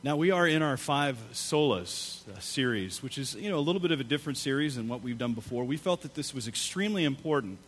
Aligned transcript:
Now, 0.00 0.14
we 0.14 0.30
are 0.30 0.46
in 0.46 0.62
our 0.62 0.76
five 0.76 1.18
solas 1.32 2.22
uh, 2.28 2.38
series, 2.38 3.02
which 3.02 3.18
is 3.18 3.34
you 3.34 3.50
know, 3.50 3.58
a 3.58 3.66
little 3.66 3.80
bit 3.80 3.90
of 3.90 3.98
a 3.98 4.04
different 4.04 4.38
series 4.38 4.76
than 4.76 4.86
what 4.86 5.02
we've 5.02 5.18
done 5.18 5.32
before. 5.32 5.64
We 5.64 5.76
felt 5.76 6.02
that 6.02 6.14
this 6.14 6.32
was 6.32 6.46
extremely 6.46 7.02
important 7.02 7.58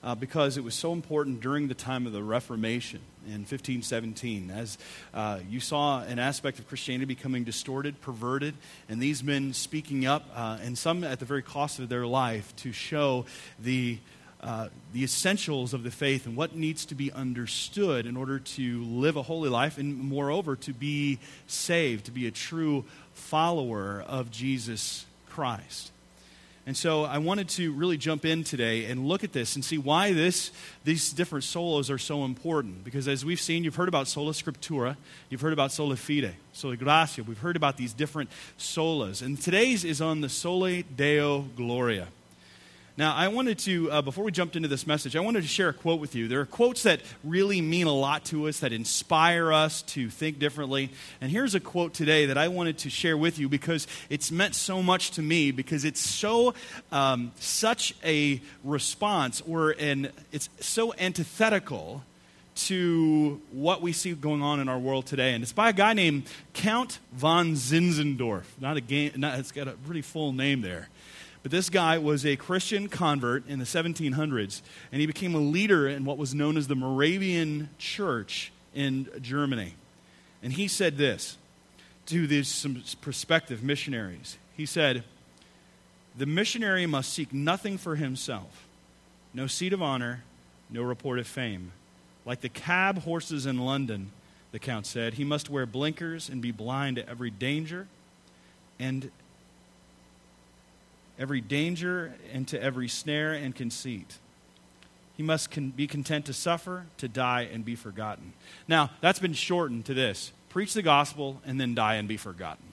uh, 0.00 0.14
because 0.14 0.56
it 0.56 0.62
was 0.62 0.76
so 0.76 0.92
important 0.92 1.40
during 1.40 1.66
the 1.66 1.74
time 1.74 2.06
of 2.06 2.12
the 2.12 2.22
Reformation 2.22 3.00
in 3.26 3.40
1517. 3.40 4.52
As 4.52 4.78
uh, 5.12 5.40
you 5.50 5.58
saw 5.58 6.04
an 6.04 6.20
aspect 6.20 6.60
of 6.60 6.68
Christianity 6.68 7.06
becoming 7.06 7.42
distorted, 7.42 8.00
perverted, 8.00 8.54
and 8.88 9.02
these 9.02 9.24
men 9.24 9.52
speaking 9.52 10.06
up, 10.06 10.28
uh, 10.36 10.58
and 10.62 10.78
some 10.78 11.02
at 11.02 11.18
the 11.18 11.24
very 11.24 11.42
cost 11.42 11.80
of 11.80 11.88
their 11.88 12.06
life, 12.06 12.54
to 12.58 12.70
show 12.70 13.26
the 13.58 13.98
uh, 14.42 14.68
the 14.92 15.04
essentials 15.04 15.72
of 15.72 15.84
the 15.84 15.90
faith 15.90 16.26
and 16.26 16.36
what 16.36 16.56
needs 16.56 16.84
to 16.86 16.94
be 16.94 17.12
understood 17.12 18.06
in 18.06 18.16
order 18.16 18.40
to 18.40 18.82
live 18.84 19.16
a 19.16 19.22
holy 19.22 19.48
life 19.48 19.78
and, 19.78 19.96
moreover, 19.96 20.56
to 20.56 20.72
be 20.72 21.18
saved, 21.46 22.06
to 22.06 22.10
be 22.10 22.26
a 22.26 22.30
true 22.30 22.84
follower 23.14 24.04
of 24.06 24.30
Jesus 24.30 25.06
Christ. 25.30 25.92
And 26.64 26.76
so 26.76 27.04
I 27.04 27.18
wanted 27.18 27.48
to 27.50 27.72
really 27.72 27.96
jump 27.96 28.24
in 28.24 28.44
today 28.44 28.84
and 28.84 29.08
look 29.08 29.24
at 29.24 29.32
this 29.32 29.56
and 29.56 29.64
see 29.64 29.78
why 29.78 30.12
this, 30.12 30.52
these 30.84 31.12
different 31.12 31.44
solas 31.44 31.90
are 31.90 31.98
so 31.98 32.24
important. 32.24 32.84
Because 32.84 33.08
as 33.08 33.24
we've 33.24 33.40
seen, 33.40 33.64
you've 33.64 33.74
heard 33.74 33.88
about 33.88 34.06
sola 34.06 34.32
scriptura, 34.32 34.96
you've 35.28 35.40
heard 35.40 35.52
about 35.52 35.72
sola 35.72 35.96
fide, 35.96 36.34
sola 36.52 36.76
gratia. 36.76 37.24
We've 37.24 37.38
heard 37.38 37.56
about 37.56 37.76
these 37.76 37.92
different 37.92 38.30
solas. 38.58 39.22
And 39.22 39.40
today's 39.40 39.84
is 39.84 40.00
on 40.00 40.20
the 40.20 40.28
soli 40.28 40.84
deo 40.84 41.42
gloria. 41.56 42.08
Now, 42.98 43.14
I 43.14 43.28
wanted 43.28 43.58
to, 43.60 43.90
uh, 43.90 44.02
before 44.02 44.22
we 44.22 44.32
jumped 44.32 44.54
into 44.54 44.68
this 44.68 44.86
message, 44.86 45.16
I 45.16 45.20
wanted 45.20 45.40
to 45.40 45.48
share 45.48 45.70
a 45.70 45.72
quote 45.72 45.98
with 45.98 46.14
you. 46.14 46.28
There 46.28 46.40
are 46.40 46.46
quotes 46.46 46.82
that 46.82 47.00
really 47.24 47.62
mean 47.62 47.86
a 47.86 47.92
lot 47.92 48.26
to 48.26 48.48
us, 48.48 48.60
that 48.60 48.70
inspire 48.70 49.50
us 49.50 49.80
to 49.82 50.10
think 50.10 50.38
differently. 50.38 50.90
And 51.22 51.30
here's 51.30 51.54
a 51.54 51.60
quote 51.60 51.94
today 51.94 52.26
that 52.26 52.36
I 52.36 52.48
wanted 52.48 52.76
to 52.78 52.90
share 52.90 53.16
with 53.16 53.38
you 53.38 53.48
because 53.48 53.86
it's 54.10 54.30
meant 54.30 54.54
so 54.54 54.82
much 54.82 55.12
to 55.12 55.22
me, 55.22 55.52
because 55.52 55.86
it's 55.86 56.00
so, 56.00 56.52
um, 56.90 57.32
such 57.36 57.94
a 58.04 58.42
response, 58.62 59.40
or 59.48 59.70
an, 59.70 60.10
it's 60.30 60.50
so 60.60 60.92
antithetical 60.98 62.02
to 62.54 63.40
what 63.52 63.80
we 63.80 63.92
see 63.92 64.12
going 64.12 64.42
on 64.42 64.60
in 64.60 64.68
our 64.68 64.78
world 64.78 65.06
today. 65.06 65.32
And 65.32 65.42
it's 65.42 65.54
by 65.54 65.70
a 65.70 65.72
guy 65.72 65.94
named 65.94 66.24
Count 66.52 66.98
von 67.14 67.54
Zinzendorf. 67.54 68.44
Not 68.60 68.76
a 68.76 68.82
game, 68.82 69.12
not, 69.16 69.38
it's 69.38 69.50
got 69.50 69.66
a 69.66 69.72
pretty 69.72 70.02
full 70.02 70.34
name 70.34 70.60
there. 70.60 70.90
But 71.42 71.50
this 71.50 71.70
guy 71.70 71.98
was 71.98 72.24
a 72.24 72.36
Christian 72.36 72.88
convert 72.88 73.46
in 73.48 73.58
the 73.58 73.64
1700s, 73.64 74.62
and 74.92 75.00
he 75.00 75.06
became 75.06 75.34
a 75.34 75.38
leader 75.38 75.88
in 75.88 76.04
what 76.04 76.18
was 76.18 76.34
known 76.34 76.56
as 76.56 76.68
the 76.68 76.76
Moravian 76.76 77.68
Church 77.78 78.52
in 78.74 79.08
Germany. 79.20 79.74
And 80.42 80.52
he 80.52 80.68
said 80.68 80.98
this 80.98 81.36
to 82.06 82.26
these 82.26 82.48
some 82.48 82.82
prospective 83.00 83.62
missionaries. 83.62 84.38
He 84.56 84.66
said, 84.66 85.04
The 86.16 86.26
missionary 86.26 86.86
must 86.86 87.12
seek 87.12 87.32
nothing 87.32 87.76
for 87.78 87.96
himself, 87.96 88.66
no 89.34 89.46
seat 89.46 89.72
of 89.72 89.82
honor, 89.82 90.22
no 90.70 90.82
report 90.82 91.18
of 91.18 91.26
fame. 91.26 91.72
Like 92.24 92.40
the 92.40 92.48
cab 92.48 92.98
horses 92.98 93.46
in 93.46 93.58
London, 93.58 94.12
the 94.52 94.58
Count 94.58 94.86
said, 94.86 95.14
he 95.14 95.24
must 95.24 95.50
wear 95.50 95.66
blinkers 95.66 96.28
and 96.28 96.40
be 96.40 96.52
blind 96.52 96.96
to 96.96 97.08
every 97.08 97.30
danger 97.30 97.88
and 98.78 99.10
every 101.22 101.40
danger 101.40 102.12
and 102.32 102.48
to 102.48 102.60
every 102.60 102.88
snare 102.88 103.32
and 103.32 103.54
conceit. 103.54 104.18
He 105.16 105.22
must 105.22 105.52
con- 105.52 105.70
be 105.70 105.86
content 105.86 106.26
to 106.26 106.32
suffer, 106.32 106.86
to 106.98 107.06
die, 107.06 107.48
and 107.52 107.64
be 107.64 107.76
forgotten. 107.76 108.32
Now, 108.66 108.90
that's 109.00 109.20
been 109.20 109.32
shortened 109.32 109.84
to 109.86 109.94
this 109.94 110.32
preach 110.48 110.74
the 110.74 110.82
gospel 110.82 111.40
and 111.46 111.60
then 111.60 111.74
die 111.74 111.94
and 111.94 112.08
be 112.08 112.16
forgotten. 112.16 112.64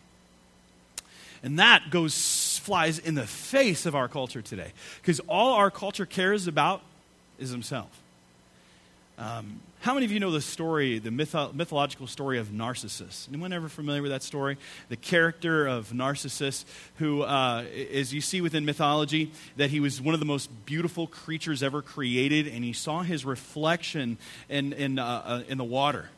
And 1.43 1.59
that 1.59 1.91
goes, 1.91 2.59
flies 2.59 2.99
in 2.99 3.15
the 3.15 3.27
face 3.27 3.85
of 3.85 3.95
our 3.95 4.09
culture 4.09 4.41
today. 4.41 4.73
Because 5.01 5.21
all 5.21 5.53
our 5.53 5.71
culture 5.71 6.05
cares 6.05 6.47
about 6.47 6.81
is 7.37 7.51
himself. 7.51 7.89
Um, 9.19 9.59
how 9.81 9.93
many 9.93 10.05
of 10.05 10.13
you 10.13 10.21
know 10.21 10.31
the 10.31 10.39
story, 10.39 10.97
the 10.97 11.09
mytho- 11.09 11.53
mythological 11.53 12.07
story 12.07 12.39
of 12.39 12.53
Narcissus? 12.53 13.27
Anyone 13.29 13.51
ever 13.51 13.67
familiar 13.67 14.01
with 14.01 14.11
that 14.11 14.23
story? 14.23 14.57
The 14.87 14.95
character 14.95 15.67
of 15.67 15.93
Narcissus, 15.93 16.63
who, 16.99 17.23
uh, 17.23 17.65
as 17.93 18.13
you 18.13 18.21
see 18.21 18.39
within 18.39 18.63
mythology, 18.63 19.33
that 19.57 19.71
he 19.71 19.81
was 19.81 19.99
one 19.99 20.13
of 20.13 20.21
the 20.21 20.25
most 20.25 20.49
beautiful 20.65 21.05
creatures 21.05 21.61
ever 21.61 21.81
created, 21.81 22.47
and 22.47 22.63
he 22.63 22.71
saw 22.71 23.01
his 23.01 23.25
reflection 23.25 24.17
in, 24.47 24.71
in, 24.71 24.97
uh, 24.97 25.21
uh, 25.25 25.43
in 25.49 25.57
the 25.57 25.65
water. 25.65 26.09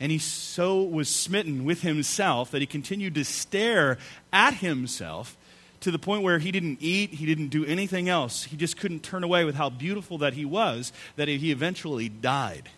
And 0.00 0.10
he 0.10 0.18
so 0.18 0.82
was 0.82 1.08
smitten 1.08 1.64
with 1.64 1.82
himself 1.82 2.50
that 2.50 2.60
he 2.60 2.66
continued 2.66 3.14
to 3.14 3.24
stare 3.24 3.98
at 4.32 4.54
himself 4.54 5.36
to 5.80 5.90
the 5.90 5.98
point 5.98 6.22
where 6.22 6.38
he 6.38 6.50
didn't 6.50 6.78
eat, 6.80 7.14
he 7.14 7.26
didn't 7.26 7.48
do 7.48 7.64
anything 7.64 8.08
else. 8.08 8.44
He 8.44 8.56
just 8.56 8.76
couldn't 8.76 9.02
turn 9.02 9.24
away 9.24 9.44
with 9.44 9.54
how 9.54 9.70
beautiful 9.70 10.18
that 10.18 10.34
he 10.34 10.44
was, 10.44 10.92
that 11.16 11.28
he 11.28 11.50
eventually 11.50 12.08
died. 12.08 12.70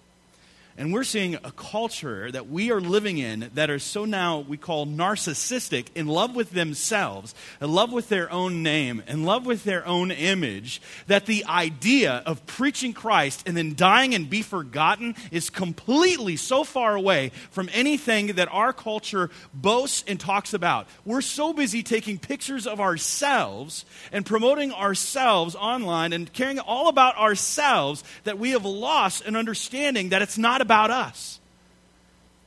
And 0.79 0.93
we're 0.93 1.05
seeing 1.05 1.35
a 1.35 1.53
culture 1.53 2.31
that 2.31 2.49
we 2.49 2.71
are 2.71 2.81
living 2.81 3.19
in 3.19 3.51
that 3.55 3.71
are 3.71 3.79
so 3.79 4.05
now 4.05 4.39
we 4.39 4.57
call 4.57 4.87
narcissistic, 4.87 5.89
in 5.95 6.07
love 6.07 6.35
with 6.35 6.51
themselves, 6.51 7.35
in 7.61 7.71
love 7.71 7.93
with 7.93 8.09
their 8.09 8.31
own 8.33 8.63
name, 8.63 9.03
in 9.07 9.25
love 9.25 9.45
with 9.45 9.65
their 9.65 9.87
own 9.87 10.11
image, 10.11 10.81
that 11.07 11.27
the 11.27 11.45
idea 11.45 12.23
of 12.25 12.47
preaching 12.47 12.93
Christ 12.93 13.43
and 13.47 13.57
then 13.57 13.75
dying 13.75 14.15
and 14.15 14.31
be 14.31 14.43
forgotten 14.43 15.15
is 15.31 15.51
completely 15.51 16.37
so 16.37 16.65
far 16.65 16.95
away 16.95 17.33
from 17.51 17.69
anything 17.73 18.29
that 18.29 18.49
our 18.51 18.73
culture 18.73 19.31
boasts 19.53 20.05
and 20.07 20.19
talks 20.19 20.55
about. 20.55 20.87
We're 21.05 21.21
so 21.21 21.53
busy 21.53 21.83
taking 21.83 22.19
pictures 22.19 22.67
of 22.67 22.81
ourselves 22.81 23.85
and 24.13 24.25
promoting 24.25 24.73
ourselves 24.73 25.55
online 25.55 26.13
and 26.13 26.33
caring 26.33 26.59
all 26.59 26.89
about 26.89 27.17
ourselves 27.19 28.03
that 28.25 28.39
we 28.39 28.51
have 28.51 28.65
lost 28.65 29.27
an 29.27 29.37
understanding 29.37 30.11
that 30.11 30.23
it's 30.23 30.39
not 30.39 30.60
about 30.61 30.81
about 30.81 31.09
us, 31.09 31.41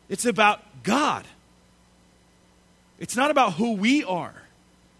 it's 0.09 0.25
about 0.25 0.61
God. 0.83 1.25
It's 2.99 3.15
not 3.15 3.31
about 3.31 3.53
who 3.53 3.73
we 3.73 4.03
are. 4.03 4.33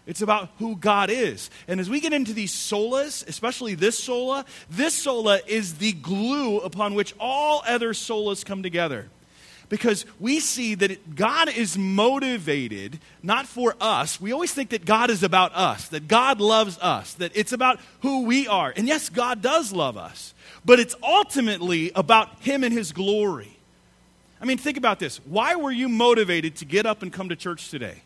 It's 0.06 0.20
about 0.20 0.50
who 0.58 0.76
God 0.76 1.08
is. 1.08 1.48
And 1.66 1.80
as 1.80 1.88
we 1.88 2.00
get 2.00 2.12
into 2.12 2.34
these 2.34 2.52
solas, 2.52 3.26
especially 3.26 3.74
this 3.74 3.98
sola, 3.98 4.44
this 4.68 4.92
sola 4.92 5.40
is 5.46 5.78
the 5.78 5.92
glue 5.92 6.58
upon 6.58 6.94
which 6.94 7.14
all 7.18 7.62
other 7.66 7.94
solas 7.94 8.44
come 8.44 8.62
together. 8.62 9.08
Because 9.68 10.04
we 10.20 10.40
see 10.40 10.74
that 10.74 11.16
God 11.16 11.48
is 11.48 11.78
motivated 11.78 12.98
not 13.22 13.46
for 13.46 13.74
us. 13.80 14.20
We 14.20 14.32
always 14.32 14.52
think 14.52 14.70
that 14.70 14.84
God 14.84 15.10
is 15.10 15.22
about 15.22 15.54
us, 15.54 15.88
that 15.88 16.06
God 16.06 16.40
loves 16.40 16.78
us, 16.78 17.14
that 17.14 17.32
it's 17.34 17.52
about 17.52 17.80
who 18.02 18.24
we 18.24 18.46
are. 18.46 18.72
And 18.76 18.86
yes, 18.86 19.08
God 19.08 19.40
does 19.42 19.72
love 19.72 19.96
us 19.96 20.34
but 20.64 20.80
it's 20.80 20.94
ultimately 21.02 21.92
about 21.94 22.40
Him 22.40 22.64
and 22.64 22.72
His 22.72 22.92
glory. 22.92 23.56
I 24.40 24.46
mean, 24.46 24.58
think 24.58 24.76
about 24.76 24.98
this. 24.98 25.18
Why 25.24 25.56
were 25.56 25.70
you 25.70 25.88
motivated 25.88 26.56
to 26.56 26.64
get 26.64 26.86
up 26.86 27.02
and 27.02 27.12
come 27.12 27.28
to 27.28 27.36
church 27.36 27.70
today? 27.70 28.02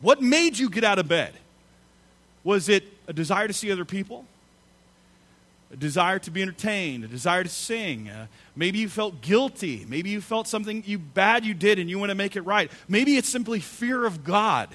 What 0.00 0.22
made 0.22 0.58
you 0.58 0.70
get 0.70 0.84
out 0.84 0.98
of 0.98 1.08
bed? 1.08 1.34
Was 2.42 2.68
it 2.68 2.84
a 3.08 3.12
desire 3.12 3.48
to 3.48 3.54
see 3.54 3.70
other 3.72 3.84
people? 3.84 4.26
A 5.74 5.76
desire 5.76 6.20
to 6.20 6.30
be 6.30 6.40
entertained, 6.40 7.02
a 7.02 7.08
desire 7.08 7.42
to 7.42 7.48
sing. 7.50 8.08
Uh, 8.08 8.28
maybe 8.54 8.78
you 8.78 8.88
felt 8.88 9.20
guilty. 9.20 9.84
Maybe 9.88 10.08
you 10.08 10.20
felt 10.20 10.46
something 10.46 10.84
you 10.86 11.00
bad 11.00 11.44
you 11.44 11.52
did 11.52 11.80
and 11.80 11.90
you 11.90 11.98
want 11.98 12.10
to 12.10 12.14
make 12.14 12.36
it 12.36 12.42
right. 12.42 12.70
Maybe 12.88 13.16
it's 13.16 13.28
simply 13.28 13.58
fear 13.58 14.06
of 14.06 14.22
God. 14.22 14.68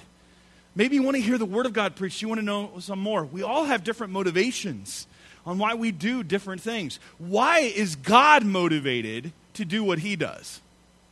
Maybe 0.76 0.96
you 0.96 1.04
want 1.04 1.16
to 1.16 1.24
hear 1.24 1.38
the 1.38 1.46
word 1.46 1.66
of 1.66 1.72
God 1.72 1.96
preached. 1.96 2.22
You 2.22 2.28
want 2.28 2.40
to 2.40 2.46
know 2.46 2.74
some 2.80 3.00
more. 3.00 3.24
We 3.24 3.44
all 3.44 3.64
have 3.64 3.86
different 3.86 4.12
motivations 4.12 5.08
on 5.46 5.58
why 5.58 5.74
we 5.74 5.92
do 5.94 6.22
different 6.22 6.62
things. 6.62 7.00
Why 7.18 7.60
is 7.60 7.96
God 7.96 8.44
motivated 8.44 9.32
to 9.54 9.64
do 9.64 9.86
what 9.86 10.00
he 10.00 10.18
does? 10.18 10.60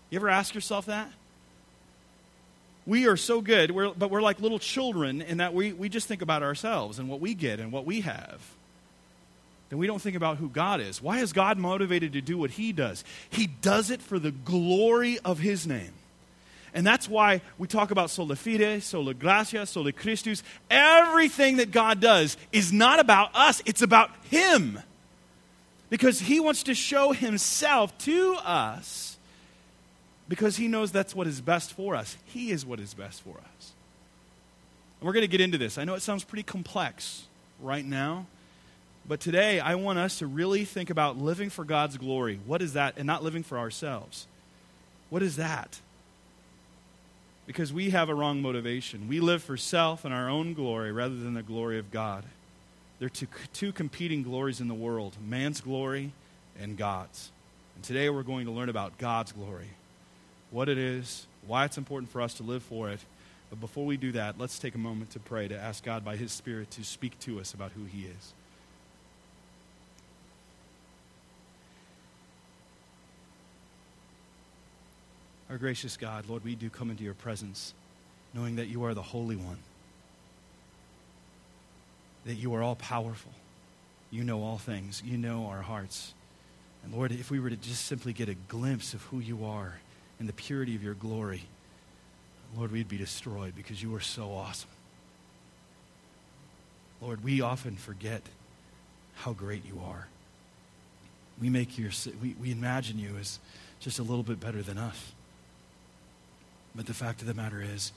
You 0.09 0.17
ever 0.17 0.27
ask 0.29 0.53
yourself 0.53 0.87
that? 0.87 1.09
We 2.85 3.07
are 3.07 3.17
so 3.17 3.39
good, 3.39 3.71
we're, 3.71 3.93
but 3.93 4.09
we're 4.09 4.21
like 4.21 4.41
little 4.41 4.59
children 4.59 5.21
in 5.21 5.37
that 5.37 5.53
we, 5.53 5.71
we 5.71 5.87
just 5.87 6.07
think 6.07 6.21
about 6.21 6.43
ourselves 6.43 6.99
and 6.99 7.07
what 7.07 7.21
we 7.21 7.33
get 7.33 7.61
and 7.61 7.71
what 7.71 7.85
we 7.85 8.01
have. 8.01 8.41
Then 9.69 9.79
we 9.79 9.87
don't 9.87 10.01
think 10.01 10.15
about 10.15 10.37
who 10.37 10.49
God 10.49 10.79
is. 10.79 11.01
Why 11.01 11.19
is 11.19 11.33
God 11.33 11.57
motivated 11.57 12.13
to 12.13 12.21
do 12.21 12.37
what 12.37 12.51
he 12.51 12.71
does? 12.71 13.03
He 13.29 13.47
does 13.47 13.91
it 13.91 14.01
for 14.01 14.17
the 14.17 14.31
glory 14.31 15.19
of 15.25 15.39
his 15.39 15.67
name. 15.67 15.91
And 16.73 16.85
that's 16.85 17.09
why 17.09 17.41
we 17.57 17.67
talk 17.67 17.91
about 17.91 18.09
sola 18.09 18.35
fide, 18.35 18.83
sola 18.83 19.13
gratia, 19.13 19.65
sola 19.65 19.91
Christus. 19.91 20.43
Everything 20.69 21.57
that 21.57 21.71
God 21.71 21.99
does 21.99 22.37
is 22.51 22.71
not 22.71 22.99
about 22.99 23.35
us, 23.35 23.61
it's 23.65 23.81
about 23.81 24.11
Him. 24.29 24.79
Because 25.89 26.19
He 26.19 26.39
wants 26.39 26.63
to 26.63 26.75
show 26.75 27.13
Himself 27.13 27.97
to 27.99 28.35
us 28.43 29.17
because 30.29 30.57
He 30.57 30.67
knows 30.67 30.91
that's 30.91 31.15
what 31.15 31.25
is 31.25 31.41
best 31.41 31.73
for 31.73 31.95
us. 31.95 32.15
He 32.25 32.51
is 32.51 32.65
what 32.65 32.79
is 32.79 32.93
best 32.93 33.23
for 33.23 33.37
us. 33.37 33.71
And 34.99 35.07
we're 35.07 35.13
going 35.13 35.21
to 35.21 35.27
get 35.27 35.41
into 35.41 35.57
this. 35.57 35.77
I 35.77 35.83
know 35.83 35.95
it 35.95 36.01
sounds 36.01 36.23
pretty 36.23 36.43
complex 36.43 37.25
right 37.59 37.85
now. 37.85 38.27
But 39.07 39.19
today, 39.19 39.59
I 39.59 39.75
want 39.75 39.99
us 39.99 40.19
to 40.19 40.27
really 40.27 40.65
think 40.65 40.89
about 40.89 41.17
living 41.17 41.49
for 41.49 41.63
God's 41.63 41.97
glory. 41.97 42.39
What 42.45 42.61
is 42.61 42.73
that? 42.73 42.95
And 42.97 43.07
not 43.07 43.23
living 43.23 43.43
for 43.43 43.57
ourselves. 43.57 44.27
What 45.09 45.23
is 45.23 45.37
that? 45.37 45.79
because 47.47 47.71
we 47.71 47.91
have 47.91 48.09
a 48.09 48.13
wrong 48.13 48.41
motivation. 48.41 49.07
We 49.07 49.21
live 49.21 49.41
for 49.41 49.57
self 49.57 50.05
and 50.05 50.13
our 50.13 50.29
own 50.29 50.53
glory 50.53 50.91
rather 50.91 51.15
than 51.15 51.33
the 51.33 51.41
glory 51.41 51.79
of 51.79 51.89
God. 51.89 52.25
There 52.99 53.07
are 53.07 53.09
two, 53.09 53.27
two 53.53 53.71
competing 53.71 54.21
glories 54.21 54.59
in 54.59 54.67
the 54.67 54.75
world 54.75 55.15
man's 55.25 55.61
glory 55.61 56.11
and 56.59 56.77
God's. 56.77 57.31
And 57.75 57.83
today 57.83 58.09
we're 58.09 58.23
going 58.23 58.45
to 58.45 58.51
learn 58.51 58.69
about 58.69 58.97
God's 58.97 59.31
glory, 59.31 59.69
what 60.51 60.67
it 60.67 60.77
is, 60.77 61.25
why 61.47 61.63
it's 61.63 61.77
important 61.77 62.11
for 62.11 62.21
us 62.21 62.33
to 62.35 62.43
live 62.43 62.63
for 62.63 62.89
it. 62.89 62.99
But 63.49 63.61
before 63.61 63.85
we 63.85 63.95
do 63.95 64.11
that, 64.11 64.37
let's 64.37 64.59
take 64.59 64.75
a 64.75 64.79
moment 64.79 65.11
to 65.11 65.19
pray, 65.19 65.47
to 65.47 65.57
ask 65.57 65.83
God 65.83 66.03
by 66.03 66.17
His 66.17 66.33
Spirit 66.33 66.69
to 66.71 66.83
speak 66.83 67.17
to 67.19 67.39
us 67.39 67.53
about 67.53 67.71
who 67.71 67.85
He 67.85 68.07
is. 68.07 68.33
Our 75.49 75.57
gracious 75.57 75.97
God, 75.97 76.27
Lord, 76.27 76.43
we 76.43 76.55
do 76.55 76.69
come 76.69 76.89
into 76.89 77.03
your 77.03 77.13
presence 77.13 77.73
knowing 78.33 78.57
that 78.57 78.67
you 78.67 78.83
are 78.83 78.93
the 78.93 79.01
Holy 79.01 79.35
One, 79.35 79.57
that 82.25 82.35
you 82.35 82.53
are 82.53 82.61
all 82.61 82.75
powerful. 82.75 83.31
You 84.11 84.23
know 84.23 84.43
all 84.43 84.57
things, 84.57 85.01
you 85.05 85.17
know 85.17 85.47
our 85.47 85.61
hearts. 85.61 86.13
And 86.83 86.93
Lord, 86.93 87.11
if 87.11 87.29
we 87.29 87.39
were 87.39 87.49
to 87.49 87.55
just 87.57 87.85
simply 87.85 88.13
get 88.13 88.29
a 88.29 88.35
glimpse 88.35 88.93
of 88.93 89.01
who 89.03 89.19
you 89.19 89.45
are 89.45 89.79
and 90.19 90.29
the 90.29 90.33
purity 90.33 90.75
of 90.75 90.83
your 90.83 90.93
glory, 90.93 91.43
Lord, 92.55 92.71
we'd 92.71 92.87
be 92.87 92.97
destroyed 92.97 93.53
because 93.55 93.83
you 93.83 93.93
are 93.95 94.01
so 94.01 94.31
awesome. 94.33 94.69
Lord, 97.01 97.23
we 97.23 97.41
often 97.41 97.75
forget 97.75 98.21
how 99.15 99.33
great 99.33 99.65
you 99.65 99.81
are. 99.85 100.07
We 101.41 101.49
make 101.49 101.77
your 101.77 101.91
we, 102.21 102.35
we 102.41 102.51
imagine 102.51 102.97
you 102.97 103.17
as 103.19 103.39
just 103.79 103.99
a 103.99 104.03
little 104.03 104.23
bit 104.23 104.39
better 104.39 104.61
than 104.61 104.77
us. 104.77 105.11
But 106.77 106.85
the 106.85 106.93
fact 106.93 107.21
of 107.21 107.27
the 107.27 107.33
matter 107.33 107.61
is, 107.61 107.91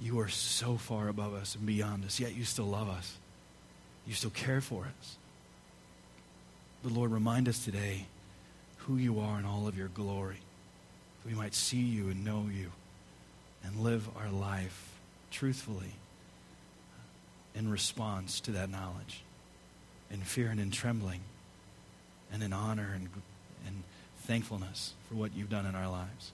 you 0.00 0.20
are 0.20 0.28
so 0.28 0.76
far 0.76 1.08
above 1.08 1.34
us 1.34 1.56
and 1.56 1.66
beyond 1.66 2.04
us, 2.04 2.20
yet 2.20 2.34
you 2.34 2.44
still 2.44 2.66
love 2.66 2.88
us. 2.88 3.16
You 4.06 4.14
still 4.14 4.30
care 4.30 4.60
for 4.60 4.84
us. 4.84 5.16
But 6.84 6.92
Lord, 6.92 7.10
remind 7.10 7.48
us 7.48 7.64
today 7.64 8.06
who 8.78 8.96
you 8.96 9.18
are 9.18 9.38
in 9.38 9.44
all 9.44 9.66
of 9.66 9.76
your 9.76 9.88
glory. 9.88 10.36
That 11.22 11.30
we 11.30 11.36
might 11.36 11.54
see 11.54 11.80
you 11.80 12.08
and 12.08 12.24
know 12.24 12.46
you 12.52 12.70
and 13.64 13.80
live 13.80 14.08
our 14.16 14.30
life 14.30 14.92
truthfully 15.32 15.92
in 17.54 17.68
response 17.68 18.40
to 18.40 18.52
that 18.52 18.70
knowledge, 18.70 19.22
in 20.10 20.20
fear 20.20 20.48
and 20.48 20.60
in 20.60 20.70
trembling, 20.70 21.20
and 22.32 22.42
in 22.42 22.52
honor 22.52 22.92
and, 22.94 23.08
and 23.66 23.82
thankfulness 24.22 24.92
for 25.08 25.16
what 25.16 25.34
you've 25.34 25.50
done 25.50 25.66
in 25.66 25.74
our 25.74 25.88
lives. 25.88 26.30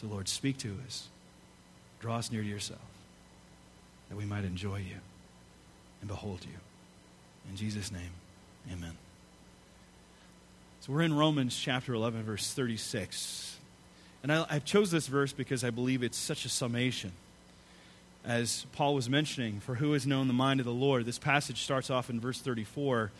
So, 0.00 0.06
Lord, 0.06 0.28
speak 0.28 0.56
to 0.58 0.74
us. 0.86 1.08
Draw 2.00 2.16
us 2.16 2.32
near 2.32 2.40
to 2.40 2.48
yourself 2.48 2.80
that 4.08 4.16
we 4.16 4.24
might 4.24 4.44
enjoy 4.44 4.78
you 4.78 4.96
and 6.00 6.08
behold 6.08 6.40
you. 6.42 6.56
In 7.50 7.56
Jesus' 7.56 7.92
name, 7.92 8.10
amen. 8.72 8.96
So 10.80 10.94
we're 10.94 11.02
in 11.02 11.12
Romans 11.12 11.54
chapter 11.54 11.92
11, 11.92 12.22
verse 12.22 12.50
36. 12.50 13.58
And 14.22 14.32
I, 14.32 14.46
I 14.48 14.58
chose 14.58 14.90
this 14.90 15.06
verse 15.06 15.34
because 15.34 15.64
I 15.64 15.70
believe 15.70 16.02
it's 16.02 16.16
such 16.16 16.46
a 16.46 16.48
summation. 16.48 17.12
As 18.24 18.64
Paul 18.72 18.94
was 18.94 19.10
mentioning, 19.10 19.60
for 19.60 19.74
who 19.74 19.92
has 19.92 20.06
known 20.06 20.28
the 20.28 20.32
mind 20.32 20.60
of 20.60 20.66
the 20.66 20.72
Lord? 20.72 21.04
This 21.04 21.18
passage 21.18 21.62
starts 21.62 21.90
off 21.90 22.08
in 22.08 22.20
verse 22.20 22.40
34 22.40 23.12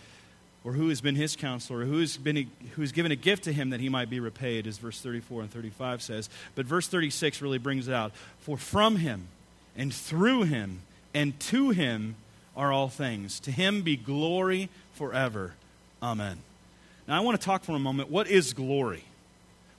or 0.64 0.72
who 0.72 0.88
has 0.88 1.00
been 1.00 1.14
his 1.14 1.36
counselor, 1.36 1.80
or 1.80 1.84
who 1.84 2.00
has, 2.00 2.16
been 2.16 2.50
who 2.74 2.82
has 2.82 2.92
given 2.92 3.10
a 3.10 3.16
gift 3.16 3.44
to 3.44 3.52
him 3.52 3.70
that 3.70 3.80
he 3.80 3.88
might 3.88 4.10
be 4.10 4.20
repaid, 4.20 4.66
as 4.66 4.78
verse 4.78 5.00
34 5.00 5.42
and 5.42 5.50
35 5.50 6.02
says. 6.02 6.28
But 6.54 6.66
verse 6.66 6.86
36 6.86 7.40
really 7.40 7.58
brings 7.58 7.88
it 7.88 7.94
out. 7.94 8.12
For 8.40 8.56
from 8.56 8.96
him, 8.96 9.28
and 9.76 9.94
through 9.94 10.42
him, 10.42 10.82
and 11.14 11.38
to 11.40 11.70
him 11.70 12.16
are 12.56 12.72
all 12.72 12.88
things. 12.88 13.40
To 13.40 13.50
him 13.50 13.82
be 13.82 13.96
glory 13.96 14.68
forever. 14.92 15.54
Amen. 16.02 16.38
Now, 17.08 17.16
I 17.16 17.20
want 17.20 17.40
to 17.40 17.44
talk 17.44 17.64
for 17.64 17.72
a 17.72 17.78
moment. 17.78 18.10
What 18.10 18.28
is 18.28 18.52
glory? 18.52 19.04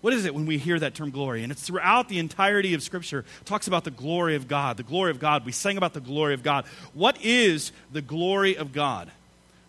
What 0.02 0.14
is 0.14 0.26
it 0.26 0.34
when 0.34 0.48
we 0.48 0.58
hear 0.58 0.80
that 0.80 0.96
term 0.96 1.12
glory? 1.12 1.44
And 1.44 1.52
it's 1.52 1.62
throughout 1.62 2.10
the 2.10 2.18
entirety 2.18 2.74
of 2.74 2.82
Scripture. 2.82 3.20
It 3.20 3.46
talks 3.46 3.68
about 3.68 3.84
the 3.84 3.92
glory 3.92 4.36
of 4.36 4.48
God. 4.48 4.78
The 4.78 4.84
glory 4.84 5.12
of 5.12 5.20
God. 5.20 5.46
We 5.46 5.52
sang 5.52 5.78
about 5.78 5.94
the 5.94 6.02
glory 6.02 6.34
of 6.34 6.42
God. 6.42 6.66
What 6.96 7.24
is 7.24 7.72
the 7.92 8.02
glory 8.02 8.58
of 8.58 8.74
God? 8.74 9.12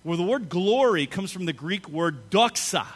Well, 0.05 0.17
the 0.17 0.25
word 0.25 0.49
glory 0.49 1.07
comes 1.07 1.31
from 1.31 1.45
the 1.45 1.53
Greek 1.53 1.89
word 1.89 2.31
doxa. 2.31 2.87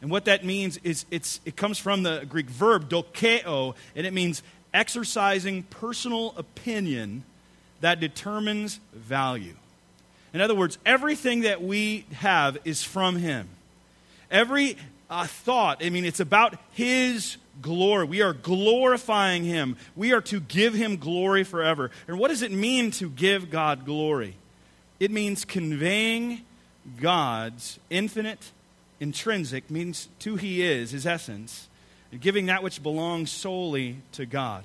And 0.00 0.10
what 0.10 0.26
that 0.26 0.44
means 0.44 0.78
is 0.82 1.04
it's, 1.10 1.40
it 1.44 1.56
comes 1.56 1.78
from 1.78 2.02
the 2.02 2.26
Greek 2.28 2.46
verb 2.46 2.88
dokeo, 2.88 3.74
and 3.94 4.06
it 4.06 4.12
means 4.12 4.42
exercising 4.72 5.62
personal 5.64 6.34
opinion 6.36 7.24
that 7.80 8.00
determines 8.00 8.80
value. 8.94 9.54
In 10.32 10.40
other 10.40 10.54
words, 10.54 10.78
everything 10.84 11.42
that 11.42 11.62
we 11.62 12.04
have 12.12 12.58
is 12.64 12.82
from 12.82 13.16
Him. 13.16 13.48
Every 14.30 14.76
uh, 15.08 15.26
thought, 15.26 15.84
I 15.84 15.90
mean, 15.90 16.04
it's 16.04 16.20
about 16.20 16.56
His 16.72 17.36
glory. 17.62 18.04
We 18.06 18.22
are 18.22 18.32
glorifying 18.32 19.44
Him. 19.44 19.76
We 19.94 20.12
are 20.12 20.20
to 20.22 20.40
give 20.40 20.74
Him 20.74 20.96
glory 20.96 21.44
forever. 21.44 21.90
And 22.06 22.18
what 22.18 22.28
does 22.28 22.42
it 22.42 22.52
mean 22.52 22.90
to 22.92 23.08
give 23.08 23.50
God 23.50 23.84
glory? 23.84 24.36
It 24.98 25.10
means 25.10 25.44
conveying 25.44 26.42
God's 27.00 27.78
infinite, 27.90 28.52
intrinsic, 29.00 29.70
means 29.70 30.08
to 30.20 30.36
He 30.36 30.62
is, 30.62 30.92
His 30.92 31.06
essence, 31.06 31.68
and 32.12 32.20
giving 32.20 32.46
that 32.46 32.62
which 32.62 32.82
belongs 32.82 33.30
solely 33.30 33.96
to 34.12 34.26
God. 34.26 34.64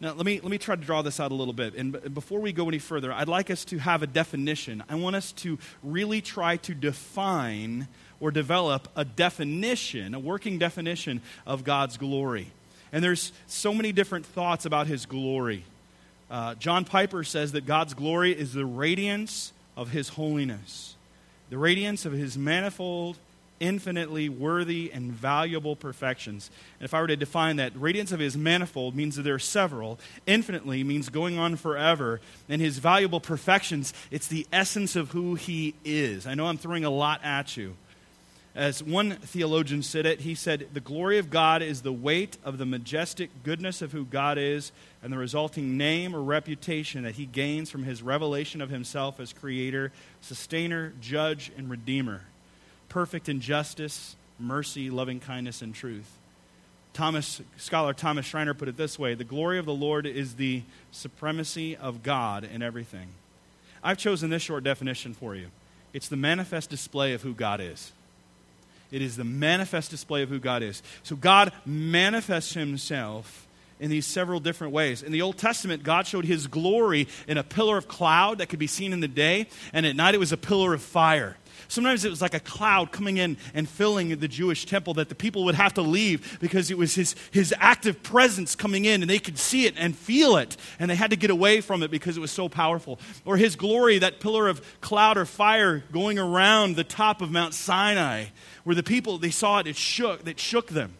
Now, 0.00 0.12
let 0.12 0.26
me, 0.26 0.40
let 0.40 0.50
me 0.50 0.58
try 0.58 0.74
to 0.74 0.82
draw 0.82 1.02
this 1.02 1.20
out 1.20 1.30
a 1.30 1.34
little 1.34 1.54
bit. 1.54 1.74
And 1.74 2.12
before 2.12 2.40
we 2.40 2.52
go 2.52 2.68
any 2.68 2.78
further, 2.78 3.12
I'd 3.12 3.28
like 3.28 3.50
us 3.50 3.64
to 3.66 3.78
have 3.78 4.02
a 4.02 4.06
definition. 4.06 4.82
I 4.88 4.96
want 4.96 5.16
us 5.16 5.32
to 5.32 5.58
really 5.82 6.20
try 6.20 6.56
to 6.58 6.74
define 6.74 7.86
or 8.20 8.30
develop 8.30 8.88
a 8.96 9.04
definition, 9.04 10.14
a 10.14 10.18
working 10.18 10.58
definition 10.58 11.22
of 11.46 11.64
God's 11.64 11.96
glory. 11.96 12.48
And 12.92 13.04
there's 13.04 13.32
so 13.46 13.72
many 13.72 13.92
different 13.92 14.26
thoughts 14.26 14.66
about 14.66 14.88
His 14.88 15.06
glory. 15.06 15.64
Uh, 16.30 16.54
John 16.54 16.84
Piper 16.84 17.24
says 17.24 17.52
that 17.52 17.66
God's 17.66 17.94
glory 17.94 18.32
is 18.32 18.52
the 18.52 18.64
radiance 18.66 19.52
of 19.76 19.90
his 19.90 20.10
holiness, 20.10 20.96
the 21.50 21.58
radiance 21.58 22.06
of 22.06 22.12
his 22.12 22.38
manifold, 22.38 23.16
infinitely 23.60 24.28
worthy, 24.28 24.90
and 24.92 25.12
valuable 25.12 25.76
perfections. 25.76 26.50
And 26.78 26.84
if 26.84 26.92
I 26.92 27.00
were 27.00 27.06
to 27.06 27.16
define 27.16 27.56
that, 27.56 27.72
radiance 27.76 28.12
of 28.12 28.20
his 28.20 28.36
manifold 28.36 28.94
means 28.94 29.16
that 29.16 29.22
there 29.22 29.34
are 29.34 29.38
several, 29.38 29.98
infinitely 30.26 30.82
means 30.82 31.08
going 31.08 31.38
on 31.38 31.56
forever, 31.56 32.20
and 32.48 32.60
his 32.60 32.78
valuable 32.78 33.20
perfections, 33.20 33.94
it's 34.10 34.26
the 34.26 34.46
essence 34.52 34.96
of 34.96 35.12
who 35.12 35.34
he 35.34 35.74
is. 35.84 36.26
I 36.26 36.34
know 36.34 36.46
I'm 36.46 36.58
throwing 36.58 36.84
a 36.84 36.90
lot 36.90 37.20
at 37.22 37.56
you. 37.56 37.76
As 38.54 38.84
one 38.84 39.16
theologian 39.16 39.82
said 39.82 40.06
it, 40.06 40.20
he 40.20 40.36
said, 40.36 40.68
The 40.72 40.80
glory 40.80 41.18
of 41.18 41.28
God 41.28 41.60
is 41.60 41.82
the 41.82 41.92
weight 41.92 42.38
of 42.44 42.56
the 42.56 42.66
majestic 42.66 43.30
goodness 43.42 43.82
of 43.82 43.90
who 43.90 44.04
God 44.04 44.38
is 44.38 44.70
and 45.02 45.12
the 45.12 45.18
resulting 45.18 45.76
name 45.76 46.14
or 46.14 46.22
reputation 46.22 47.02
that 47.02 47.16
he 47.16 47.26
gains 47.26 47.68
from 47.68 47.82
his 47.82 48.00
revelation 48.00 48.60
of 48.60 48.70
himself 48.70 49.18
as 49.18 49.32
creator, 49.32 49.90
sustainer, 50.20 50.92
judge, 51.00 51.50
and 51.56 51.68
redeemer, 51.68 52.20
perfect 52.88 53.28
in 53.28 53.40
justice, 53.40 54.14
mercy, 54.38 54.88
loving 54.88 55.18
kindness, 55.18 55.60
and 55.60 55.74
truth. 55.74 56.10
Thomas, 56.92 57.42
scholar 57.56 57.92
Thomas 57.92 58.24
Schreiner 58.24 58.54
put 58.54 58.68
it 58.68 58.76
this 58.76 59.00
way 59.00 59.14
The 59.14 59.24
glory 59.24 59.58
of 59.58 59.66
the 59.66 59.74
Lord 59.74 60.06
is 60.06 60.34
the 60.34 60.62
supremacy 60.92 61.76
of 61.76 62.04
God 62.04 62.44
in 62.44 62.62
everything. 62.62 63.08
I've 63.82 63.98
chosen 63.98 64.30
this 64.30 64.42
short 64.42 64.62
definition 64.62 65.12
for 65.12 65.34
you 65.34 65.48
it's 65.92 66.08
the 66.08 66.16
manifest 66.16 66.70
display 66.70 67.14
of 67.14 67.22
who 67.22 67.34
God 67.34 67.60
is. 67.60 67.90
It 68.94 69.02
is 69.02 69.16
the 69.16 69.24
manifest 69.24 69.90
display 69.90 70.22
of 70.22 70.28
who 70.28 70.38
God 70.38 70.62
is. 70.62 70.80
So 71.02 71.16
God 71.16 71.52
manifests 71.66 72.54
himself 72.54 73.48
in 73.80 73.90
these 73.90 74.06
several 74.06 74.38
different 74.38 74.72
ways. 74.72 75.02
In 75.02 75.10
the 75.10 75.22
Old 75.22 75.36
Testament, 75.36 75.82
God 75.82 76.06
showed 76.06 76.24
his 76.24 76.46
glory 76.46 77.08
in 77.26 77.36
a 77.36 77.42
pillar 77.42 77.76
of 77.76 77.88
cloud 77.88 78.38
that 78.38 78.48
could 78.50 78.60
be 78.60 78.68
seen 78.68 78.92
in 78.92 79.00
the 79.00 79.08
day, 79.08 79.48
and 79.72 79.84
at 79.84 79.96
night 79.96 80.14
it 80.14 80.18
was 80.18 80.30
a 80.30 80.36
pillar 80.36 80.74
of 80.74 80.80
fire. 80.80 81.36
Sometimes 81.68 82.04
it 82.04 82.10
was 82.10 82.22
like 82.22 82.34
a 82.34 82.40
cloud 82.40 82.92
coming 82.92 83.16
in 83.16 83.36
and 83.54 83.68
filling 83.68 84.16
the 84.18 84.28
Jewish 84.28 84.66
temple 84.66 84.94
that 84.94 85.08
the 85.08 85.14
people 85.14 85.44
would 85.44 85.54
have 85.54 85.74
to 85.74 85.82
leave 85.82 86.38
because 86.40 86.70
it 86.70 86.78
was 86.78 86.94
his, 86.94 87.14
his 87.30 87.54
active 87.58 88.02
presence 88.02 88.54
coming 88.54 88.84
in 88.84 89.02
and 89.02 89.10
they 89.10 89.18
could 89.18 89.38
see 89.38 89.66
it 89.66 89.74
and 89.76 89.96
feel 89.96 90.36
it 90.36 90.56
and 90.78 90.90
they 90.90 90.94
had 90.94 91.10
to 91.10 91.16
get 91.16 91.30
away 91.30 91.60
from 91.60 91.82
it 91.82 91.90
because 91.90 92.16
it 92.16 92.20
was 92.20 92.30
so 92.30 92.48
powerful. 92.48 92.98
Or 93.24 93.36
his 93.36 93.56
glory, 93.56 93.98
that 93.98 94.20
pillar 94.20 94.48
of 94.48 94.62
cloud 94.80 95.16
or 95.16 95.26
fire 95.26 95.84
going 95.92 96.18
around 96.18 96.76
the 96.76 96.84
top 96.84 97.22
of 97.22 97.30
Mount 97.30 97.54
Sinai 97.54 98.26
where 98.64 98.74
the 98.74 98.82
people, 98.82 99.18
they 99.18 99.30
saw 99.30 99.58
it, 99.58 99.66
it 99.66 99.76
shook, 99.76 100.26
it 100.26 100.40
shook 100.40 100.68
them. 100.68 100.94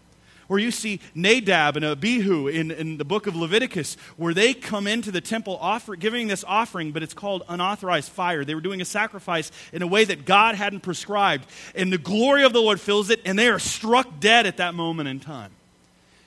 Or 0.48 0.58
you 0.58 0.70
see 0.70 1.00
Nadab 1.14 1.76
and 1.76 1.84
Abihu 1.84 2.48
in, 2.48 2.70
in 2.70 2.98
the 2.98 3.04
book 3.04 3.26
of 3.26 3.34
Leviticus, 3.34 3.96
where 4.16 4.34
they 4.34 4.54
come 4.54 4.86
into 4.86 5.10
the 5.10 5.20
temple 5.20 5.58
offer, 5.60 5.96
giving 5.96 6.28
this 6.28 6.44
offering, 6.46 6.92
but 6.92 7.02
it's 7.02 7.14
called 7.14 7.42
unauthorized 7.48 8.10
fire. 8.10 8.44
They 8.44 8.54
were 8.54 8.60
doing 8.60 8.80
a 8.80 8.84
sacrifice 8.84 9.50
in 9.72 9.82
a 9.82 9.86
way 9.86 10.04
that 10.04 10.24
God 10.24 10.54
hadn't 10.54 10.80
prescribed. 10.80 11.46
And 11.74 11.92
the 11.92 11.98
glory 11.98 12.44
of 12.44 12.52
the 12.52 12.60
Lord 12.60 12.80
fills 12.80 13.10
it, 13.10 13.20
and 13.24 13.38
they 13.38 13.48
are 13.48 13.58
struck 13.58 14.20
dead 14.20 14.46
at 14.46 14.58
that 14.58 14.74
moment 14.74 15.08
in 15.08 15.20
time. 15.20 15.50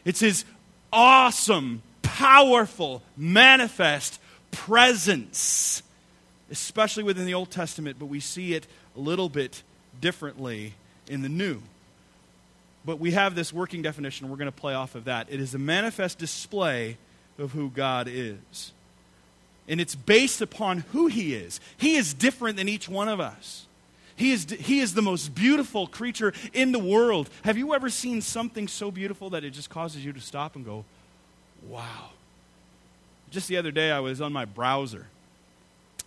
It's 0.04 0.20
his 0.20 0.46
awesome, 0.92 1.82
powerful, 2.02 3.04
manifest 3.16 4.20
presence, 4.52 5.84
especially 6.50 7.04
within 7.04 7.26
the 7.26 7.34
Old 7.34 7.52
Testament, 7.52 7.98
but 8.00 8.08
we 8.08 8.20
see 8.20 8.54
it 8.54 8.66
a 8.96 9.00
little 9.00 9.30
bit 9.30 9.62
differently 10.02 10.74
in 11.08 11.22
the 11.22 11.30
New. 11.30 11.62
But 12.88 13.02
we 13.02 13.12
have 13.12 13.36
this 13.36 13.52
working 13.52 13.82
definition, 13.82 14.30
we're 14.30 14.38
going 14.38 14.46
to 14.46 14.52
play 14.54 14.74
off 14.74 14.96
of 14.96 15.04
that. 15.04 15.28
It 15.30 15.42
is 15.42 15.54
a 15.54 15.60
manifest 15.60 16.18
display 16.20 16.98
of 17.38 17.52
who 17.52 17.70
God 17.70 18.08
is. 18.10 18.72
And 19.68 19.82
it's 19.82 19.94
based 19.94 20.40
upon 20.40 20.86
who 20.94 21.08
He 21.08 21.36
is. 21.36 21.60
He 21.76 21.98
is 21.98 22.14
different 22.14 22.56
than 22.56 22.70
each 22.70 22.88
one 22.88 23.10
of 23.10 23.20
us. 23.20 23.66
He 24.16 24.32
is, 24.32 24.46
he 24.46 24.80
is 24.80 24.94
the 24.94 25.02
most 25.02 25.36
beautiful 25.36 25.86
creature 25.86 26.32
in 26.54 26.72
the 26.72 26.80
world. 26.80 27.30
Have 27.44 27.58
you 27.58 27.74
ever 27.76 27.90
seen 27.90 28.22
something 28.22 28.70
so 28.70 28.90
beautiful 28.90 29.32
that 29.32 29.44
it 29.44 29.50
just 29.50 29.70
causes 29.70 30.06
you 30.06 30.14
to 30.14 30.22
stop 30.22 30.56
and 30.56 30.64
go, 30.64 30.86
wow? 31.68 32.12
Just 33.32 33.50
the 33.50 33.58
other 33.58 33.72
day, 33.72 33.92
I 33.92 34.00
was 34.00 34.22
on 34.22 34.32
my 34.32 34.46
browser 34.46 35.08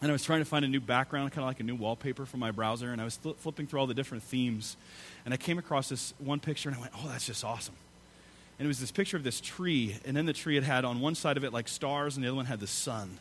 and 0.02 0.10
I 0.10 0.12
was 0.12 0.24
trying 0.24 0.40
to 0.40 0.44
find 0.44 0.64
a 0.64 0.68
new 0.68 0.80
background, 0.80 1.32
kind 1.32 1.42
of 1.42 1.48
like 1.48 1.60
a 1.60 1.64
new 1.64 1.74
wallpaper 1.74 2.24
for 2.26 2.36
my 2.36 2.50
browser, 2.50 2.92
and 2.92 3.00
I 3.00 3.04
was 3.04 3.16
fl- 3.16 3.30
flipping 3.32 3.66
through 3.66 3.80
all 3.80 3.86
the 3.86 3.94
different 3.94 4.22
themes. 4.22 4.76
And 5.24 5.34
I 5.34 5.36
came 5.36 5.58
across 5.58 5.88
this 5.88 6.14
one 6.18 6.40
picture 6.40 6.68
and 6.68 6.78
I 6.78 6.80
went, 6.80 6.92
oh, 6.96 7.08
that's 7.08 7.26
just 7.26 7.44
awesome. 7.44 7.74
And 8.58 8.66
it 8.66 8.68
was 8.68 8.80
this 8.80 8.90
picture 8.90 9.16
of 9.16 9.24
this 9.24 9.40
tree, 9.40 9.96
and 10.04 10.16
then 10.16 10.26
the 10.26 10.32
tree 10.32 10.54
had 10.54 10.64
had 10.64 10.84
on 10.84 11.00
one 11.00 11.14
side 11.14 11.36
of 11.36 11.44
it 11.44 11.52
like 11.52 11.68
stars, 11.68 12.16
and 12.16 12.24
the 12.24 12.28
other 12.28 12.36
one 12.36 12.46
had 12.46 12.60
the 12.60 12.66
sun. 12.66 13.18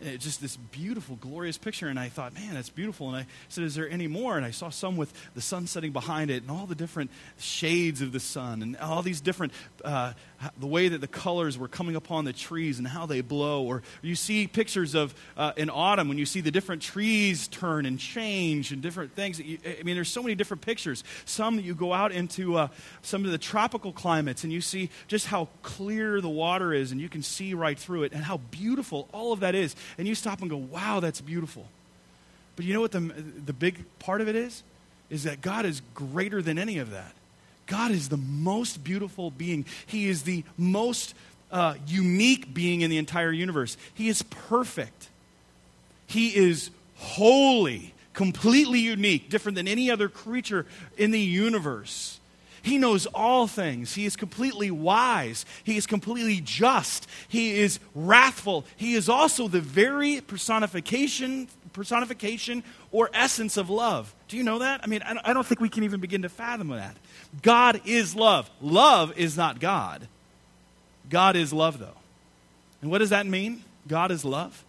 And 0.00 0.10
it, 0.10 0.20
just 0.20 0.40
this 0.40 0.56
beautiful, 0.56 1.16
glorious 1.16 1.58
picture. 1.58 1.88
And 1.88 1.98
I 1.98 2.08
thought, 2.08 2.34
man, 2.34 2.54
that's 2.54 2.70
beautiful. 2.70 3.08
And 3.08 3.16
I 3.16 3.26
said, 3.48 3.64
is 3.64 3.74
there 3.74 3.88
any 3.88 4.06
more? 4.06 4.36
And 4.36 4.46
I 4.46 4.50
saw 4.50 4.70
some 4.70 4.96
with 4.96 5.12
the 5.34 5.40
sun 5.40 5.66
setting 5.66 5.92
behind 5.92 6.30
it 6.30 6.42
and 6.42 6.50
all 6.50 6.66
the 6.66 6.74
different 6.74 7.10
shades 7.38 8.00
of 8.00 8.12
the 8.12 8.20
sun 8.20 8.62
and 8.62 8.76
all 8.78 9.02
these 9.02 9.20
different, 9.20 9.52
uh, 9.84 10.14
the 10.58 10.66
way 10.66 10.88
that 10.88 11.00
the 11.00 11.08
colors 11.08 11.58
were 11.58 11.68
coming 11.68 11.96
upon 11.96 12.24
the 12.24 12.32
trees 12.32 12.78
and 12.78 12.88
how 12.88 13.06
they 13.06 13.20
blow. 13.20 13.62
Or 13.62 13.82
you 14.00 14.14
see 14.14 14.46
pictures 14.46 14.94
of 14.94 15.14
uh, 15.36 15.52
in 15.56 15.68
autumn 15.68 16.08
when 16.08 16.18
you 16.18 16.26
see 16.26 16.40
the 16.40 16.50
different 16.50 16.80
trees 16.80 17.48
turn 17.48 17.84
and 17.84 17.98
change 17.98 18.72
and 18.72 18.80
different 18.80 19.14
things. 19.14 19.38
You, 19.38 19.58
I 19.66 19.82
mean, 19.82 19.94
there's 19.96 20.08
so 20.08 20.22
many 20.22 20.34
different 20.34 20.62
pictures. 20.62 21.04
Some 21.26 21.60
you 21.60 21.74
go 21.74 21.92
out 21.92 22.12
into 22.12 22.56
uh, 22.56 22.68
some 23.02 23.24
of 23.24 23.30
the 23.30 23.38
tropical 23.38 23.92
climates 23.92 24.44
and 24.44 24.52
you 24.52 24.60
see 24.60 24.88
just 25.08 25.26
how 25.26 25.48
clear 25.62 26.20
the 26.20 26.28
water 26.28 26.72
is 26.72 26.92
and 26.92 27.00
you 27.00 27.08
can 27.08 27.22
see 27.22 27.52
right 27.52 27.78
through 27.78 28.04
it 28.04 28.12
and 28.12 28.24
how 28.24 28.38
beautiful 28.50 29.08
all 29.12 29.32
of 29.32 29.40
that 29.40 29.54
is 29.54 29.76
and 29.98 30.08
you 30.08 30.14
stop 30.14 30.40
and 30.40 30.48
go, 30.48 30.56
wow, 30.56 31.00
that's 31.00 31.20
beautiful. 31.20 31.66
But 32.56 32.64
you 32.64 32.74
know 32.74 32.80
what 32.80 32.92
the, 32.92 33.00
the 33.00 33.52
big 33.52 33.84
part 33.98 34.20
of 34.20 34.28
it 34.28 34.36
is? 34.36 34.62
Is 35.10 35.24
that 35.24 35.40
God 35.40 35.66
is 35.66 35.82
greater 35.94 36.40
than 36.40 36.58
any 36.58 36.78
of 36.78 36.90
that. 36.90 37.12
God 37.70 37.92
is 37.92 38.08
the 38.08 38.16
most 38.16 38.82
beautiful 38.82 39.30
being. 39.30 39.64
He 39.86 40.08
is 40.08 40.22
the 40.24 40.42
most 40.58 41.14
uh, 41.52 41.76
unique 41.86 42.52
being 42.52 42.80
in 42.80 42.90
the 42.90 42.98
entire 42.98 43.30
universe. 43.30 43.76
He 43.94 44.08
is 44.08 44.22
perfect. 44.22 45.08
He 46.08 46.34
is 46.34 46.70
holy, 46.96 47.94
completely 48.12 48.80
unique, 48.80 49.30
different 49.30 49.54
than 49.54 49.68
any 49.68 49.88
other 49.88 50.08
creature 50.08 50.66
in 50.98 51.12
the 51.12 51.20
universe. 51.20 52.18
He 52.62 52.76
knows 52.76 53.06
all 53.06 53.46
things. 53.46 53.94
He 53.94 54.04
is 54.04 54.16
completely 54.16 54.72
wise. 54.72 55.46
He 55.62 55.76
is 55.76 55.86
completely 55.86 56.40
just. 56.40 57.06
He 57.28 57.60
is 57.60 57.78
wrathful. 57.94 58.66
He 58.76 58.94
is 58.94 59.08
also 59.08 59.46
the 59.46 59.60
very 59.60 60.20
personification, 60.20 61.46
personification 61.72 62.64
or 62.90 63.10
essence 63.14 63.56
of 63.56 63.70
love. 63.70 64.12
Do 64.26 64.36
you 64.36 64.42
know 64.42 64.58
that? 64.58 64.80
I 64.82 64.88
mean, 64.88 65.02
I 65.02 65.32
don't 65.32 65.46
think 65.46 65.60
we 65.60 65.68
can 65.68 65.84
even 65.84 66.00
begin 66.00 66.22
to 66.22 66.28
fathom 66.28 66.68
that. 66.68 66.96
God 67.42 67.82
is 67.84 68.14
love. 68.14 68.50
Love 68.60 69.16
is 69.16 69.36
not 69.36 69.60
God. 69.60 70.06
God 71.08 71.36
is 71.36 71.52
love, 71.52 71.78
though. 71.78 71.96
And 72.82 72.90
what 72.90 72.98
does 72.98 73.10
that 73.10 73.26
mean? 73.26 73.62
God 73.86 74.10
is 74.10 74.24
love. 74.24 74.64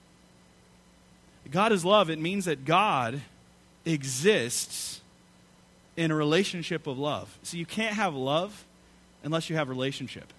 God 1.50 1.72
is 1.72 1.84
love. 1.84 2.10
It 2.10 2.20
means 2.20 2.46
that 2.46 2.65
God 2.65 3.22
exists 3.86 5.01
in 5.98 6.12
a 6.12 6.15
relationship 6.15 6.88
of 6.88 6.98
love. 6.98 7.38
So 7.44 7.58
you 7.58 7.65
can't 7.65 7.96
have 7.96 8.15
love 8.15 8.65
unless 9.24 9.50
you 9.50 9.56
have 9.56 9.70
relationship. 9.70 10.32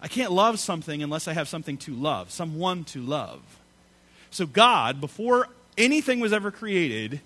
I 0.00 0.08
can't 0.08 0.32
love 0.32 0.60
something 0.60 1.02
unless 1.02 1.26
I 1.26 1.32
have 1.32 1.48
something 1.48 1.76
to 1.78 1.94
love, 1.94 2.30
someone 2.30 2.84
to 2.84 3.00
love. 3.00 3.40
So 4.30 4.46
God, 4.46 5.00
before 5.00 5.48
anything 5.76 6.20
was 6.20 6.32
ever 6.32 6.50
created, 6.50 7.20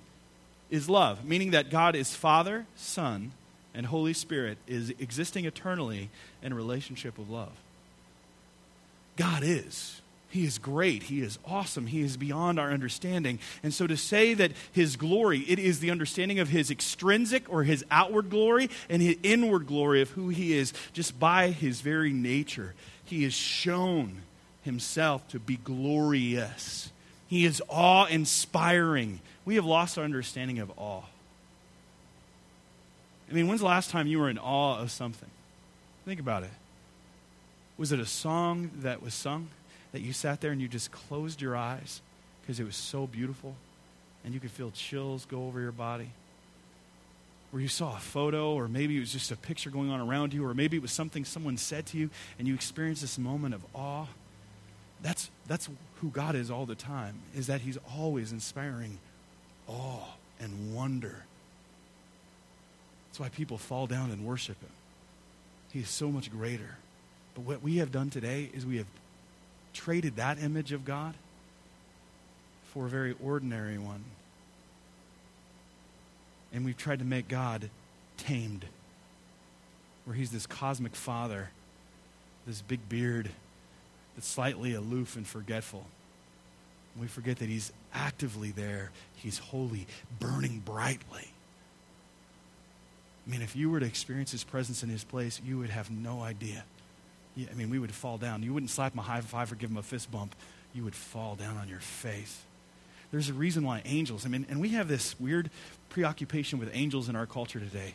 is 0.73 0.88
love, 0.88 1.25
meaning 1.25 1.52
that 1.52 1.71
God 1.71 1.95
is 1.95 2.17
Father, 2.17 2.67
Son, 2.75 3.33
and 3.75 3.87
Holy 3.87 4.14
Spirit 4.14 4.57
is 4.67 4.91
existing 4.99 5.45
eternally 5.45 6.09
in 6.43 6.50
a 6.50 6.57
relationship 6.57 7.19
of 7.19 7.31
love. 7.31 7.52
God 9.17 9.43
is. 9.45 10.00
He 10.31 10.47
is 10.47 10.57
great. 10.57 11.05
He 11.05 11.21
is 11.21 11.38
awesome. 11.47 11.87
He 11.87 12.00
is 12.00 12.17
beyond 12.17 12.59
our 12.59 12.73
understanding. 12.73 13.38
And 13.62 13.75
so 13.75 13.87
to 13.87 13.99
say 13.99 14.33
that 14.33 14.52
his 14.73 14.97
glory, 14.97 15.41
it 15.41 15.59
is 15.59 15.81
the 15.81 15.91
understanding 15.91 16.38
of 16.38 16.49
his 16.49 16.71
extrinsic 16.71 17.52
or 17.52 17.64
his 17.64 17.85
outward 17.91 18.31
glory 18.31 18.71
and 18.88 19.02
his 19.02 19.17
inward 19.23 19.67
glory 19.67 20.00
of 20.00 20.09
who 20.11 20.31
he 20.31 20.57
is 20.57 20.73
just 20.95 21.21
by 21.21 21.50
his 21.50 21.83
very 21.83 22.14
nature. 22.14 22.73
He 23.05 23.25
has 23.25 23.35
shown 23.35 24.23
himself 24.62 25.29
to 25.29 25.38
be 25.38 25.57
glorious. 25.57 26.91
He 27.29 27.45
is 27.45 27.62
awe 27.69 28.07
inspiring. 28.07 29.21
We 29.45 29.57
have 29.57 29.65
lost 29.65 29.99
our 29.99 30.05
understanding 30.05 30.59
of 30.59 30.71
awe. 30.77 31.03
I 33.31 33.35
mean, 33.35 33.49
when's 33.49 33.61
the 33.61 33.67
last 33.67 33.91
time 33.91 34.07
you 34.07 34.19
were 34.19 34.29
in 34.29 34.39
awe 34.39 34.79
of 34.79 34.91
something? 34.91 35.31
Think 36.05 36.21
about 36.21 36.43
it. 36.43 36.51
Was 37.79 37.93
it 37.93 37.99
a 37.99 38.07
song 38.07 38.71
that 38.81 39.03
was 39.03 39.15
sung? 39.15 39.49
that 39.93 40.01
you 40.01 40.13
sat 40.13 40.41
there 40.41 40.51
and 40.51 40.61
you 40.61 40.69
just 40.69 40.91
closed 40.91 41.41
your 41.41 41.55
eyes 41.55 42.01
because 42.41 42.59
it 42.59 42.65
was 42.65 42.77
so 42.77 43.07
beautiful 43.07 43.55
and 44.25 44.35
you 44.35 44.41
could 44.41 44.51
feel 44.51 44.71
chills 44.71 45.27
go 45.27 45.47
over 45.47 45.61
your 45.61 45.73
body? 45.73 46.11
Where 47.51 47.61
you 47.61 47.69
saw 47.69 47.97
a 47.97 48.01
photo, 48.01 48.55
or 48.55 48.67
maybe 48.67 48.97
it 48.97 49.01
was 49.01 49.13
just 49.13 49.31
a 49.31 49.37
picture 49.37 49.69
going 49.69 49.91
on 49.91 50.01
around 50.01 50.33
you, 50.33 50.47
or 50.47 50.55
maybe 50.55 50.79
it 50.79 50.83
was 50.83 50.93
something 50.93 51.25
someone 51.25 51.59
said 51.59 51.85
to 51.87 51.99
you 51.99 52.09
and 52.39 52.49
you 52.49 52.55
experienced 52.55 53.03
this 53.03 53.19
moment 53.19 53.55
of 53.55 53.63
awe. 53.75 54.07
That's, 55.03 55.31
that's 55.47 55.69
who 55.97 56.09
God 56.09 56.35
is 56.35 56.51
all 56.51 56.65
the 56.65 56.75
time, 56.75 57.17
is 57.37 57.49
that 57.49 57.61
He's 57.61 57.77
always 57.95 58.33
inspiring 58.33 58.99
awe 59.73 60.05
and 60.41 60.75
wonder. 60.75 61.25
That's 63.09 63.21
why 63.21 63.29
people 63.29 63.59
fall 63.59 63.87
down 63.87 64.11
and 64.11 64.25
worship 64.25 64.61
Him. 64.61 64.71
He 65.73 65.81
is 65.81 65.88
so 65.88 66.11
much 66.11 66.31
greater. 66.31 66.76
But 67.35 67.43
what 67.43 67.62
we 67.62 67.76
have 67.76 67.91
done 67.91 68.11
today 68.11 68.50
is 68.52 68.67
we 68.67 68.76
have 68.76 68.87
traded 69.73 70.17
that 70.17 70.43
image 70.43 70.73
of 70.73 70.85
God 70.85 71.14
for 72.73 72.87
a 72.87 72.88
very 72.88 73.14
ordinary 73.23 73.79
one. 73.79 74.05
And 76.52 76.64
we've 76.64 76.76
tried 76.76 76.99
to 76.99 77.05
make 77.05 77.29
God 77.29 77.71
tamed, 78.19 78.67
where 80.05 80.14
he's 80.14 80.31
this 80.31 80.47
cosmic 80.47 80.95
father, 80.95 81.50
this 82.47 82.61
big 82.61 82.87
beard 82.88 83.31
that's 84.14 84.26
slightly 84.26 84.75
aloof 84.75 85.17
and 85.17 85.26
forgetful. 85.26 85.87
We 86.99 87.07
forget 87.07 87.39
that 87.39 87.49
he's 87.49 87.73
actively 87.95 88.51
there, 88.51 88.91
he's 89.17 89.39
holy, 89.39 89.87
burning 90.21 90.61
brightly. 90.65 91.29
I 93.27 93.31
mean, 93.31 93.43
if 93.43 93.55
you 93.55 93.71
were 93.71 93.81
to 93.81 93.87
experience 93.87 94.33
his 94.33 94.45
presence 94.45 94.83
in 94.83 94.89
his 94.89 95.05
place, 95.05 95.41
you 95.45 95.59
would 95.59 95.71
have 95.71 95.91
no 95.91 96.23
idea 96.23 96.65
I 97.37 97.55
mean, 97.55 97.71
we 97.71 97.79
would 97.79 97.93
fall 97.93 98.19
down. 98.19 98.43
You 98.43 98.53
wouldn't 98.53 98.71
slap 98.71 98.93
him 98.93 98.99
a 98.99 99.03
high 99.03 99.21
five 99.21 99.51
or 99.51 99.55
give 99.55 99.71
him 99.71 99.79
a 99.79 99.83
fist 99.83 100.11
bump. 100.11 100.35
You 100.75 100.85
would 100.85 100.95
fall 100.95 101.35
down 101.35 101.57
on 101.57 101.69
your 101.69 101.81
face. 101.81 102.43
There's 103.11 103.29
a 103.29 103.35
reason 103.35 103.65
why 103.65 103.83
angels, 103.85 104.25
I 104.25 104.29
mean, 104.29 104.47
and 104.49 104.61
we 104.61 104.71
have 104.71 104.89
this 104.89 105.19
weird 105.21 105.51
preoccupation 105.91 106.59
with 106.59 106.71
angels 106.73 107.09
in 107.09 107.17
our 107.17 107.27
culture 107.27 107.61
today. 107.61 107.95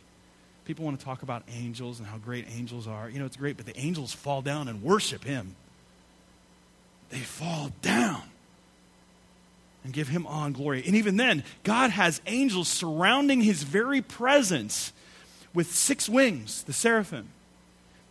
People 0.64 0.84
want 0.84 0.98
to 0.98 1.04
talk 1.04 1.22
about 1.22 1.42
angels 1.52 1.98
and 1.98 2.06
how 2.06 2.18
great 2.18 2.46
angels 2.56 2.86
are. 2.86 3.08
You 3.08 3.18
know, 3.18 3.26
it's 3.26 3.36
great, 3.36 3.56
but 3.56 3.66
the 3.66 3.76
angels 3.78 4.12
fall 4.12 4.42
down 4.42 4.68
and 4.68 4.82
worship 4.82 5.24
him. 5.24 5.56
They 7.10 7.18
fall 7.18 7.72
down 7.80 8.22
and 9.84 9.92
give 9.92 10.08
him 10.08 10.26
awe 10.26 10.44
and 10.44 10.54
glory. 10.54 10.82
And 10.86 10.94
even 10.96 11.16
then, 11.16 11.44
God 11.62 11.90
has 11.90 12.20
angels 12.26 12.68
surrounding 12.68 13.40
his 13.40 13.62
very 13.62 14.02
presence 14.02 14.92
with 15.54 15.74
six 15.74 16.08
wings, 16.08 16.62
the 16.64 16.72
seraphim. 16.72 17.28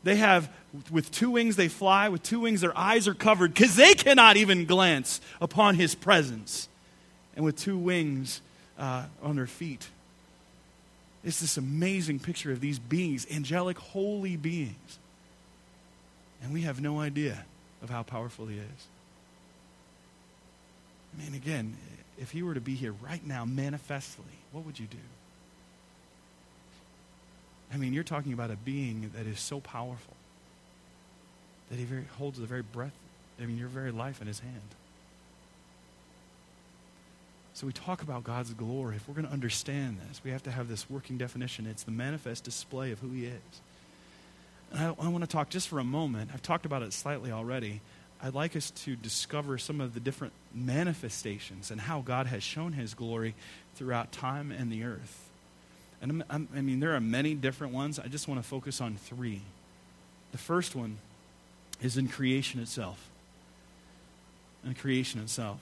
They 0.04 0.16
have, 0.16 0.50
with 0.90 1.12
two 1.12 1.32
wings, 1.32 1.56
they 1.56 1.68
fly. 1.68 2.10
With 2.10 2.24
two 2.24 2.40
wings, 2.40 2.62
their 2.62 2.78
eyes 2.78 3.08
are 3.08 3.14
covered 3.14 3.54
because 3.54 3.76
they 3.76 3.94
cannot 3.94 4.38
even 4.38 4.66
glance 4.66 5.22
upon 5.42 5.76
his 5.76 5.96
presence. 5.96 6.70
And 7.36 7.44
with 7.44 7.58
two 7.58 7.78
wings 7.78 8.42
uh, 8.80 9.06
on 9.22 9.36
their 9.36 9.48
feet. 9.48 9.88
It's 11.24 11.40
this 11.40 11.58
amazing 11.58 12.20
picture 12.20 12.52
of 12.52 12.62
these 12.62 12.80
beings, 12.80 13.28
angelic, 13.30 13.78
holy 13.78 14.38
beings. 14.38 15.00
And 16.42 16.54
we 16.54 16.62
have 16.62 16.80
no 16.80 17.00
idea 17.00 17.46
of 17.82 17.90
how 17.90 18.04
powerful 18.04 18.48
he 18.48 18.58
is. 18.58 18.88
I 21.18 21.24
mean, 21.24 21.36
again, 21.36 21.78
if 22.18 22.32
he 22.32 22.44
were 22.44 22.54
to 22.54 22.62
be 22.62 22.76
here 22.76 22.94
right 23.02 23.26
now, 23.26 23.46
manifestly, 23.46 24.26
what 24.52 24.66
would 24.66 24.80
you 24.80 24.88
do? 24.88 24.98
I 27.74 27.78
mean, 27.78 27.94
you're 27.94 28.04
talking 28.04 28.34
about 28.34 28.52
a 28.52 28.56
being 28.56 29.12
that 29.16 29.26
is 29.26 29.40
so 29.40 29.60
powerful. 29.60 30.16
that 31.70 31.78
he 31.78 31.84
very, 31.86 32.06
holds 32.18 32.40
the 32.40 32.46
very 32.46 32.62
breath, 32.62 32.94
I 33.42 33.46
mean, 33.46 33.58
your 33.58 33.68
very 33.68 33.92
life 33.92 34.22
in 34.22 34.28
his 34.28 34.40
hand. 34.40 34.62
So 37.54 37.66
we 37.66 37.74
talk 37.74 38.04
about 38.04 38.24
God's 38.24 38.54
glory. 38.54 38.98
If 38.98 39.08
we're 39.08 39.16
going 39.16 39.26
to 39.26 39.34
understand 39.34 39.98
this, 40.08 40.22
we 40.24 40.30
have 40.30 40.44
to 40.44 40.52
have 40.52 40.68
this 40.68 40.88
working 40.90 41.18
definition. 41.18 41.66
It's 41.66 41.84
the 41.84 41.92
manifest 41.92 42.44
display 42.44 42.92
of 42.92 43.00
who 43.00 43.10
He 43.10 43.26
is. 43.26 43.62
And 44.72 44.80
I, 44.80 45.06
I 45.06 45.08
want 45.08 45.24
to 45.24 45.28
talk 45.28 45.50
just 45.50 45.68
for 45.68 45.80
a 45.80 45.84
moment. 45.84 46.30
I've 46.34 46.44
talked 46.44 46.68
about 46.68 46.84
it 46.84 46.94
slightly 46.94 47.32
already. 47.32 47.82
I'd 48.22 48.34
like 48.34 48.56
us 48.56 48.72
to 48.72 48.96
discover 48.96 49.58
some 49.58 49.80
of 49.80 49.94
the 49.94 50.00
different 50.00 50.34
manifestations 50.54 51.70
and 51.70 51.80
how 51.80 52.02
God 52.02 52.28
has 52.28 52.42
shown 52.42 52.74
His 52.74 52.94
glory 52.94 53.36
throughout 53.76 54.12
time 54.12 54.52
and 54.52 54.72
the 54.72 54.84
earth. 54.84 55.30
And 56.02 56.12
I'm, 56.12 56.24
I'm, 56.30 56.48
i 56.56 56.62
mean, 56.62 56.80
there 56.80 56.96
are 56.96 57.02
many 57.02 57.34
different 57.36 57.74
ones. 57.74 58.00
I 58.00 58.08
just 58.08 58.28
want 58.28 58.42
to 58.42 58.48
focus 58.48 58.82
on 58.82 58.96
three. 58.96 59.42
The 60.32 60.38
first 60.38 60.76
one 60.76 60.98
is 61.82 61.98
in 61.98 62.08
creation 62.08 62.60
itself. 62.60 63.10
In 64.66 64.74
creation 64.74 65.22
itself. 65.22 65.60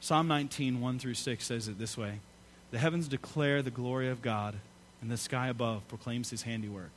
Psalm 0.00 0.28
19, 0.28 0.80
1 0.80 0.98
through 0.98 1.14
6 1.14 1.44
says 1.44 1.68
it 1.68 1.78
this 1.78 1.96
way 1.96 2.20
The 2.70 2.78
heavens 2.78 3.06
declare 3.06 3.60
the 3.60 3.70
glory 3.70 4.08
of 4.08 4.22
God, 4.22 4.54
and 5.02 5.10
the 5.10 5.18
sky 5.18 5.48
above 5.48 5.86
proclaims 5.88 6.30
his 6.30 6.42
handiwork. 6.42 6.92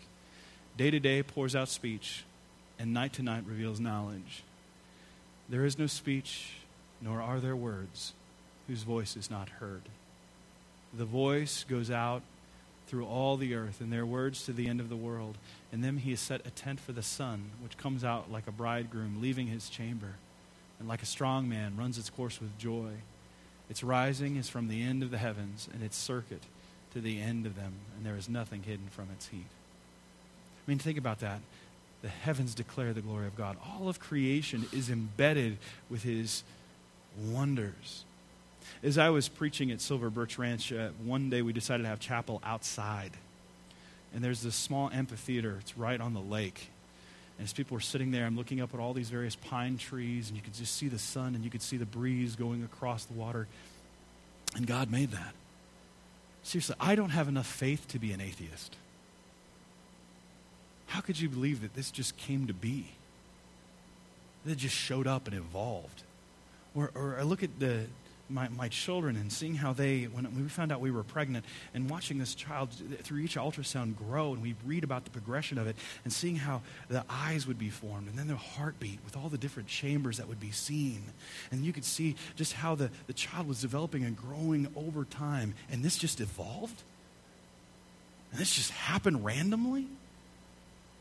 Day 0.78 0.90
to 0.90 1.00
day 1.00 1.22
pours 1.22 1.56
out 1.56 1.68
speech, 1.68 2.24
and 2.80 2.94
night 2.94 3.14
to 3.14 3.24
night 3.24 3.44
reveals 3.46 3.80
knowledge. 3.80 4.44
There 5.50 5.66
is 5.66 5.78
no 5.78 5.88
speech, 5.88 6.54
nor 7.02 7.22
are 7.22 7.40
there 7.40 7.56
words, 7.56 8.14
whose 8.68 8.84
voice 8.84 9.16
is 9.16 9.30
not 9.30 9.50
heard. 9.50 9.84
The 10.94 11.06
voice 11.06 11.66
goes 11.68 11.92
out 11.92 12.22
through 12.88 13.06
all 13.06 13.38
the 13.38 13.56
earth, 13.56 13.82
and 13.82 13.92
their 13.92 14.06
words 14.06 14.46
to 14.46 14.54
the 14.54 14.68
end 14.68 14.80
of 14.80 14.90
the 14.90 14.96
world. 14.96 15.38
In 15.72 15.82
them 15.82 15.98
he 15.98 16.12
has 16.12 16.20
set 16.20 16.46
a 16.46 16.52
tent 16.52 16.80
for 16.80 16.92
the 16.92 17.02
sun, 17.02 17.52
which 17.62 17.78
comes 17.78 18.04
out 18.04 18.32
like 18.32 18.48
a 18.48 18.52
bridegroom 18.52 19.22
leaving 19.22 19.48
his 19.48 19.70
chamber 19.70 20.16
and 20.84 20.90
like 20.90 21.02
a 21.02 21.06
strong 21.06 21.48
man 21.48 21.78
runs 21.78 21.98
its 21.98 22.10
course 22.10 22.42
with 22.42 22.58
joy. 22.58 22.92
Its 23.70 23.84
rising 23.84 24.36
is 24.36 24.50
from 24.50 24.68
the 24.68 24.84
end 24.84 25.02
of 25.02 25.12
the 25.12 25.18
heavens, 25.18 25.70
and 25.74 25.82
its 25.82 25.96
circuit 25.96 26.44
to 26.94 27.00
the 27.00 27.22
end 27.22 27.46
of 27.46 27.56
them, 27.56 27.74
and 27.96 28.06
there 28.06 28.18
is 28.18 28.28
nothing 28.28 28.64
hidden 28.64 28.88
from 28.92 29.08
its 29.14 29.28
heat. 29.28 29.48
I 29.48 30.70
mean, 30.70 30.80
think 30.80 30.98
about 30.98 31.22
that. 31.22 31.40
The 32.04 32.10
heavens 32.10 32.54
declare 32.54 32.94
the 32.94 33.02
glory 33.02 33.28
of 33.28 33.36
God. 33.36 33.58
All 33.66 33.88
of 33.88 34.00
creation 34.00 34.66
is 34.74 34.90
embedded 34.90 35.58
with 35.90 36.04
his 36.04 36.44
wonders. 37.18 38.04
As 38.84 38.98
I 38.98 39.10
was 39.10 39.30
preaching 39.30 39.72
at 39.72 39.80
Silver 39.80 40.10
Birch 40.10 40.38
Ranch, 40.38 40.74
uh, 40.74 40.90
one 41.04 41.30
day 41.30 41.42
we 41.42 41.54
decided 41.54 41.84
to 41.84 41.90
have 41.90 42.02
chapel 42.02 42.42
outside. 42.44 43.12
And 44.14 44.22
there's 44.22 44.42
this 44.42 44.56
small 44.56 44.90
amphitheater, 44.92 45.58
it's 45.62 45.78
right 45.78 46.00
on 46.00 46.14
the 46.14 46.20
lake. 46.20 46.70
And 47.38 47.46
as 47.46 47.54
people 47.54 47.76
were 47.76 47.82
sitting 47.82 48.12
there, 48.12 48.26
I'm 48.26 48.36
looking 48.36 48.60
up 48.60 48.74
at 48.74 48.82
all 48.82 48.94
these 48.94 49.10
various 49.10 49.38
pine 49.38 49.78
trees, 49.78 50.28
and 50.28 50.38
you 50.38 50.44
could 50.44 50.54
just 50.54 50.76
see 50.76 50.90
the 50.90 51.00
sun 51.00 51.36
and 51.36 51.44
you 51.44 51.50
could 51.50 51.62
see 51.62 51.78
the 51.78 51.86
breeze 51.86 52.36
going 52.36 52.64
across 52.64 53.06
the 53.06 53.14
water. 53.14 53.48
And 54.56 54.68
God 54.68 54.92
made 54.92 55.12
that. 55.12 55.34
Seriously, 56.44 56.76
I 56.82 56.96
don't 56.96 57.12
have 57.12 57.30
enough 57.30 57.48
faith 57.48 57.88
to 57.88 58.00
be 58.00 58.12
an 58.12 58.20
atheist. 58.20 58.76
How 60.94 61.02
could 61.02 61.20
you 61.20 61.28
believe 61.28 61.64
that 61.64 61.74
this 61.74 61.90
just 61.90 62.16
came 62.18 62.46
to 62.46 62.54
be? 62.54 62.86
That 64.46 64.52
it 64.52 64.58
just 64.60 64.76
showed 64.76 65.08
up 65.08 65.28
and 65.28 65.36
evolved. 65.36 66.04
Or, 66.76 66.92
or 66.94 67.18
I 67.20 67.24
look 67.24 67.42
at 67.42 67.60
the, 67.60 67.86
my, 68.30 68.48
my 68.50 68.68
children 68.68 69.16
and 69.16 69.34
seeing 69.34 69.56
how 69.56 69.74
they, 69.74 70.04
when 70.04 70.28
we 70.36 70.48
found 70.50 70.72
out 70.72 70.82
we 70.82 70.92
were 70.92 71.02
pregnant, 71.02 71.46
and 71.74 71.90
watching 71.90 72.20
this 72.20 72.36
child 72.36 72.70
through 73.02 73.22
each 73.22 73.38
ultrasound 73.38 73.98
grow, 73.98 74.34
and 74.34 74.44
we 74.44 74.54
read 74.68 74.84
about 74.84 75.04
the 75.04 75.10
progression 75.10 75.58
of 75.58 75.66
it, 75.66 75.76
and 76.04 76.14
seeing 76.14 76.36
how 76.36 76.62
the 76.90 77.04
eyes 77.10 77.48
would 77.48 77.58
be 77.58 77.72
formed, 77.72 78.08
and 78.08 78.16
then 78.16 78.28
the 78.28 78.36
heartbeat 78.36 79.00
with 79.04 79.18
all 79.18 79.30
the 79.30 79.38
different 79.40 79.68
chambers 79.68 80.18
that 80.18 80.28
would 80.28 80.40
be 80.40 80.52
seen. 80.52 81.02
And 81.50 81.66
you 81.66 81.74
could 81.74 81.86
see 81.86 82.16
just 82.36 82.54
how 82.54 82.76
the, 82.76 82.92
the 83.08 83.14
child 83.14 83.48
was 83.48 83.62
developing 83.62 84.04
and 84.04 84.16
growing 84.16 84.68
over 84.76 85.06
time. 85.06 85.56
And 85.72 85.82
this 85.82 85.98
just 85.98 86.22
evolved? 86.22 86.84
And 88.30 88.40
this 88.40 88.54
just 88.54 88.70
happened 88.70 89.26
randomly? 89.26 89.88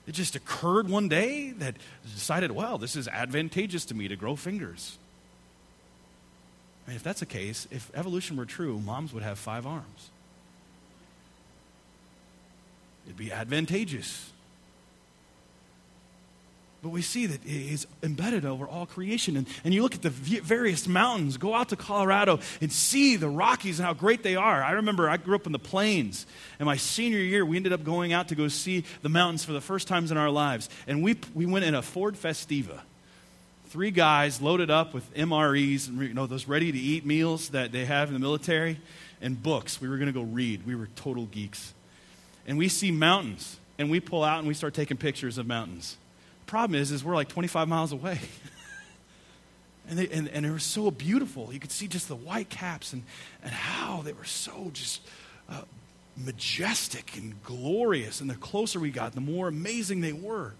It 0.06 0.12
just 0.12 0.34
occurred 0.34 0.88
one 0.88 1.08
day 1.08 1.52
that 1.52 1.76
decided, 2.02 2.50
well, 2.50 2.76
this 2.76 2.96
is 2.96 3.06
advantageous 3.06 3.84
to 3.86 3.94
me 3.94 4.08
to 4.08 4.16
grow 4.16 4.34
fingers. 4.34 4.98
I 6.86 6.90
mean, 6.90 6.96
if 6.96 7.02
that's 7.02 7.20
the 7.20 7.26
case, 7.26 7.68
if 7.70 7.90
evolution 7.94 8.36
were 8.36 8.46
true, 8.46 8.80
moms 8.80 9.12
would 9.12 9.22
have 9.22 9.38
five 9.38 9.66
arms. 9.66 10.10
It'd 13.06 13.16
be 13.16 13.30
advantageous. 13.30 14.30
But 16.82 16.88
we 16.88 17.00
see 17.00 17.26
that 17.26 17.44
it 17.44 17.48
is 17.48 17.86
embedded 18.02 18.44
over 18.44 18.66
all 18.66 18.86
creation. 18.86 19.36
And, 19.36 19.46
and 19.62 19.72
you 19.72 19.82
look 19.82 19.94
at 19.94 20.02
the 20.02 20.10
various 20.10 20.88
mountains, 20.88 21.36
go 21.36 21.54
out 21.54 21.68
to 21.68 21.76
Colorado 21.76 22.40
and 22.60 22.72
see 22.72 23.14
the 23.14 23.28
Rockies 23.28 23.78
and 23.78 23.86
how 23.86 23.94
great 23.94 24.24
they 24.24 24.34
are. 24.34 24.64
I 24.64 24.72
remember 24.72 25.08
I 25.08 25.16
grew 25.16 25.36
up 25.36 25.46
in 25.46 25.52
the 25.52 25.60
plains. 25.60 26.26
And 26.58 26.66
my 26.66 26.76
senior 26.76 27.20
year, 27.20 27.46
we 27.46 27.56
ended 27.56 27.72
up 27.72 27.84
going 27.84 28.12
out 28.12 28.28
to 28.28 28.34
go 28.34 28.48
see 28.48 28.82
the 29.02 29.08
mountains 29.08 29.44
for 29.44 29.52
the 29.52 29.60
first 29.60 29.86
times 29.86 30.10
in 30.10 30.16
our 30.16 30.30
lives. 30.30 30.68
And 30.88 31.04
we, 31.04 31.16
we 31.34 31.46
went 31.46 31.64
in 31.64 31.76
a 31.76 31.82
Ford 31.82 32.16
Festiva 32.16 32.80
three 33.72 33.90
guys 33.90 34.42
loaded 34.42 34.70
up 34.70 34.92
with 34.92 35.14
MREs, 35.14 35.88
you 36.06 36.12
know, 36.12 36.26
those 36.26 36.46
ready 36.46 36.70
to 36.70 36.78
eat 36.78 37.06
meals 37.06 37.48
that 37.48 37.72
they 37.72 37.86
have 37.86 38.08
in 38.08 38.12
the 38.12 38.20
military, 38.20 38.78
and 39.22 39.42
books. 39.42 39.80
We 39.80 39.88
were 39.88 39.96
going 39.96 40.08
to 40.08 40.12
go 40.12 40.20
read. 40.20 40.66
We 40.66 40.74
were 40.74 40.88
total 40.94 41.24
geeks. 41.24 41.72
And 42.46 42.58
we 42.58 42.68
see 42.68 42.90
mountains, 42.90 43.58
and 43.78 43.90
we 43.90 43.98
pull 43.98 44.24
out 44.24 44.40
and 44.40 44.46
we 44.46 44.52
start 44.52 44.74
taking 44.74 44.98
pictures 44.98 45.38
of 45.38 45.46
mountains. 45.46 45.96
Problem 46.46 46.81
is, 46.81 46.90
is 46.90 47.05
we're 47.05 47.14
like 47.14 47.28
25 47.28 47.68
miles 47.68 47.92
away. 47.92 48.20
and, 49.88 49.98
they, 49.98 50.09
and, 50.09 50.28
and 50.28 50.44
they 50.44 50.50
were 50.50 50.59
so 50.59 50.90
beautiful. 50.90 51.52
You 51.52 51.61
could 51.61 51.72
see 51.72 51.88
just 51.88 52.09
the 52.09 52.16
white 52.16 52.48
caps 52.48 52.92
and, 52.92 53.02
and 53.42 53.52
how 53.52 54.02
they 54.02 54.12
were 54.12 54.24
so 54.24 54.70
just 54.72 55.00
uh, 55.48 55.62
majestic 56.16 57.16
and 57.16 57.42
glorious. 57.42 58.20
And 58.20 58.28
the 58.28 58.35
closer 58.35 58.78
we 58.81 58.90
got, 58.90 59.12
the 59.12 59.20
more 59.20 59.48
amazing 59.48 60.00
they 60.00 60.12
were 60.12 60.55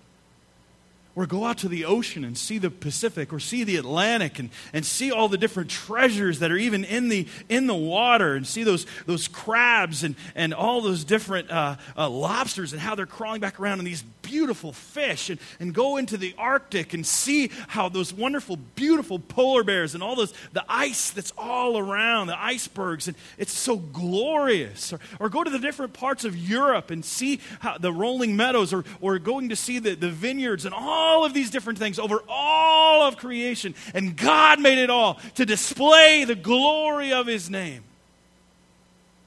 or 1.15 1.27
go 1.27 1.45
out 1.45 1.59
to 1.59 1.69
the 1.69 1.85
ocean 1.85 2.25
and 2.25 2.37
see 2.37 2.59
the 2.59 2.71
Pacific 2.71 3.33
or 3.33 3.41
see 3.41 3.65
the 3.65 3.77
Atlantic 3.77 4.39
and, 4.39 4.51
and 4.73 4.85
see 4.85 5.13
all 5.13 5.29
the 5.29 5.37
different 5.37 5.71
treasures 5.71 6.39
that 6.39 6.51
are 6.51 6.57
even 6.57 6.85
in 6.85 7.09
the, 7.09 7.27
in 7.49 7.67
the 7.67 7.75
water 7.75 8.35
and 8.35 8.47
see 8.47 8.65
those, 8.65 8.87
those 9.07 9.29
crabs 9.29 10.05
and, 10.05 10.15
and 10.35 10.55
all 10.55 10.81
those 10.81 11.05
different 11.05 11.51
uh, 11.51 11.77
uh, 11.97 12.09
lobsters 12.09 12.73
and 12.73 12.81
how 12.81 12.95
they're 12.95 13.07
crawling 13.07 13.41
back 13.41 13.61
around 13.61 13.79
in 13.79 13.85
these 13.85 14.05
beautiful 14.33 14.73
fish 14.73 15.29
and, 15.29 15.39
and 15.61 15.75
go 15.75 15.99
into 15.99 16.17
the 16.17 16.35
Arctic 16.39 16.95
and 16.95 17.07
see 17.07 17.51
how 17.69 17.91
those 17.91 18.15
wonderful, 18.15 18.57
beautiful 18.57 19.19
polar 19.19 19.63
bears 19.63 19.93
and 19.93 20.03
all 20.03 20.17
those, 20.17 20.33
the 20.55 20.65
ice 20.71 21.11
that's 21.11 21.35
all 21.37 21.77
around, 21.77 22.29
the 22.29 22.43
icebergs, 22.43 23.09
and 23.09 23.17
it's 23.37 23.53
so 23.53 23.77
glorious. 23.77 24.95
Or, 24.95 25.01
or 25.21 25.29
go 25.29 25.45
to 25.45 25.51
the 25.51 25.59
different 25.59 25.93
parts 25.93 26.25
of 26.25 26.35
Europe 26.35 26.91
and 26.91 27.05
see 27.05 27.41
how 27.61 27.77
the 27.77 27.93
rolling 27.93 28.35
meadows 28.35 28.73
or, 28.73 28.85
or 29.03 29.19
going 29.19 29.51
to 29.51 29.57
see 29.57 29.79
the, 29.79 29.95
the 29.97 30.09
vineyards 30.11 30.65
and 30.65 30.75
all 30.75 31.27
of 31.27 31.35
these 31.35 31.51
different 31.51 31.79
things 31.79 31.99
over 31.99 32.25
all 32.27 33.03
of 33.03 33.19
creation. 33.19 33.75
And 33.93 34.17
God 34.17 34.61
made 34.61 34.79
it 34.79 34.89
all 34.89 35.21
to 35.35 35.45
display 35.45 36.25
the 36.25 36.35
glory 36.35 37.13
of 37.13 37.27
His 37.27 37.51
name. 37.51 37.85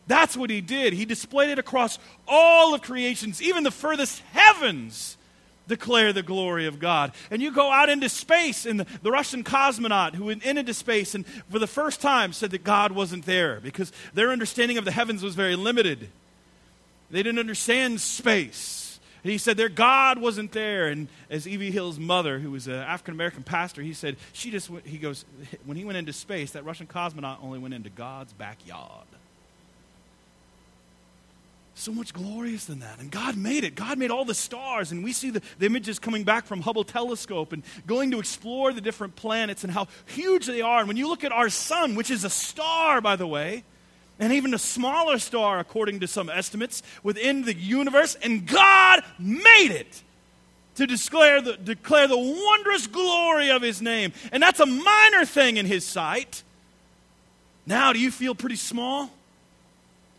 That's 0.07 0.37
what 0.37 0.49
he 0.49 0.61
did. 0.61 0.93
He 0.93 1.05
displayed 1.05 1.49
it 1.49 1.59
across 1.59 1.97
all 2.27 2.73
of 2.73 2.81
creations, 2.81 3.41
even 3.41 3.63
the 3.63 3.71
furthest 3.71 4.21
heavens 4.33 5.17
declare 5.67 6.13
the 6.13 6.21
glory 6.21 6.67
of 6.67 6.79
God. 6.79 7.11
And 7.31 7.41
you 7.41 7.51
go 7.51 7.71
out 7.71 7.89
into 7.89 8.07
space, 8.09 8.65
and 8.65 8.79
the, 8.79 8.87
the, 9.01 9.11
Russian 9.11 9.43
cosmonaut 9.43 10.13
who 10.13 10.25
went 10.25 10.43
into 10.43 10.73
space 10.75 11.15
and 11.15 11.25
for 11.49 11.57
the 11.57 11.67
first 11.67 12.01
time 12.01 12.33
said 12.33 12.51
that 12.51 12.63
God 12.63 12.91
wasn't 12.91 13.25
there 13.25 13.59
because 13.59 13.91
their 14.13 14.29
understanding 14.31 14.77
of 14.77 14.85
the 14.85 14.91
heavens 14.91 15.23
was 15.23 15.33
very 15.33 15.55
limited. 15.55 16.09
They 17.09 17.23
didn't 17.23 17.39
understand 17.39 17.99
space. 17.99 18.99
And 19.23 19.31
he 19.31 19.39
said 19.39 19.57
their 19.57 19.69
God 19.69 20.19
wasn't 20.19 20.51
there. 20.51 20.87
And 20.87 21.07
as 21.31 21.47
E.V. 21.47 21.71
Hill's 21.71 21.97
mother, 21.97 22.37
who 22.37 22.51
was 22.51 22.67
an 22.67 22.75
African 22.75 23.15
American 23.15 23.41
pastor, 23.41 23.81
he 23.81 23.93
said, 23.93 24.17
she 24.33 24.51
just, 24.51 24.69
he 24.83 24.99
goes, 24.99 25.25
when 25.65 25.77
he 25.77 25.83
went 25.83 25.97
into 25.97 26.13
space, 26.13 26.51
that 26.51 26.63
Russian 26.63 26.85
cosmonaut 26.85 27.37
only 27.41 27.57
went 27.57 27.73
into 27.73 27.89
God's 27.89 28.33
backyard 28.33 29.07
so 31.77 31.91
much 31.91 32.13
glorious 32.13 32.65
than 32.65 32.79
that. 32.79 32.99
And 32.99 33.11
God 33.11 33.35
made 33.35 33.65
it. 33.65 33.75
God 33.75 33.97
made 33.97 34.09
all 34.09 34.23
the 34.23 34.33
stars. 34.33 34.91
And 34.91 35.03
we 35.03 35.11
see 35.11 35.29
the, 35.29 35.41
the, 35.59 35.65
images 35.65 35.99
coming 35.99 36.23
back 36.23 36.45
from 36.45 36.61
Hubble 36.61 36.85
telescope 36.85 37.51
and 37.51 37.63
going 37.85 38.11
to 38.11 38.19
explore 38.19 38.71
the 38.71 38.79
different 38.79 39.17
planets 39.17 39.63
and 39.63 39.71
how 39.71 39.87
huge 40.05 40.45
they 40.45 40.61
are. 40.61 40.79
And 40.79 40.87
when 40.87 40.95
you 40.95 41.09
look 41.09 41.25
at 41.25 41.33
our 41.33 41.49
sun, 41.49 41.95
which 41.95 42.09
is 42.09 42.23
a 42.23 42.29
star, 42.29 43.01
by 43.01 43.17
the 43.17 43.27
way, 43.27 43.65
and 44.19 44.31
even 44.31 44.53
a 44.53 44.57
smaller 44.57 45.19
star, 45.19 45.59
according 45.59 45.99
to 45.99 46.07
some 46.07 46.29
estimates, 46.29 46.81
within 47.03 47.43
the 47.43 47.53
universe, 47.53 48.15
and 48.23 48.47
God 48.47 49.03
made 49.19 49.71
it 49.71 50.01
to 50.75 50.87
declare 50.87 51.41
the, 51.41 51.57
declare 51.57 52.07
the 52.07 52.17
wondrous 52.17 52.87
glory 52.87 53.51
of 53.51 53.61
His 53.61 53.81
name. 53.81 54.13
And 54.31 54.41
that's 54.41 54.61
a 54.61 54.65
minor 54.65 55.25
thing 55.25 55.57
in 55.57 55.65
His 55.65 55.85
sight. 55.85 56.43
Now, 57.65 57.91
do 57.91 57.99
you 57.99 58.11
feel 58.11 58.33
pretty 58.33 58.55
small? 58.55 59.09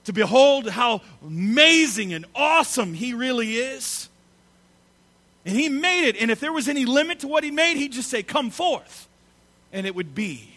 To 0.07 0.12
behold 0.12 0.69
how 0.71 1.03
amazing 1.25 2.14
and 2.14 2.25
awesome 2.35 2.95
He 2.95 3.12
really 3.12 3.57
is. 3.57 4.09
And 5.45 5.55
he 5.55 5.69
made 5.69 6.09
it. 6.09 6.16
And 6.21 6.31
if 6.31 6.40
there 6.40 6.53
was 6.53 6.69
any 6.69 6.85
limit 6.85 7.21
to 7.21 7.29
what 7.29 7.45
he 7.45 7.53
made, 7.53 7.77
he'd 7.77 7.92
just 7.92 8.11
say, 8.11 8.23
Come 8.23 8.51
forth. 8.51 9.09
And 9.73 9.87
it 9.87 9.95
would 9.95 10.14
be. 10.14 10.53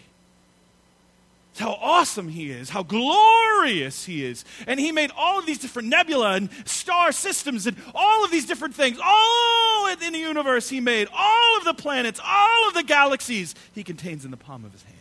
How 1.58 1.78
awesome 1.82 2.30
he 2.30 2.52
is, 2.52 2.70
how 2.70 2.84
glorious 2.84 4.06
he 4.06 4.24
is. 4.24 4.46
And 4.66 4.80
he 4.80 4.94
made 4.94 5.12
all 5.18 5.40
of 5.40 5.46
these 5.46 5.60
different 5.60 5.90
nebula 5.90 6.36
and 6.36 6.50
star 6.66 7.12
systems 7.12 7.68
and 7.68 7.76
all 7.94 8.24
of 8.24 8.32
these 8.32 8.46
different 8.46 8.76
things. 8.76 8.98
All 9.04 9.88
in 9.88 10.14
the 10.14 10.20
universe 10.20 10.70
he 10.70 10.80
made, 10.80 11.10
all 11.14 11.58
of 11.58 11.66
the 11.66 11.74
planets, 11.74 12.20
all 12.24 12.68
of 12.70 12.76
the 12.76 12.84
galaxies 12.84 13.56
he 13.76 13.84
contains 13.84 14.24
in 14.24 14.32
the 14.32 14.38
palm 14.38 14.64
of 14.64 14.72
his 14.72 14.84
hand 14.84 14.99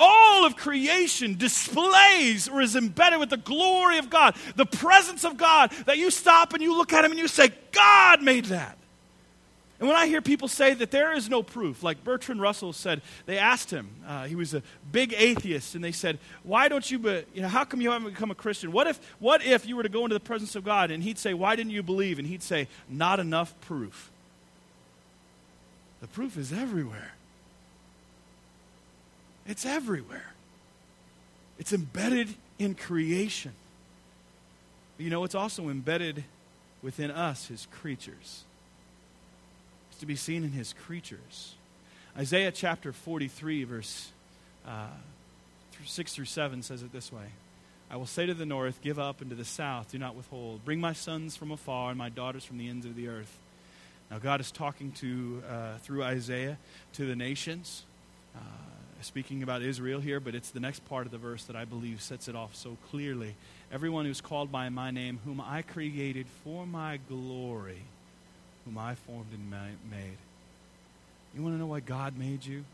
all 0.00 0.44
of 0.44 0.56
creation 0.56 1.36
displays 1.36 2.48
or 2.48 2.60
is 2.60 2.74
embedded 2.74 3.20
with 3.20 3.30
the 3.30 3.36
glory 3.36 3.98
of 3.98 4.10
God, 4.10 4.34
the 4.56 4.66
presence 4.66 5.24
of 5.24 5.36
God, 5.36 5.70
that 5.86 5.98
you 5.98 6.10
stop 6.10 6.54
and 6.54 6.62
you 6.62 6.76
look 6.76 6.92
at 6.92 7.04
Him 7.04 7.12
and 7.12 7.20
you 7.20 7.28
say, 7.28 7.52
God 7.70 8.22
made 8.22 8.46
that. 8.46 8.78
And 9.78 9.88
when 9.88 9.96
I 9.96 10.06
hear 10.06 10.20
people 10.20 10.46
say 10.46 10.74
that 10.74 10.90
there 10.90 11.14
is 11.14 11.30
no 11.30 11.42
proof, 11.42 11.82
like 11.82 12.04
Bertrand 12.04 12.40
Russell 12.40 12.74
said, 12.74 13.00
they 13.24 13.38
asked 13.38 13.70
him, 13.70 13.88
uh, 14.06 14.26
he 14.26 14.34
was 14.34 14.52
a 14.52 14.62
big 14.92 15.14
atheist, 15.16 15.74
and 15.74 15.82
they 15.82 15.92
said, 15.92 16.18
Why 16.42 16.68
don't 16.68 16.88
you, 16.90 16.98
be, 16.98 17.24
you 17.32 17.40
know, 17.40 17.48
how 17.48 17.64
come 17.64 17.80
you 17.80 17.90
haven't 17.90 18.12
become 18.12 18.30
a 18.30 18.34
Christian? 18.34 18.72
What 18.72 18.86
if, 18.86 19.00
what 19.20 19.42
if 19.42 19.66
you 19.66 19.76
were 19.76 19.82
to 19.82 19.88
go 19.88 20.04
into 20.04 20.12
the 20.12 20.20
presence 20.20 20.54
of 20.54 20.64
God? 20.64 20.90
And 20.90 21.02
he'd 21.02 21.16
say, 21.16 21.32
Why 21.32 21.56
didn't 21.56 21.72
you 21.72 21.82
believe? 21.82 22.18
And 22.18 22.28
he'd 22.28 22.42
say, 22.42 22.68
Not 22.90 23.20
enough 23.20 23.58
proof. 23.62 24.10
The 26.02 26.08
proof 26.08 26.36
is 26.36 26.52
everywhere. 26.52 27.12
It's 29.50 29.66
everywhere. 29.66 30.32
It's 31.58 31.72
embedded 31.72 32.28
in 32.60 32.76
creation. 32.76 33.50
But 34.96 35.02
you 35.02 35.10
know, 35.10 35.24
it's 35.24 35.34
also 35.34 35.68
embedded 35.68 36.22
within 36.82 37.10
us, 37.10 37.48
his 37.48 37.66
creatures. 37.72 38.44
It's 39.90 39.98
to 39.98 40.06
be 40.06 40.14
seen 40.14 40.44
in 40.44 40.52
his 40.52 40.72
creatures. 40.72 41.56
Isaiah 42.16 42.52
chapter 42.52 42.92
43, 42.92 43.64
verse 43.64 44.12
uh, 44.68 44.86
6 45.84 46.14
through 46.14 46.26
7 46.26 46.62
says 46.62 46.84
it 46.84 46.92
this 46.92 47.12
way 47.12 47.26
I 47.90 47.96
will 47.96 48.06
say 48.06 48.26
to 48.26 48.34
the 48.34 48.46
north, 48.46 48.80
Give 48.82 49.00
up, 49.00 49.20
and 49.20 49.30
to 49.30 49.36
the 49.36 49.44
south, 49.44 49.90
do 49.90 49.98
not 49.98 50.14
withhold. 50.14 50.64
Bring 50.64 50.80
my 50.80 50.92
sons 50.92 51.36
from 51.36 51.50
afar 51.50 51.88
and 51.90 51.98
my 51.98 52.08
daughters 52.08 52.44
from 52.44 52.58
the 52.58 52.68
ends 52.68 52.86
of 52.86 52.94
the 52.94 53.08
earth. 53.08 53.36
Now, 54.12 54.18
God 54.18 54.40
is 54.40 54.52
talking 54.52 54.92
to, 54.92 55.42
uh, 55.50 55.78
through 55.78 56.04
Isaiah 56.04 56.56
to 56.92 57.04
the 57.04 57.16
nations. 57.16 57.82
Uh, 58.36 58.38
speaking 59.02 59.42
about 59.42 59.62
Israel 59.62 60.00
here, 60.00 60.20
but 60.20 60.34
it's 60.34 60.50
the 60.50 60.60
next 60.60 60.84
part 60.86 61.06
of 61.06 61.12
the 61.12 61.18
verse 61.18 61.44
that 61.44 61.56
I 61.56 61.64
believe 61.64 62.02
sets 62.02 62.28
it 62.28 62.36
off 62.36 62.54
so 62.54 62.76
clearly. 62.90 63.34
Everyone 63.72 64.04
who's 64.04 64.20
called 64.20 64.50
by 64.50 64.68
my 64.68 64.90
name, 64.90 65.20
whom 65.24 65.40
I 65.40 65.62
created 65.62 66.26
for 66.44 66.66
my 66.66 66.98
glory, 67.08 67.82
whom 68.64 68.78
I 68.78 68.94
formed 68.94 69.32
and 69.32 69.50
made. 69.50 70.18
You 71.34 71.42
want 71.42 71.54
to 71.54 71.58
know 71.58 71.66
why 71.66 71.80
God 71.80 72.18
made 72.18 72.44
you? 72.44 72.64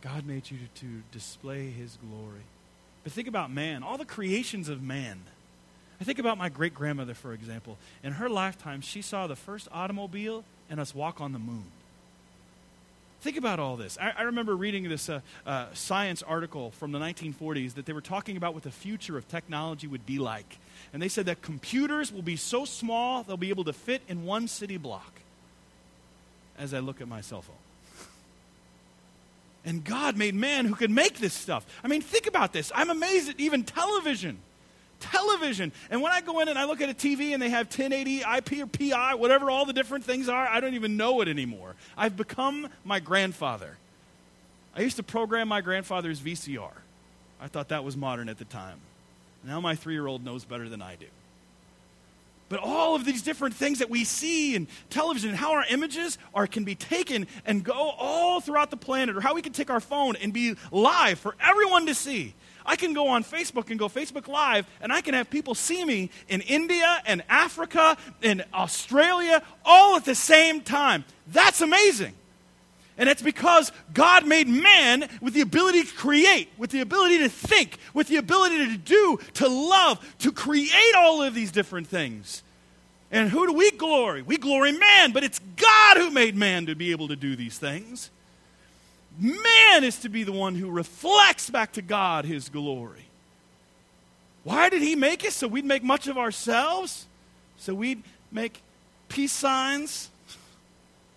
God 0.00 0.26
made 0.26 0.50
you 0.50 0.58
to, 0.58 0.80
to 0.86 1.02
display 1.12 1.70
his 1.70 1.96
glory. 2.08 2.42
But 3.02 3.12
think 3.12 3.28
about 3.28 3.50
man, 3.50 3.82
all 3.82 3.98
the 3.98 4.04
creations 4.04 4.68
of 4.68 4.82
man. 4.82 5.20
I 6.00 6.04
think 6.04 6.18
about 6.18 6.38
my 6.38 6.48
great 6.48 6.74
grandmother, 6.74 7.14
for 7.14 7.32
example. 7.32 7.78
In 8.02 8.14
her 8.14 8.28
lifetime, 8.28 8.80
she 8.80 9.00
saw 9.00 9.26
the 9.26 9.36
first 9.36 9.68
automobile 9.72 10.44
and 10.68 10.80
us 10.80 10.94
walk 10.94 11.20
on 11.20 11.32
the 11.32 11.38
moon. 11.38 11.66
Think 13.24 13.38
about 13.38 13.58
all 13.58 13.76
this. 13.76 13.96
I, 13.98 14.12
I 14.18 14.22
remember 14.24 14.54
reading 14.54 14.86
this 14.86 15.08
uh, 15.08 15.20
uh, 15.46 15.68
science 15.72 16.22
article 16.22 16.72
from 16.72 16.92
the 16.92 16.98
1940s 16.98 17.72
that 17.76 17.86
they 17.86 17.94
were 17.94 18.02
talking 18.02 18.36
about 18.36 18.52
what 18.52 18.64
the 18.64 18.70
future 18.70 19.16
of 19.16 19.26
technology 19.28 19.86
would 19.86 20.04
be 20.04 20.18
like. 20.18 20.58
And 20.92 21.00
they 21.00 21.08
said 21.08 21.24
that 21.24 21.40
computers 21.40 22.12
will 22.12 22.20
be 22.20 22.36
so 22.36 22.66
small 22.66 23.22
they'll 23.22 23.38
be 23.38 23.48
able 23.48 23.64
to 23.64 23.72
fit 23.72 24.02
in 24.08 24.26
one 24.26 24.46
city 24.46 24.76
block 24.76 25.10
as 26.58 26.74
I 26.74 26.80
look 26.80 27.00
at 27.00 27.08
my 27.08 27.22
cell 27.22 27.40
phone. 27.40 27.56
And 29.64 29.82
God 29.82 30.18
made 30.18 30.34
man 30.34 30.66
who 30.66 30.74
could 30.74 30.90
make 30.90 31.16
this 31.16 31.32
stuff. 31.32 31.64
I 31.82 31.88
mean, 31.88 32.02
think 32.02 32.26
about 32.26 32.52
this. 32.52 32.70
I'm 32.74 32.90
amazed 32.90 33.30
at 33.30 33.40
even 33.40 33.64
television 33.64 34.36
television. 35.00 35.72
And 35.90 36.02
when 36.02 36.12
I 36.12 36.20
go 36.20 36.40
in 36.40 36.48
and 36.48 36.58
I 36.58 36.64
look 36.64 36.80
at 36.80 36.88
a 36.88 36.94
TV 36.94 37.32
and 37.32 37.42
they 37.42 37.50
have 37.50 37.66
1080 37.66 38.20
IP 38.20 38.64
or 38.64 38.66
PI, 38.66 39.14
whatever 39.14 39.50
all 39.50 39.64
the 39.64 39.72
different 39.72 40.04
things 40.04 40.28
are, 40.28 40.46
I 40.46 40.60
don't 40.60 40.74
even 40.74 40.96
know 40.96 41.20
it 41.20 41.28
anymore. 41.28 41.74
I've 41.96 42.16
become 42.16 42.68
my 42.84 43.00
grandfather. 43.00 43.76
I 44.76 44.82
used 44.82 44.96
to 44.96 45.02
program 45.02 45.48
my 45.48 45.60
grandfather's 45.60 46.20
VCR. 46.20 46.72
I 47.40 47.48
thought 47.48 47.68
that 47.68 47.84
was 47.84 47.96
modern 47.96 48.28
at 48.28 48.38
the 48.38 48.44
time. 48.44 48.78
Now 49.44 49.60
my 49.60 49.74
three 49.74 49.94
year 49.94 50.06
old 50.06 50.24
knows 50.24 50.44
better 50.44 50.68
than 50.68 50.82
I 50.82 50.96
do. 50.96 51.06
But 52.48 52.60
all 52.60 52.94
of 52.94 53.04
these 53.04 53.22
different 53.22 53.54
things 53.54 53.78
that 53.78 53.90
we 53.90 54.04
see 54.04 54.54
in 54.54 54.68
television, 54.90 55.30
and 55.30 55.38
how 55.38 55.52
our 55.54 55.64
images 55.68 56.18
are 56.34 56.46
can 56.46 56.64
be 56.64 56.74
taken 56.74 57.26
and 57.46 57.64
go 57.64 57.72
all 57.72 58.40
throughout 58.40 58.70
the 58.70 58.76
planet, 58.76 59.16
or 59.16 59.20
how 59.20 59.34
we 59.34 59.42
can 59.42 59.52
take 59.52 59.70
our 59.70 59.80
phone 59.80 60.14
and 60.16 60.32
be 60.32 60.54
live 60.70 61.18
for 61.18 61.34
everyone 61.40 61.86
to 61.86 61.94
see. 61.94 62.34
I 62.66 62.76
can 62.76 62.94
go 62.94 63.08
on 63.08 63.24
Facebook 63.24 63.70
and 63.70 63.78
go 63.78 63.88
Facebook 63.88 64.26
Live, 64.26 64.66
and 64.80 64.92
I 64.92 65.00
can 65.00 65.14
have 65.14 65.28
people 65.30 65.54
see 65.54 65.84
me 65.84 66.10
in 66.28 66.40
India 66.42 67.02
and 67.06 67.22
Africa 67.28 67.96
and 68.22 68.44
Australia 68.54 69.42
all 69.64 69.96
at 69.96 70.04
the 70.04 70.14
same 70.14 70.60
time. 70.60 71.04
That's 71.26 71.60
amazing. 71.60 72.14
And 72.96 73.08
it's 73.08 73.22
because 73.22 73.72
God 73.92 74.26
made 74.26 74.46
man 74.46 75.08
with 75.20 75.34
the 75.34 75.40
ability 75.40 75.82
to 75.82 75.94
create, 75.94 76.48
with 76.56 76.70
the 76.70 76.80
ability 76.80 77.18
to 77.18 77.28
think, 77.28 77.78
with 77.92 78.06
the 78.06 78.16
ability 78.16 78.68
to 78.68 78.76
do, 78.76 79.18
to 79.34 79.48
love, 79.48 80.14
to 80.20 80.30
create 80.30 80.94
all 80.96 81.22
of 81.22 81.34
these 81.34 81.50
different 81.50 81.88
things. 81.88 82.42
And 83.10 83.30
who 83.30 83.46
do 83.46 83.52
we 83.52 83.70
glory? 83.72 84.22
We 84.22 84.36
glory 84.36 84.72
man, 84.72 85.12
but 85.12 85.24
it's 85.24 85.40
God 85.56 85.96
who 85.96 86.10
made 86.10 86.36
man 86.36 86.66
to 86.66 86.74
be 86.74 86.92
able 86.92 87.08
to 87.08 87.16
do 87.16 87.36
these 87.36 87.58
things. 87.58 88.10
Man 89.18 89.84
is 89.84 89.98
to 90.00 90.08
be 90.08 90.24
the 90.24 90.32
one 90.32 90.54
who 90.54 90.70
reflects 90.70 91.50
back 91.50 91.72
to 91.72 91.82
God 91.82 92.24
his 92.24 92.48
glory. 92.48 93.06
Why 94.42 94.68
did 94.68 94.82
he 94.82 94.96
make 94.96 95.24
us? 95.24 95.34
So 95.34 95.48
we'd 95.48 95.64
make 95.64 95.82
much 95.82 96.06
of 96.06 96.18
ourselves? 96.18 97.06
So 97.56 97.74
we'd 97.74 98.02
make 98.32 98.60
peace 99.08 99.32
signs 99.32 100.10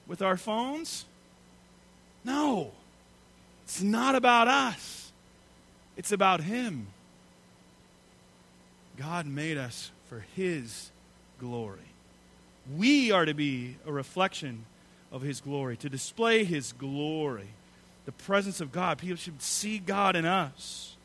with 0.07 0.21
our 0.21 0.37
phones? 0.37 1.05
No. 2.23 2.71
It's 3.65 3.81
not 3.81 4.15
about 4.15 4.47
us, 4.47 5.11
it's 5.97 6.11
about 6.11 6.41
him. 6.41 6.87
God 8.97 9.27
made 9.27 9.57
us 9.57 9.91
for 10.09 10.25
his 10.35 10.89
glory. 11.39 11.79
We 12.77 13.11
are 13.11 13.25
to 13.25 13.33
be 13.33 13.75
a 13.85 13.91
reflection 13.91 14.65
of 15.11 15.21
his 15.21 15.41
glory, 15.41 15.77
to 15.77 15.89
display 15.89 16.45
his 16.45 16.71
glory 16.71 17.49
the 18.07 18.11
presence 18.13 18.61
of 18.61 18.71
God. 18.71 18.97
People 18.99 19.17
should 19.17 19.41
see 19.41 19.79
God 19.79 20.15
in 20.15 20.25
us 20.25 20.95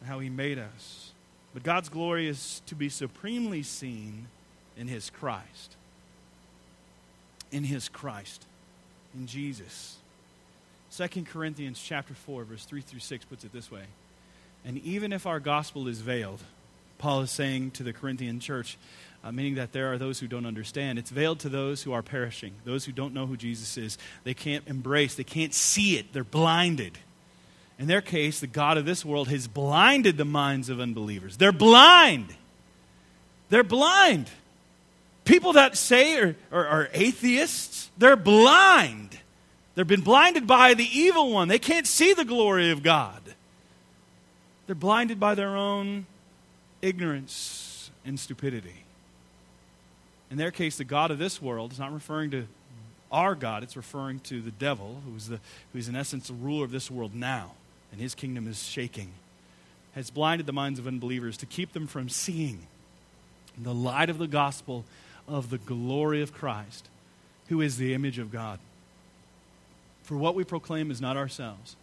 and 0.00 0.08
how 0.08 0.20
He 0.20 0.30
made 0.30 0.58
us. 0.58 1.12
But 1.52 1.62
God's 1.62 1.90
glory 1.90 2.26
is 2.28 2.62
to 2.66 2.74
be 2.74 2.88
supremely 2.88 3.62
seen 3.62 4.28
in 4.78 4.88
His 4.88 5.10
Christ. 5.10 5.76
In 7.52 7.62
His 7.62 7.90
Christ. 7.90 8.46
In 9.14 9.26
Jesus. 9.26 9.98
2 10.96 11.24
Corinthians 11.24 11.78
chapter 11.78 12.14
4, 12.14 12.44
verse 12.44 12.64
3 12.64 12.80
through 12.80 13.00
6 13.00 13.24
puts 13.26 13.44
it 13.44 13.52
this 13.52 13.70
way. 13.70 13.84
And 14.64 14.78
even 14.78 15.12
if 15.12 15.26
our 15.26 15.40
gospel 15.40 15.88
is 15.88 16.00
veiled, 16.00 16.42
Paul 16.96 17.20
is 17.20 17.30
saying 17.30 17.72
to 17.72 17.82
the 17.82 17.92
Corinthian 17.92 18.40
church, 18.40 18.78
uh, 19.24 19.32
meaning 19.32 19.56
that 19.56 19.72
there 19.72 19.92
are 19.92 19.98
those 19.98 20.20
who 20.20 20.26
don't 20.26 20.46
understand. 20.46 20.98
It's 20.98 21.10
veiled 21.10 21.40
to 21.40 21.48
those 21.48 21.82
who 21.82 21.92
are 21.92 22.02
perishing, 22.02 22.54
those 22.64 22.84
who 22.84 22.92
don't 22.92 23.14
know 23.14 23.26
who 23.26 23.36
Jesus 23.36 23.76
is. 23.76 23.98
They 24.24 24.34
can't 24.34 24.66
embrace, 24.66 25.14
they 25.14 25.24
can't 25.24 25.54
see 25.54 25.98
it, 25.98 26.12
they're 26.12 26.24
blinded. 26.24 26.98
In 27.78 27.86
their 27.86 28.00
case, 28.00 28.40
the 28.40 28.48
God 28.48 28.76
of 28.76 28.84
this 28.84 29.04
world 29.04 29.28
has 29.28 29.46
blinded 29.46 30.16
the 30.16 30.24
minds 30.24 30.68
of 30.68 30.80
unbelievers. 30.80 31.36
They're 31.36 31.52
blind. 31.52 32.34
They're 33.50 33.62
blind. 33.62 34.28
People 35.24 35.52
that 35.52 35.76
say 35.76 36.18
are, 36.18 36.36
are, 36.50 36.66
are 36.66 36.88
atheists, 36.92 37.90
they're 37.96 38.16
blind. 38.16 39.18
They've 39.74 39.86
been 39.86 40.00
blinded 40.00 40.46
by 40.46 40.74
the 40.74 40.88
evil 40.90 41.30
one. 41.30 41.46
They 41.46 41.60
can't 41.60 41.86
see 41.86 42.14
the 42.14 42.24
glory 42.24 42.70
of 42.72 42.82
God. 42.82 43.22
They're 44.66 44.74
blinded 44.74 45.20
by 45.20 45.34
their 45.34 45.56
own 45.56 46.06
ignorance 46.82 47.90
and 48.04 48.18
stupidity. 48.18 48.84
In 50.30 50.36
their 50.36 50.50
case, 50.50 50.76
the 50.76 50.84
God 50.84 51.10
of 51.10 51.18
this 51.18 51.40
world 51.40 51.72
is 51.72 51.78
not 51.78 51.92
referring 51.92 52.30
to 52.32 52.46
our 53.10 53.34
God, 53.34 53.62
it's 53.62 53.76
referring 53.76 54.20
to 54.20 54.42
the 54.42 54.50
devil, 54.50 55.00
who's, 55.06 55.28
the, 55.28 55.40
who's 55.72 55.88
in 55.88 55.96
essence 55.96 56.28
the 56.28 56.34
ruler 56.34 56.64
of 56.64 56.70
this 56.70 56.90
world 56.90 57.14
now, 57.14 57.52
and 57.90 58.00
his 58.00 58.14
kingdom 58.14 58.46
is 58.46 58.62
shaking, 58.62 59.12
has 59.94 60.10
blinded 60.10 60.46
the 60.46 60.52
minds 60.52 60.78
of 60.78 60.86
unbelievers 60.86 61.38
to 61.38 61.46
keep 61.46 61.72
them 61.72 61.86
from 61.86 62.10
seeing 62.10 62.66
the 63.56 63.74
light 63.74 64.10
of 64.10 64.18
the 64.18 64.26
gospel 64.26 64.84
of 65.26 65.50
the 65.50 65.58
glory 65.58 66.22
of 66.22 66.34
Christ, 66.34 66.88
who 67.48 67.60
is 67.60 67.78
the 67.78 67.94
image 67.94 68.18
of 68.18 68.30
God. 68.30 68.58
For 70.02 70.16
what 70.16 70.34
we 70.34 70.44
proclaim 70.44 70.90
is 70.90 71.00
not 71.00 71.16
ourselves, 71.16 71.76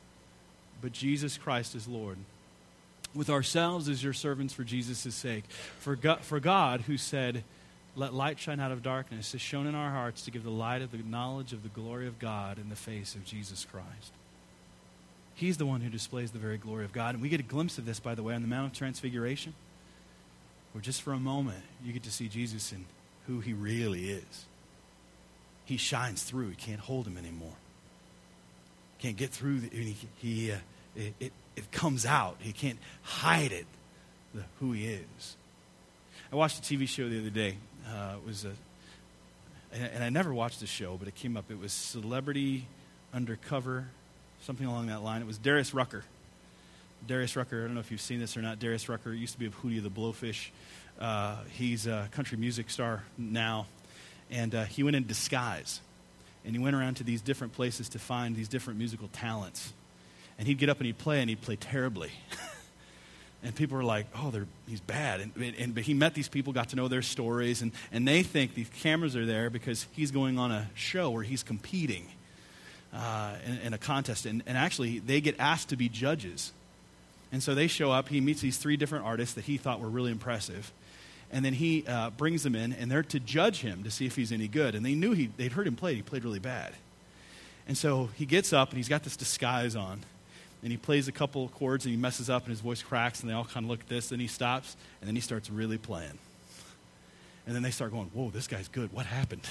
but 0.81 0.91
Jesus 0.91 1.38
Christ 1.38 1.75
is 1.75 1.88
Lord, 1.88 2.17
with 3.13 3.29
ourselves 3.29 3.89
as 3.89 4.03
your 4.03 4.13
servants 4.13 4.53
for 4.53 4.63
Jesus' 4.63 5.15
sake. 5.15 5.45
For 5.79 5.95
God, 5.95 6.21
for 6.21 6.39
God, 6.39 6.81
who 6.81 6.97
said, 6.97 7.43
Let 7.95 8.13
light 8.13 8.39
shine 8.39 8.60
out 8.60 8.71
of 8.71 8.84
darkness, 8.84 9.34
is 9.34 9.41
shown 9.41 9.67
in 9.67 9.75
our 9.75 9.89
hearts 9.89 10.23
to 10.23 10.31
give 10.31 10.43
the 10.43 10.49
light 10.49 10.81
of 10.81 10.91
the 10.91 10.97
knowledge 10.97 11.53
of 11.53 11.63
the 11.63 11.69
glory 11.69 12.08
of 12.08 12.19
God 12.19 12.60
in 12.60 12.69
the 12.69 12.75
face 12.75 13.15
of 13.15 13.23
Jesus 13.23 13.65
Christ. 13.65 14.12
He's 15.34 15.58
the 15.58 15.65
one 15.65 15.81
who 15.81 15.89
displays 15.89 16.31
the 16.31 16.39
very 16.39 16.58
glory 16.58 16.86
of 16.86 16.93
God. 16.93 17.13
And 17.13 17.21
we 17.21 17.29
get 17.29 17.39
a 17.39 17.43
glimpse 17.43 17.77
of 17.77 17.86
this, 17.86 17.99
by 17.99 18.15
the 18.15 18.23
way, 18.23 18.34
on 18.34 18.41
the 18.41 18.47
Mount 18.47 18.71
of 18.71 18.77
Transfiguration, 18.77 19.53
where 20.71 20.81
just 20.81 21.01
for 21.01 21.13
a 21.13 21.19
moment 21.19 21.63
you 21.84 21.93
get 21.93 22.03
to 22.03 22.12
see 22.12 22.27
Jesus 22.27 22.71
and 22.71 22.86
who 23.27 23.39
he 23.39 23.53
really 23.53 24.10
is. 24.10 24.45
He 25.65 25.77
shines 25.77 26.23
through. 26.23 26.49
You 26.49 26.55
can't 26.55 26.79
hold 26.79 27.08
him 27.08 27.17
anymore. 27.17 27.55
Can't 28.99 29.17
get 29.17 29.31
through. 29.31 29.62
The, 29.62 29.69
he, 29.69 29.95
he 30.17 30.51
uh, 30.51 30.58
it, 30.95 31.13
it, 31.19 31.34
it, 31.55 31.71
comes 31.71 32.05
out. 32.05 32.38
He 32.39 32.51
can't 32.53 32.79
hide 33.01 33.51
it, 33.51 33.65
the, 34.34 34.43
who 34.60 34.71
he 34.71 34.86
is. 34.86 35.36
I 36.31 36.36
watched 36.36 36.60
a 36.60 36.62
TV 36.62 36.88
show 36.88 37.10
the 37.10 37.19
other 37.19 37.29
day. 37.29 37.58
Uh, 37.88 38.15
was 38.26 38.45
a, 38.45 38.52
and, 39.74 39.84
and 39.95 40.04
I 40.04 40.10
never 40.10 40.34
watched 40.34 40.60
the 40.60 40.67
show, 40.67 40.98
but 40.98 41.08
it 41.08 41.15
came 41.15 41.38
up. 41.38 41.52
It 41.52 41.60
was 41.60 41.71
Celebrity 41.71 42.67
Undercover 43.13 43.86
something 44.45 44.67
along 44.67 44.88
that 44.88 45.02
line. 45.02 45.21
It 45.21 45.28
was 45.28 45.38
Darius 45.38 45.74
Rucker. 45.74 46.04
Darius 47.08 47.36
Rucker, 47.36 47.62
I 47.62 47.65
don't 47.65 47.74
know 47.74 47.80
if 47.80 47.91
you've 47.91 48.02
seen 48.02 48.19
this 48.19 48.38
or 48.38 48.41
not. 48.41 48.60
Darius 48.60 48.88
Rucker 48.88 49.13
used 49.13 49.34
to 49.34 49.39
be 49.39 49.45
of 49.45 49.60
Hootie 49.62 49.82
the 49.82 49.89
Blowfish. 49.89 50.50
Uh, 51.00 51.38
he's 51.52 51.88
a 51.88 52.08
country 52.12 52.38
music 52.38 52.69
star 52.69 53.04
now. 53.17 53.67
And 54.32 54.54
uh, 54.56 54.65
he 54.65 54.84
went 54.84 54.95
in 54.95 55.06
disguise. 55.06 55.82
And 56.45 56.56
he 56.56 56.62
went 56.62 56.76
around 56.76 56.95
to 56.95 57.04
these 57.04 57.21
different 57.21 57.54
places 57.54 57.89
to 57.89 58.00
find 58.00 58.36
these 58.36 58.48
different 58.48 58.78
musical 58.78 59.08
talents. 59.10 59.74
And 60.38 60.48
he'd 60.48 60.60
get 60.60 60.69
up 60.69 60.78
and 60.78 60.86
he'd 60.86 60.98
play, 60.98 61.21
and 61.21 61.30
he'd 61.30 61.41
play 61.41 61.56
terribly. 61.56 62.12
and 63.45 63.55
people 63.55 63.77
are 63.77 63.84
like, 63.84 64.08
oh, 64.15 64.34
he's 64.67 64.81
bad. 64.81 65.21
And, 65.21 65.55
and, 65.60 65.75
but 65.75 65.84
he 65.84 65.93
met 65.93 66.15
these 66.15 66.27
people, 66.27 66.51
got 66.51 66.69
to 66.69 66.75
know 66.75 66.88
their 66.88 67.03
stories, 67.03 67.62
and, 67.62 67.71
and 67.91 68.08
they 68.08 68.23
think 68.23 68.55
these 68.55 68.69
cameras 68.79 69.15
are 69.15 69.25
there 69.25 69.51
because 69.51 69.86
he's 69.91 70.10
going 70.10 70.39
on 70.39 70.51
a 70.51 70.67
show 70.73 71.12
where 71.12 71.21
he's 71.21 71.43
competing 71.43 72.08
uh, 72.91 73.36
in, 73.45 73.58
in, 73.60 73.73
a 73.73 73.77
contest. 73.77 74.25
And, 74.25 74.41
and 74.47 74.58
actually, 74.58 74.97
they 74.97 75.21
get 75.21 75.36
asked 75.39 75.69
to 75.69 75.75
be 75.75 75.89
judges. 75.89 76.53
And 77.31 77.43
so 77.43 77.53
they 77.53 77.67
show 77.67 77.91
up. 77.91 78.10
He 78.10 78.19
meets 78.19 78.41
these 78.41 78.58
three 78.58 78.77
different 78.77 79.05
artists 79.05 79.36
that 79.36 79.45
he 79.45 79.58
thought 79.58 79.79
were 79.79 79.89
really 79.89 80.12
impressive. 80.12 80.71
And 81.31 81.45
then 81.45 81.53
he 81.53 81.86
uh, 81.88 82.10
brings 82.12 82.41
them 82.41 82.55
in, 82.55 82.73
and 82.73 82.89
they're 82.89 83.03
to 83.03 83.19
judge 83.19 83.62
him 83.62 83.84
to 83.84 83.91
see 83.91 84.08
if 84.08 84.15
he's 84.15 84.31
any 84.31 84.47
good. 84.47 84.73
And 84.73 84.84
they 84.84 84.95
knew 84.95 85.12
he, 85.12 85.29
they'd 85.38 85.51
heard 85.51 85.67
him 85.67 85.75
play. 85.75 85.93
He 85.93 86.01
played 86.01 86.23
really 86.23 86.39
bad. 86.39 86.73
And 87.67 87.77
so 87.77 88.10
he 88.15 88.25
gets 88.25 88.53
up, 88.53 88.69
and 88.69 88.77
he's 88.77 88.89
got 88.89 89.03
this 89.03 89.15
disguise 89.15 89.75
on. 89.75 90.01
And 90.65 90.71
he 90.71 90.78
plays 90.80 91.08
a 91.08 91.12
couple 91.12 91.45
of 91.45 91.54
chords, 91.54 91.86
and 91.86 91.93
he 91.93 92.01
messes 92.01 92.28
up, 92.28 92.45
and 92.45 92.49
his 92.49 92.60
voice 92.60 92.82
cracks, 92.82 93.21
and 93.21 93.30
they 93.30 93.36
all 93.36 93.45
kind 93.45 93.67
of 93.67 93.69
look 93.69 93.82
at 93.82 93.88
this. 93.88 94.10
Then 94.10 94.19
he 94.19 94.25
stops, 94.25 94.75
and 94.99 95.08
then 95.08 95.13
he 95.13 95.21
starts 95.21 95.47
really 95.47 95.78
playing. 95.78 96.17
And 97.45 97.56
then 97.56 97.62
they 97.62 97.69
start 97.69 97.91
going, 97.91 98.10
Whoa, 98.15 98.32
this 98.32 98.47
guy's 98.47 98.67
good. 98.67 98.91
What 98.91 99.06
happened? 99.06 99.47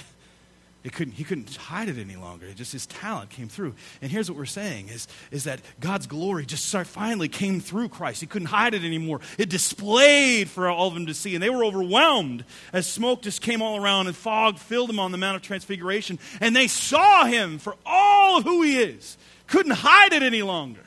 It 0.83 0.91
couldn't, 0.91 1.13
he 1.13 1.23
couldn't 1.23 1.55
hide 1.55 1.87
it 1.87 1.97
any 1.97 2.17
longer. 2.17 2.47
It 2.47 2.57
just 2.57 2.73
his 2.73 2.85
talent 2.85 3.29
came 3.29 3.47
through. 3.47 3.75
And 4.01 4.11
here's 4.11 4.29
what 4.29 4.37
we're 4.37 4.45
saying 4.45 4.89
is, 4.89 5.07
is 5.31 5.45
that 5.45 5.61
God's 5.79 6.05
glory 6.05 6.45
just 6.45 6.69
finally 6.85 7.29
came 7.29 7.61
through 7.61 7.89
Christ. 7.89 8.19
He 8.19 8.27
couldn't 8.27 8.49
hide 8.49 8.73
it 8.73 8.83
anymore. 8.83 9.21
It 9.37 9.49
displayed 9.49 10.49
for 10.49 10.67
all 10.67 10.89
of 10.89 10.95
them 10.95 11.05
to 11.05 11.13
see. 11.13 11.33
And 11.33 11.41
they 11.41 11.49
were 11.49 11.63
overwhelmed 11.63 12.43
as 12.73 12.87
smoke 12.87 13.21
just 13.21 13.41
came 13.41 13.61
all 13.61 13.81
around 13.81 14.07
and 14.07 14.15
fog 14.15 14.57
filled 14.57 14.89
them 14.89 14.99
on 14.99 15.13
the 15.13 15.17
Mount 15.17 15.37
of 15.37 15.41
Transfiguration. 15.41 16.19
And 16.41 16.53
they 16.53 16.67
saw 16.67 17.23
him 17.23 17.57
for 17.57 17.77
all 17.85 18.37
of 18.37 18.43
who 18.43 18.61
he 18.61 18.77
is. 18.77 19.17
Couldn't 19.47 19.71
hide 19.71 20.11
it 20.11 20.21
any 20.21 20.41
longer. 20.41 20.84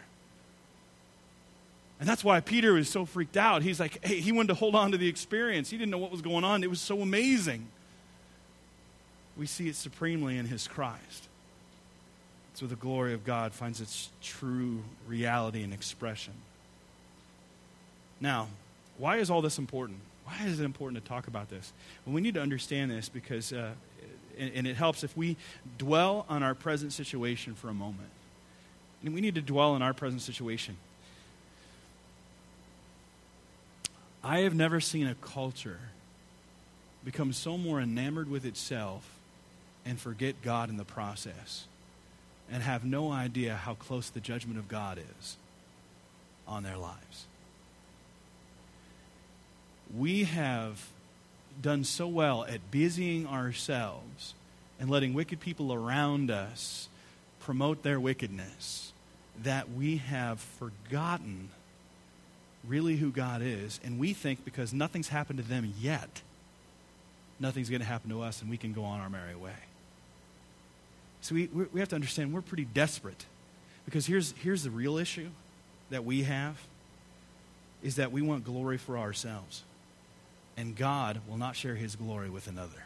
And 2.01 2.09
that's 2.09 2.23
why 2.23 2.41
Peter 2.41 2.75
was 2.75 2.89
so 2.89 3.05
freaked 3.05 3.37
out. 3.37 3.63
He's 3.63 3.81
like, 3.81 4.05
hey, 4.05 4.21
he 4.21 4.31
wanted 4.31 4.49
to 4.49 4.55
hold 4.55 4.75
on 4.75 4.93
to 4.93 4.99
the 4.99 5.09
experience. 5.09 5.71
He 5.71 5.77
didn't 5.77 5.91
know 5.91 5.99
what 5.99 6.13
was 6.13 6.23
going 6.23 6.45
on. 6.45 6.63
It 6.63 6.71
was 6.71 6.81
so 6.81 7.01
amazing 7.01 7.67
we 9.39 9.47
see 9.47 9.69
it 9.69 9.77
supremely 9.77 10.37
in 10.37 10.47
his 10.47 10.67
Christ. 10.67 11.29
So 12.55 12.67
the 12.67 12.77
glory 12.77 13.15
of 13.15 13.25
God 13.25 13.53
finds 13.53 13.81
its 13.81 14.11
true 14.21 14.83
reality 15.07 15.63
and 15.63 15.73
expression. 15.73 16.35
Now, 18.21 18.49
why 18.99 19.19
is 19.19 19.31
all 19.31 19.41
this 19.41 19.59
important? 19.59 20.01
Why 20.25 20.45
is 20.45 20.59
it 20.59 20.65
important 20.65 21.03
to 21.03 21.09
talk 21.09 21.29
about 21.29 21.49
this? 21.49 21.73
Well, 22.05 22.15
we 22.15 22.21
need 22.21 22.35
to 22.35 22.43
understand 22.43 22.91
this 22.91 23.09
because, 23.09 23.53
uh, 23.53 23.71
and, 24.37 24.53
and 24.55 24.67
it 24.67 24.75
helps 24.75 25.05
if 25.05 25.17
we 25.17 25.37
dwell 25.79 26.27
on 26.29 26.43
our 26.43 26.55
present 26.55 26.93
situation 26.93 27.55
for 27.55 27.69
a 27.69 27.75
moment. 27.75 28.11
And 29.05 29.15
we 29.15 29.21
need 29.21 29.37
to 29.37 29.41
dwell 29.41 29.71
on 29.71 29.83
our 29.83 29.95
present 29.95 30.23
situation. 30.23 30.77
I 34.23 34.41
have 34.41 34.55
never 34.55 34.81
seen 34.81 35.07
a 35.07 35.15
culture 35.15 35.79
become 37.05 37.33
so 37.33 37.57
more 37.57 37.81
enamored 37.81 38.29
with 38.29 38.45
itself 38.45 39.09
and 39.87 39.99
forget 39.99 40.43
God 40.43 40.69
in 40.69 40.77
the 40.77 40.85
process 40.85 41.67
and 42.51 42.63
have 42.63 42.85
no 42.85 43.13
idea 43.13 43.55
how 43.55 43.75
close 43.75 44.11
the 44.11 44.21
judgment 44.21 44.59
of 44.59 44.69
God 44.69 44.99
is 44.99 45.37
on 46.47 46.63
their 46.63 46.77
lives. 46.77 47.27
We 49.97 50.25
have 50.25 50.89
done 51.61 51.85
so 51.85 52.07
well 52.09 52.45
at 52.45 52.71
busying 52.71 53.27
ourselves 53.27 54.35
and 54.81 54.91
letting 54.91 55.15
wicked 55.15 55.41
people 55.41 55.73
around 55.73 56.31
us 56.31 56.89
promote 57.41 57.83
their 57.83 57.99
wickedness 57.99 58.93
that 59.43 59.71
we 59.73 59.99
have 59.99 60.41
forgotten 60.41 61.51
really 62.66 62.97
who 62.97 63.11
God 63.11 63.42
is. 63.42 63.81
And 63.85 63.99
we 63.99 64.12
think 64.12 64.44
because 64.44 64.73
nothing's 64.73 65.09
happened 65.09 65.38
to 65.38 65.44
them 65.44 65.73
yet, 65.81 66.23
nothing's 67.40 67.71
going 67.71 67.81
to 67.81 67.87
happen 67.87 68.11
to 68.11 68.23
us 68.23 68.40
and 68.40 68.51
we 68.51 68.57
can 68.57 68.73
go 68.73 68.85
on 68.85 69.01
our 69.01 69.11
merry 69.11 69.35
way. 69.35 69.53
So 71.21 71.35
we, 71.35 71.47
we 71.47 71.81
have 71.81 71.88
to 71.90 71.94
understand 71.94 72.33
we're 72.33 72.40
pretty 72.40 72.64
desperate. 72.64 73.27
Because 73.85 74.07
here's, 74.07 74.35
here's 74.42 74.62
the 74.62 74.71
real 74.71 74.99
issue 74.99 75.29
that 75.90 76.05
we 76.05 76.25
have 76.25 76.59
is 77.83 77.97
that 77.97 78.12
we 78.12 78.23
want 78.23 78.44
glory 78.44 78.77
for 78.77 78.99
ourselves. 78.99 79.62
And 80.57 80.77
God 80.77 81.21
will 81.29 81.38
not 81.38 81.57
share 81.57 81.77
his 81.77 81.97
glory 81.97 82.29
with 82.29 82.49
another. 82.49 82.85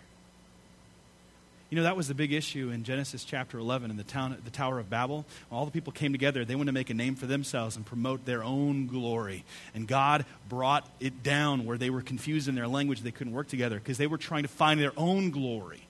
You 1.72 1.76
know, 1.76 1.84
that 1.84 1.96
was 1.96 2.06
the 2.06 2.14
big 2.14 2.34
issue 2.34 2.68
in 2.68 2.84
Genesis 2.84 3.24
chapter 3.24 3.58
11 3.58 3.90
in 3.90 3.96
the, 3.96 4.04
town, 4.04 4.36
the 4.44 4.50
Tower 4.50 4.78
of 4.78 4.90
Babel. 4.90 5.24
All 5.50 5.64
the 5.64 5.70
people 5.70 5.90
came 5.90 6.12
together. 6.12 6.44
They 6.44 6.54
wanted 6.54 6.66
to 6.66 6.74
make 6.74 6.90
a 6.90 6.94
name 6.94 7.14
for 7.14 7.24
themselves 7.24 7.76
and 7.76 7.86
promote 7.86 8.26
their 8.26 8.44
own 8.44 8.88
glory. 8.88 9.46
And 9.74 9.88
God 9.88 10.26
brought 10.50 10.86
it 11.00 11.22
down 11.22 11.64
where 11.64 11.78
they 11.78 11.88
were 11.88 12.02
confused 12.02 12.46
in 12.46 12.56
their 12.56 12.68
language. 12.68 13.00
They 13.00 13.10
couldn't 13.10 13.32
work 13.32 13.48
together 13.48 13.76
because 13.76 13.96
they 13.96 14.06
were 14.06 14.18
trying 14.18 14.42
to 14.42 14.50
find 14.50 14.78
their 14.78 14.92
own 14.98 15.30
glory. 15.30 15.88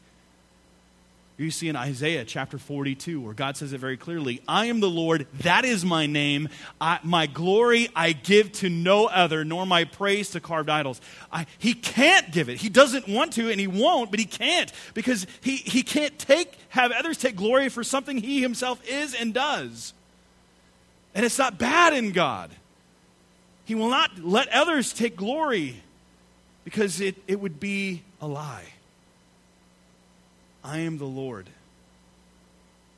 You 1.43 1.51
see 1.51 1.69
in 1.69 1.77
Isaiah 1.77 2.25
chapter 2.25 2.57
42, 2.57 3.21
where 3.21 3.35
God 3.35 3.57
says 3.57 3.73
it 3.73 3.79
very 3.79 3.97
clearly 3.97 4.41
I 4.47 4.67
am 4.67 4.81
the 4.81 4.89
Lord, 4.89 5.27
that 5.41 5.65
is 5.65 5.85
my 5.85 6.07
name. 6.07 6.49
I, 6.81 7.01
my 7.03 7.27
glory 7.27 7.89
I 7.97 8.13
give 8.13 8.53
to 8.53 8.69
no 8.69 9.07
other, 9.07 9.45
nor 9.45 9.67
my 9.67 9.85
praise 9.85 10.31
to 10.31 10.41
carved 10.41 10.71
idols. 10.71 11.01
I, 11.33 11.47
he 11.59 11.75
can't 11.75 12.31
give 12.33 12.49
it. 12.49 12.59
He 12.59 12.69
doesn't 12.69 13.09
want 13.09 13.33
to, 13.35 13.51
and 13.51 13.59
he 13.59 13.67
won't, 13.67 14.11
but 14.11 14.21
he 14.21 14.27
can't 14.27 14.73
because 14.95 15.27
he, 15.41 15.57
he 15.57 15.83
can't 15.83 16.17
take, 16.19 16.55
have 16.71 16.93
others 16.93 17.19
take 17.19 17.37
glory 17.37 17.69
for 17.69 17.83
something 17.83 18.19
he 18.19 18.41
himself 18.41 18.81
is 18.89 19.15
and 19.15 19.35
does. 19.35 19.95
And 21.15 21.27
it's 21.27 21.39
not 21.39 21.59
bad 21.59 21.93
in 21.93 22.13
God. 22.13 22.51
He 23.65 23.75
will 23.75 23.91
not 23.91 24.19
let 24.19 24.49
others 24.49 24.93
take 24.93 25.17
glory 25.17 25.83
because 26.65 27.01
it, 27.01 27.17
it 27.27 27.41
would 27.41 27.59
be 27.59 28.03
a 28.21 28.27
lie. 28.27 28.65
I 30.65 30.79
am 30.79 30.99
the 30.99 31.05
Lord. 31.05 31.49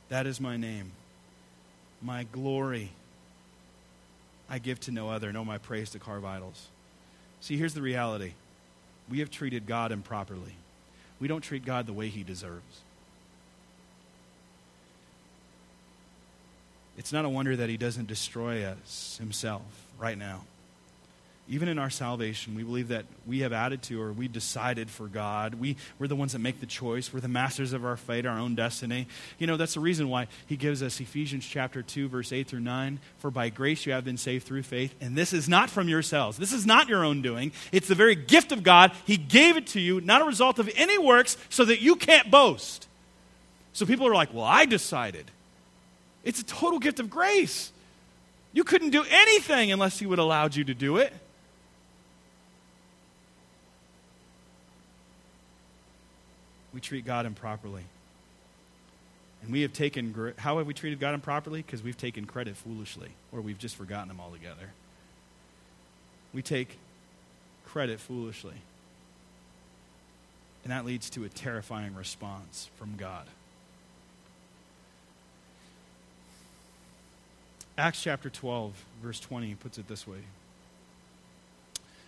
That 0.09 0.27
is 0.27 0.39
my 0.39 0.57
name. 0.57 0.91
My 2.01 2.23
glory 2.23 2.91
I 4.49 4.59
give 4.59 4.79
to 4.81 4.91
no 4.91 5.09
other, 5.09 5.31
no 5.31 5.43
my 5.43 5.57
praise 5.57 5.89
to 5.91 5.99
carve 5.99 6.23
idols. 6.23 6.67
See, 7.41 7.57
here's 7.57 7.73
the 7.73 7.81
reality 7.81 8.33
we 9.09 9.19
have 9.19 9.31
treated 9.31 9.65
God 9.65 9.91
improperly. 9.91 10.55
We 11.19 11.27
don't 11.27 11.41
treat 11.41 11.65
God 11.65 11.87
the 11.87 11.93
way 11.93 12.09
he 12.09 12.23
deserves. 12.23 12.81
It's 16.97 17.11
not 17.11 17.25
a 17.25 17.29
wonder 17.29 17.55
that 17.55 17.69
he 17.69 17.77
doesn't 17.77 18.07
destroy 18.07 18.63
us 18.63 19.17
himself 19.19 19.63
right 19.99 20.17
now 20.17 20.43
even 21.47 21.67
in 21.67 21.77
our 21.77 21.91
salvation, 21.91 22.55
we 22.55 22.63
believe 22.63 22.87
that 22.87 23.05
we 23.27 23.41
have 23.41 23.53
added 23.53 23.83
to 23.83 24.01
or 24.01 24.11
we 24.11 24.27
decided 24.27 24.89
for 24.89 25.07
God. 25.07 25.53
We, 25.53 25.77
we're 25.99 26.07
the 26.07 26.15
ones 26.15 26.33
that 26.33 26.39
make 26.39 26.59
the 26.59 26.65
choice. 26.65 27.13
We're 27.13 27.19
the 27.19 27.27
masters 27.27 27.71
of 27.71 27.85
our 27.85 27.97
fate, 27.97 28.25
our 28.25 28.39
own 28.39 28.55
destiny. 28.55 29.05
You 29.37 29.45
know, 29.45 29.55
that's 29.55 29.75
the 29.75 29.79
reason 29.79 30.09
why 30.09 30.27
he 30.47 30.57
gives 30.57 30.81
us 30.81 30.99
Ephesians 30.99 31.45
chapter 31.45 31.83
2, 31.83 32.07
verse 32.09 32.33
8 32.33 32.47
through 32.47 32.61
9. 32.61 32.99
For 33.19 33.29
by 33.29 33.49
grace 33.49 33.85
you 33.85 33.93
have 33.93 34.03
been 34.03 34.17
saved 34.17 34.47
through 34.47 34.63
faith, 34.63 34.95
and 34.99 35.15
this 35.15 35.33
is 35.33 35.47
not 35.47 35.69
from 35.69 35.87
yourselves. 35.87 36.37
This 36.37 36.51
is 36.51 36.65
not 36.65 36.89
your 36.89 37.03
own 37.03 37.21
doing. 37.21 37.51
It's 37.71 37.87
the 37.87 37.95
very 37.95 38.15
gift 38.15 38.51
of 38.51 38.63
God. 38.63 38.91
He 39.05 39.15
gave 39.17 39.55
it 39.55 39.67
to 39.67 39.79
you, 39.79 40.01
not 40.01 40.23
a 40.23 40.25
result 40.25 40.57
of 40.57 40.67
any 40.75 40.97
works, 40.97 41.37
so 41.49 41.63
that 41.65 41.79
you 41.79 41.95
can't 41.95 42.31
boast. 42.31 42.87
So 43.73 43.85
people 43.85 44.07
are 44.07 44.15
like, 44.15 44.33
well, 44.33 44.45
I 44.45 44.65
decided. 44.65 45.29
It's 46.23 46.39
a 46.39 46.45
total 46.45 46.79
gift 46.79 46.99
of 46.99 47.11
grace. 47.11 47.71
You 48.51 48.63
couldn't 48.63 48.89
do 48.89 49.05
anything 49.07 49.71
unless 49.71 49.99
He 49.99 50.07
would 50.07 50.17
allowed 50.17 50.55
you 50.55 50.63
to 50.63 50.73
do 50.73 50.97
it. 50.97 51.13
We 56.75 56.81
treat 56.81 57.05
God 57.05 57.25
improperly. 57.25 57.83
And 59.41 59.51
we 59.51 59.61
have 59.61 59.71
taken, 59.71 60.33
how 60.37 60.57
have 60.57 60.67
we 60.67 60.73
treated 60.73 60.99
God 60.99 61.13
improperly? 61.13 61.61
Because 61.61 61.81
we've 61.81 61.97
taken 61.97 62.25
credit 62.25 62.57
foolishly, 62.57 63.11
or 63.31 63.39
we've 63.39 63.57
just 63.57 63.77
forgotten 63.77 64.11
Him 64.11 64.19
altogether. 64.19 64.71
We 66.33 66.41
take 66.41 66.77
credit 67.65 68.01
foolishly. 68.01 68.55
And 70.63 70.73
that 70.73 70.83
leads 70.83 71.09
to 71.11 71.23
a 71.23 71.29
terrifying 71.29 71.95
response 71.95 72.69
from 72.77 72.95
God. 72.97 73.25
Acts 77.77 78.01
chapter 78.01 78.29
12, 78.29 78.73
verse 79.01 79.19
20 79.21 79.55
puts 79.55 79.77
it 79.77 79.87
this 79.87 80.05
way. 80.05 80.19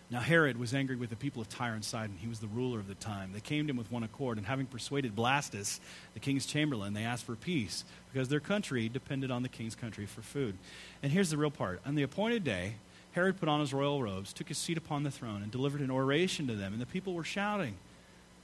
Now 0.09 0.21
Herod 0.21 0.57
was 0.57 0.73
angry 0.73 0.95
with 0.95 1.09
the 1.09 1.17
people 1.17 1.41
of 1.41 1.49
Tyre 1.49 1.73
and 1.73 1.83
Sidon. 1.83 2.15
He 2.17 2.29
was 2.29 2.39
the 2.39 2.47
ruler 2.47 2.79
of 2.79 2.87
the 2.87 2.95
time. 2.95 3.31
They 3.33 3.41
came 3.41 3.67
to 3.67 3.71
him 3.71 3.77
with 3.77 3.91
one 3.91 4.03
accord, 4.03 4.37
and 4.37 4.47
having 4.47 4.65
persuaded 4.65 5.15
Blastus, 5.15 5.81
the 6.13 6.21
king's 6.21 6.45
chamberlain, 6.45 6.93
they 6.93 7.03
asked 7.03 7.25
for 7.25 7.35
peace, 7.35 7.83
because 8.13 8.29
their 8.29 8.39
country 8.39 8.87
depended 8.87 9.31
on 9.31 9.43
the 9.43 9.49
king's 9.49 9.75
country 9.75 10.05
for 10.05 10.21
food. 10.21 10.57
And 11.03 11.11
here's 11.11 11.29
the 11.29 11.37
real 11.37 11.51
part. 11.51 11.81
On 11.85 11.95
the 11.95 12.03
appointed 12.03 12.45
day, 12.45 12.75
Herod 13.11 13.37
put 13.37 13.49
on 13.49 13.59
his 13.59 13.73
royal 13.73 14.01
robes, 14.01 14.31
took 14.31 14.47
his 14.47 14.57
seat 14.57 14.77
upon 14.77 15.03
the 15.03 15.11
throne, 15.11 15.43
and 15.43 15.51
delivered 15.51 15.81
an 15.81 15.91
oration 15.91 16.47
to 16.47 16.55
them, 16.55 16.71
and 16.71 16.81
the 16.81 16.85
people 16.85 17.13
were 17.13 17.25
shouting, 17.25 17.75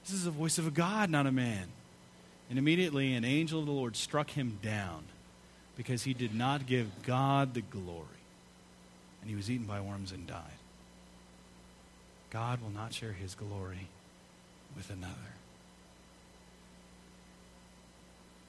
This 0.04 0.12
is 0.12 0.24
the 0.24 0.30
voice 0.30 0.58
of 0.58 0.66
a 0.66 0.70
God, 0.70 1.08
not 1.08 1.26
a 1.26 1.32
man. 1.32 1.68
And 2.50 2.58
immediately 2.58 3.14
an 3.14 3.24
angel 3.24 3.60
of 3.60 3.66
the 3.66 3.72
Lord 3.72 3.96
struck 3.96 4.30
him 4.30 4.58
down, 4.62 5.04
because 5.78 6.02
he 6.02 6.12
did 6.12 6.34
not 6.34 6.66
give 6.66 7.04
God 7.04 7.54
the 7.54 7.62
glory. 7.62 8.04
And 9.22 9.30
he 9.30 9.36
was 9.36 9.50
eaten 9.50 9.66
by 9.66 9.80
worms 9.80 10.12
and 10.12 10.26
died. 10.26 10.42
God 12.34 12.60
will 12.60 12.70
not 12.70 12.92
share 12.92 13.12
his 13.12 13.36
glory 13.36 13.86
with 14.76 14.90
another. 14.90 15.14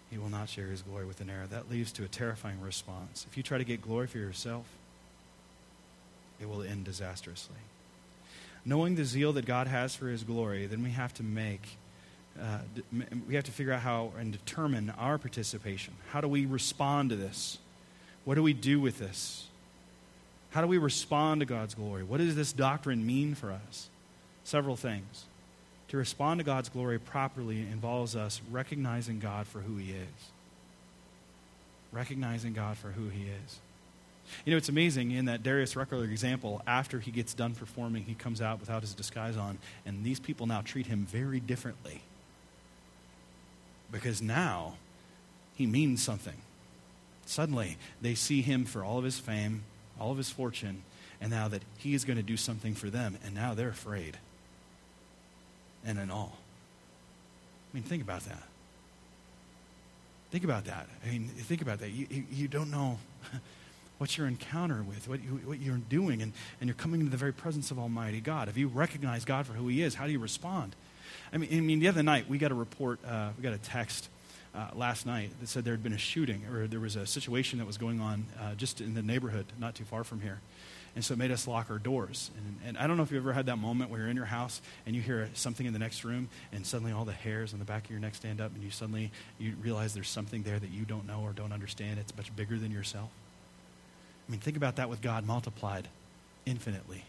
He 0.10 0.18
will 0.18 0.30
not 0.30 0.50
share 0.50 0.66
his 0.66 0.82
glory 0.82 1.06
with 1.06 1.22
another. 1.22 1.46
That 1.52 1.70
leads 1.70 1.92
to 1.94 2.04
a 2.04 2.08
terrifying 2.08 2.60
response. 2.62 3.28
If 3.30 3.38
you 3.38 3.44
try 3.44 3.60
to 3.60 3.64
get 3.64 3.84
glory 3.84 4.08
for 4.08 4.18
yourself, 4.18 4.66
it 6.42 6.50
will 6.50 6.64
end 6.64 6.86
disastrously. 6.86 7.58
Knowing 8.66 8.96
the 8.96 9.06
zeal 9.06 9.32
that 9.34 9.46
God 9.46 9.68
has 9.68 9.96
for 9.96 10.08
his 10.08 10.24
glory, 10.24 10.66
then 10.66 10.82
we 10.82 10.90
have 10.90 11.14
to 11.14 11.24
make, 11.24 11.78
uh, 12.42 12.58
we 13.28 13.36
have 13.36 13.44
to 13.44 13.52
figure 13.52 13.72
out 13.72 13.82
how 13.82 14.14
and 14.18 14.32
determine 14.32 14.92
our 14.98 15.20
participation. 15.20 15.94
How 16.10 16.22
do 16.22 16.28
we 16.28 16.48
respond 16.48 17.12
to 17.12 17.16
this? 17.16 17.60
What 18.24 18.34
do 18.34 18.42
we 18.42 18.54
do 18.54 18.80
with 18.80 18.98
this? 18.98 19.46
How 20.56 20.62
do 20.62 20.68
we 20.68 20.78
respond 20.78 21.42
to 21.42 21.46
God's 21.46 21.76
glory? 21.76 22.04
What 22.04 22.20
does 22.20 22.34
this 22.34 22.54
doctrine 22.54 23.06
mean 23.06 23.36
for 23.36 23.52
us? 23.52 23.90
Several 24.46 24.78
things. 24.78 25.26
To 25.90 25.98
respond 25.98 26.40
to 26.40 26.46
God's 26.46 26.70
glory 26.70 26.98
properly 26.98 27.60
involves 27.60 28.16
us 28.16 28.40
recognizing 28.50 29.20
God 29.20 29.48
for 29.48 29.60
who 29.60 29.76
He 29.76 29.92
is. 29.92 30.30
Recognizing 31.92 32.54
God 32.54 32.78
for 32.78 32.88
who 32.88 33.10
He 33.10 33.24
is. 33.24 33.60
You 34.46 34.52
know, 34.52 34.58
it's 34.58 34.70
amazing 34.70 35.12
in 35.12 35.26
that 35.26 35.44
Darius 35.44 35.76
Rucker 35.76 36.02
example, 36.06 36.62
after 36.66 37.02
he 37.02 37.12
gets 37.12 37.34
done 37.34 37.54
performing, 37.54 38.06
he 38.06 38.14
comes 38.14 38.42
out 38.42 38.62
without 38.62 38.82
his 38.82 38.94
disguise 38.94 39.36
on, 39.36 39.58
and 39.86 40.06
these 40.06 40.22
people 40.22 40.48
now 40.48 40.62
treat 40.62 40.88
him 40.88 41.06
very 41.06 41.42
differently. 41.42 42.02
Because 43.92 44.22
now 44.22 44.76
he 45.56 45.66
means 45.66 46.02
something. 46.02 46.38
Suddenly, 47.26 47.76
they 48.02 48.16
see 48.16 48.42
him 48.42 48.64
for 48.64 48.86
all 48.86 48.98
of 48.98 49.04
his 49.04 49.20
fame, 49.20 49.64
all 50.00 50.12
of 50.12 50.18
his 50.18 50.30
fortune, 50.30 50.84
and 51.22 51.32
now 51.32 51.48
that 51.48 51.62
he 51.78 51.94
is 51.94 52.06
going 52.06 52.18
to 52.18 52.24
do 52.24 52.38
something 52.38 52.74
for 52.74 52.90
them, 52.90 53.18
and 53.24 53.34
now 53.34 53.54
they're 53.54 53.70
afraid 53.70 54.18
and 55.86 56.00
in 56.00 56.12
awe. 56.12 56.26
I 56.26 57.72
mean, 57.74 57.84
think 57.84 58.02
about 58.02 58.22
that. 58.26 58.44
Think 60.32 60.44
about 60.44 60.66
that. 60.66 60.88
I 61.06 61.12
mean, 61.12 61.28
think 61.28 61.62
about 61.62 61.80
that. 61.80 61.92
You, 61.92 62.08
you, 62.10 62.24
you 62.32 62.48
don't 62.48 62.72
know 62.72 63.00
what 64.00 64.18
your 64.18 64.28
encounter 64.28 64.84
with, 64.84 65.08
what, 65.08 65.24
you, 65.24 65.40
what 65.46 65.60
you're 65.60 65.78
doing, 65.78 66.22
and, 66.22 66.34
and 66.60 66.68
you're 66.68 66.76
coming 66.76 67.00
into 67.00 67.12
the 67.12 67.18
very 67.18 67.34
presence 67.34 67.72
of 67.72 67.80
Almighty 67.80 68.20
God. 68.20 68.50
If 68.50 68.58
you 68.58 68.68
recognize 68.68 69.24
God 69.24 69.46
for 69.46 69.54
who 69.54 69.68
He 69.68 69.82
is, 69.82 69.96
how 69.96 70.06
do 70.06 70.12
you 70.12 70.20
respond? 70.20 70.76
I 71.32 71.38
mean, 71.38 71.50
I 71.54 71.60
mean 71.62 71.80
the 71.80 71.88
other 71.88 72.04
night, 72.04 72.28
we 72.28 72.38
got 72.38 72.52
a 72.52 72.56
report, 72.56 73.00
uh, 73.08 73.30
we 73.38 73.44
got 73.44 73.54
a 73.54 73.58
text 73.58 74.10
uh, 74.56 74.70
last 74.74 75.06
night 75.06 75.32
that 75.40 75.50
said 75.50 75.66
there 75.66 75.74
had 75.74 75.84
been 75.84 75.94
a 75.94 75.98
shooting 75.98 76.44
or 76.52 76.68
there 76.68 76.80
was 76.80 76.96
a 76.96 77.06
situation 77.06 77.60
that 77.60 77.66
was 77.66 77.78
going 77.78 78.00
on 78.00 78.26
uh, 78.40 78.56
just 78.56 78.82
in 78.82 78.94
the 78.94 79.02
neighborhood, 79.02 79.46
not 79.60 79.76
too 79.76 79.84
far 79.84 80.04
from 80.04 80.22
here. 80.22 80.40
And 80.96 81.04
so 81.04 81.14
it 81.14 81.18
made 81.18 81.32
us 81.32 81.46
lock 81.46 81.70
our 81.70 81.78
doors. 81.78 82.32
And, 82.38 82.60
and, 82.66 82.78
I 82.78 82.88
don't 82.88 82.96
know 82.96 83.04
if 83.04 83.12
you've 83.12 83.22
ever 83.22 83.34
had 83.34 83.48
that 83.48 83.58
moment 83.58 83.92
where 83.92 84.00
you're 84.00 84.10
in 84.10 84.16
your 84.16 84.26
house 84.26 84.62
and 84.86 84.96
you 84.96 85.02
hear 85.02 85.30
something 85.34 85.66
in 85.66 85.74
the 85.74 85.80
next 85.80 86.06
room, 86.06 86.30
and 86.54 86.66
suddenly 86.66 86.94
all 86.94 87.04
the 87.04 87.12
hairs 87.12 87.52
on 87.52 87.60
the 87.60 87.66
back 87.66 87.84
of 87.84 87.92
your 87.92 88.00
neck 88.00 88.16
stand 88.16 88.40
up, 88.40 88.54
and 88.56 88.64
you 88.64 88.72
suddenly 88.72 89.12
you 89.38 89.56
realize 89.62 89.94
there's 89.94 90.08
something 90.10 90.44
there 90.44 90.58
that 90.58 90.72
you 90.72 90.86
don't 90.86 91.06
know 91.06 91.20
or 91.22 91.34
don't 91.34 91.52
understand. 91.52 92.00
It's 92.00 92.16
much 92.16 92.34
bigger 92.34 92.58
than 92.58 92.72
yourself. 92.72 93.10
I 94.28 94.32
mean, 94.32 94.40
think 94.40 94.56
about 94.56 94.78
that 94.78 94.90
with 94.90 95.02
God 95.02 95.26
multiplied 95.26 95.90
infinitely. 96.46 97.04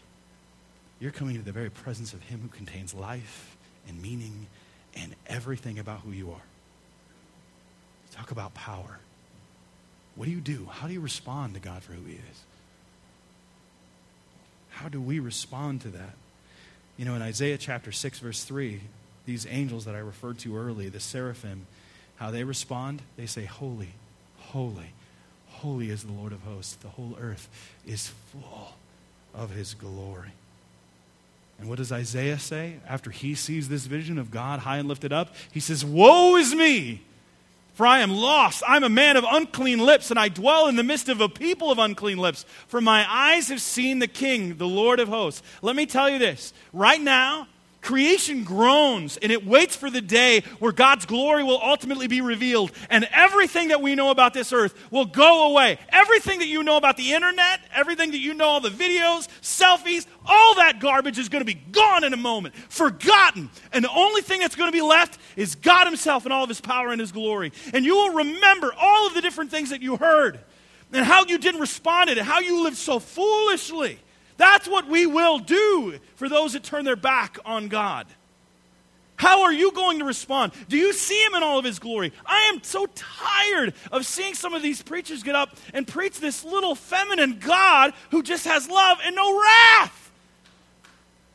You're 0.99 1.11
coming 1.11 1.35
to 1.35 1.41
the 1.41 1.53
very 1.53 1.69
presence 1.69 2.11
of 2.11 2.23
Him 2.23 2.41
who 2.41 2.49
contains 2.49 2.93
life 2.93 3.55
and 3.87 4.01
meaning 4.01 4.47
and 4.95 5.15
everything 5.27 5.79
about 5.79 6.01
who 6.01 6.11
you 6.11 6.31
are. 6.31 6.41
Talk 8.17 8.31
about 8.31 8.53
power. 8.53 8.99
What 10.15 10.25
do 10.25 10.31
you 10.31 10.41
do? 10.41 10.67
How 10.69 10.87
do 10.87 10.93
you 10.93 10.99
respond 10.99 11.53
to 11.53 11.59
God 11.59 11.83
for 11.83 11.93
who 11.93 12.05
He 12.05 12.15
is? 12.15 12.41
How 14.71 14.89
do 14.89 14.99
we 14.99 15.19
respond 15.19 15.81
to 15.81 15.89
that? 15.89 16.15
You 16.97 17.05
know, 17.05 17.15
in 17.15 17.21
Isaiah 17.21 17.57
chapter 17.57 17.91
6, 17.91 18.19
verse 18.19 18.43
3, 18.43 18.81
these 19.25 19.45
angels 19.47 19.85
that 19.85 19.95
I 19.95 19.99
referred 19.99 20.39
to 20.39 20.57
early, 20.57 20.89
the 20.89 20.99
seraphim, 20.99 21.67
how 22.15 22.31
they 22.31 22.43
respond, 22.43 23.03
they 23.17 23.27
say, 23.27 23.45
Holy, 23.45 23.89
holy, 24.39 24.93
holy 25.49 25.91
is 25.91 26.03
the 26.03 26.11
Lord 26.11 26.31
of 26.31 26.41
hosts. 26.41 26.75
The 26.75 26.89
whole 26.89 27.15
earth 27.21 27.47
is 27.85 28.11
full 28.31 28.75
of 29.35 29.51
his 29.51 29.75
glory. 29.75 30.31
And 31.59 31.69
what 31.69 31.77
does 31.77 31.91
Isaiah 31.91 32.39
say 32.39 32.75
after 32.87 33.11
he 33.11 33.35
sees 33.35 33.69
this 33.69 33.85
vision 33.85 34.17
of 34.17 34.31
God 34.31 34.61
high 34.61 34.77
and 34.77 34.87
lifted 34.87 35.13
up? 35.13 35.35
He 35.51 35.59
says, 35.59 35.85
Woe 35.85 36.35
is 36.35 36.55
me! 36.55 37.01
For 37.77 37.85
I 37.85 37.99
am 37.99 38.09
lost. 38.11 38.63
I'm 38.67 38.83
a 38.83 38.89
man 38.89 39.17
of 39.17 39.25
unclean 39.29 39.77
lips, 39.77 40.09
and 40.09 40.19
I 40.19 40.29
dwell 40.29 40.67
in 40.67 40.77
the 40.77 40.83
midst 40.83 41.09
of 41.09 41.21
a 41.21 41.29
people 41.29 41.69
of 41.69 41.77
unclean 41.77 42.17
lips. 42.17 42.43
For 42.67 42.81
my 42.81 43.05
eyes 43.07 43.49
have 43.49 43.61
seen 43.61 43.99
the 43.99 44.07
King, 44.07 44.57
the 44.57 44.67
Lord 44.67 44.99
of 44.99 45.09
hosts. 45.09 45.43
Let 45.61 45.75
me 45.75 45.85
tell 45.85 46.09
you 46.09 46.17
this 46.17 46.53
right 46.73 46.99
now, 46.99 47.47
Creation 47.81 48.43
groans 48.43 49.17
and 49.17 49.31
it 49.31 49.45
waits 49.45 49.75
for 49.75 49.89
the 49.89 50.01
day 50.01 50.41
where 50.59 50.71
God's 50.71 51.05
glory 51.05 51.43
will 51.43 51.61
ultimately 51.61 52.07
be 52.07 52.21
revealed 52.21 52.71
and 52.89 53.07
everything 53.11 53.69
that 53.69 53.81
we 53.81 53.95
know 53.95 54.09
about 54.09 54.33
this 54.33 54.51
earth 54.51 54.73
will 54.91 55.05
go 55.05 55.51
away. 55.51 55.77
Everything 55.89 56.39
that 56.39 56.47
you 56.47 56.63
know 56.63 56.77
about 56.77 56.97
the 56.97 57.13
internet, 57.13 57.61
everything 57.73 58.11
that 58.11 58.17
you 58.17 58.33
know, 58.33 58.45
all 58.45 58.59
the 58.61 58.69
videos, 58.69 59.27
selfies, 59.41 60.05
all 60.25 60.55
that 60.55 60.79
garbage 60.79 61.19
is 61.19 61.29
going 61.29 61.41
to 61.41 61.45
be 61.45 61.53
gone 61.53 62.03
in 62.03 62.13
a 62.13 62.17
moment, 62.17 62.55
forgotten. 62.55 63.49
And 63.71 63.85
the 63.85 63.91
only 63.91 64.21
thing 64.21 64.39
that's 64.39 64.55
going 64.55 64.71
to 64.71 64.75
be 64.77 64.81
left 64.81 65.19
is 65.35 65.55
God 65.55 65.85
Himself 65.85 66.25
and 66.25 66.33
all 66.33 66.43
of 66.43 66.49
His 66.49 66.61
power 66.61 66.89
and 66.89 66.99
His 66.99 67.11
glory. 67.11 67.53
And 67.73 67.85
you 67.85 67.95
will 67.95 68.15
remember 68.15 68.73
all 68.77 69.07
of 69.07 69.13
the 69.13 69.21
different 69.21 69.51
things 69.51 69.69
that 69.69 69.81
you 69.81 69.97
heard 69.97 70.39
and 70.91 71.05
how 71.05 71.25
you 71.25 71.37
didn't 71.37 71.61
respond 71.61 72.09
to 72.09 72.17
it, 72.17 72.23
how 72.23 72.39
you 72.39 72.63
lived 72.63 72.77
so 72.77 72.99
foolishly. 72.99 73.99
That's 74.37 74.67
what 74.67 74.87
we 74.87 75.05
will 75.05 75.39
do 75.39 75.99
for 76.15 76.29
those 76.29 76.53
that 76.53 76.63
turn 76.63 76.85
their 76.85 76.95
back 76.95 77.37
on 77.43 77.67
God. 77.67 78.07
How 79.17 79.43
are 79.43 79.53
you 79.53 79.71
going 79.71 79.97
to 79.97 80.05
respond? 80.05 80.53
Do 80.69 80.77
you 80.77 80.93
see 80.93 81.19
him 81.25 81.33
in 81.33 81.41
all 81.41 81.57
of 81.57 81.65
his 81.65 81.79
glory? 81.79 82.13
I 82.23 82.51
am 82.53 82.61
so 82.63 82.87
tired 82.93 83.73
of 83.91 84.05
seeing 84.05 84.35
some 84.35 84.53
of 84.53 84.61
these 84.61 84.83
preachers 84.83 85.23
get 85.23 85.33
up 85.33 85.57
and 85.73 85.87
preach 85.87 86.19
this 86.19 86.45
little 86.45 86.75
feminine 86.75 87.39
God 87.39 87.93
who 88.11 88.21
just 88.21 88.45
has 88.45 88.69
love 88.69 88.99
and 89.03 89.15
no 89.15 89.41
wrath. 89.41 90.11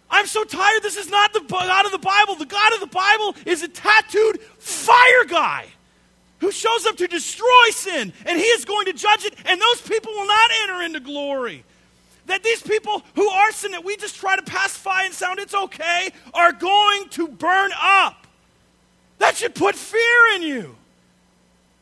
I'm 0.08 0.26
so 0.26 0.44
tired. 0.44 0.82
This 0.84 0.96
is 0.96 1.10
not 1.10 1.32
the 1.32 1.40
God 1.40 1.86
of 1.86 1.90
the 1.90 1.98
Bible. 1.98 2.36
The 2.36 2.46
God 2.46 2.72
of 2.74 2.80
the 2.80 2.86
Bible 2.86 3.34
is 3.46 3.64
a 3.64 3.68
tattooed 3.68 4.40
fire 4.58 5.24
guy 5.26 5.66
who 6.38 6.52
shows 6.52 6.86
up 6.86 6.96
to 6.98 7.08
destroy 7.08 7.70
sin, 7.70 8.12
and 8.26 8.38
he 8.38 8.44
is 8.44 8.64
going 8.64 8.86
to 8.86 8.92
judge 8.92 9.24
it, 9.24 9.34
and 9.44 9.60
those 9.60 9.80
people 9.80 10.12
will 10.12 10.26
not 10.26 10.50
enter 10.62 10.82
into 10.82 11.00
glory 11.00 11.64
that 12.26 12.42
these 12.42 12.62
people 12.62 13.02
who 13.14 13.28
arson 13.28 13.72
that 13.72 13.84
we 13.84 13.96
just 13.96 14.16
try 14.16 14.36
to 14.36 14.42
pacify 14.42 15.04
and 15.04 15.14
sound 15.14 15.38
it's 15.38 15.54
okay 15.54 16.10
are 16.34 16.52
going 16.52 17.08
to 17.10 17.28
burn 17.28 17.70
up. 17.80 18.26
That 19.18 19.36
should 19.36 19.54
put 19.54 19.74
fear 19.74 20.34
in 20.36 20.42
you. 20.42 20.76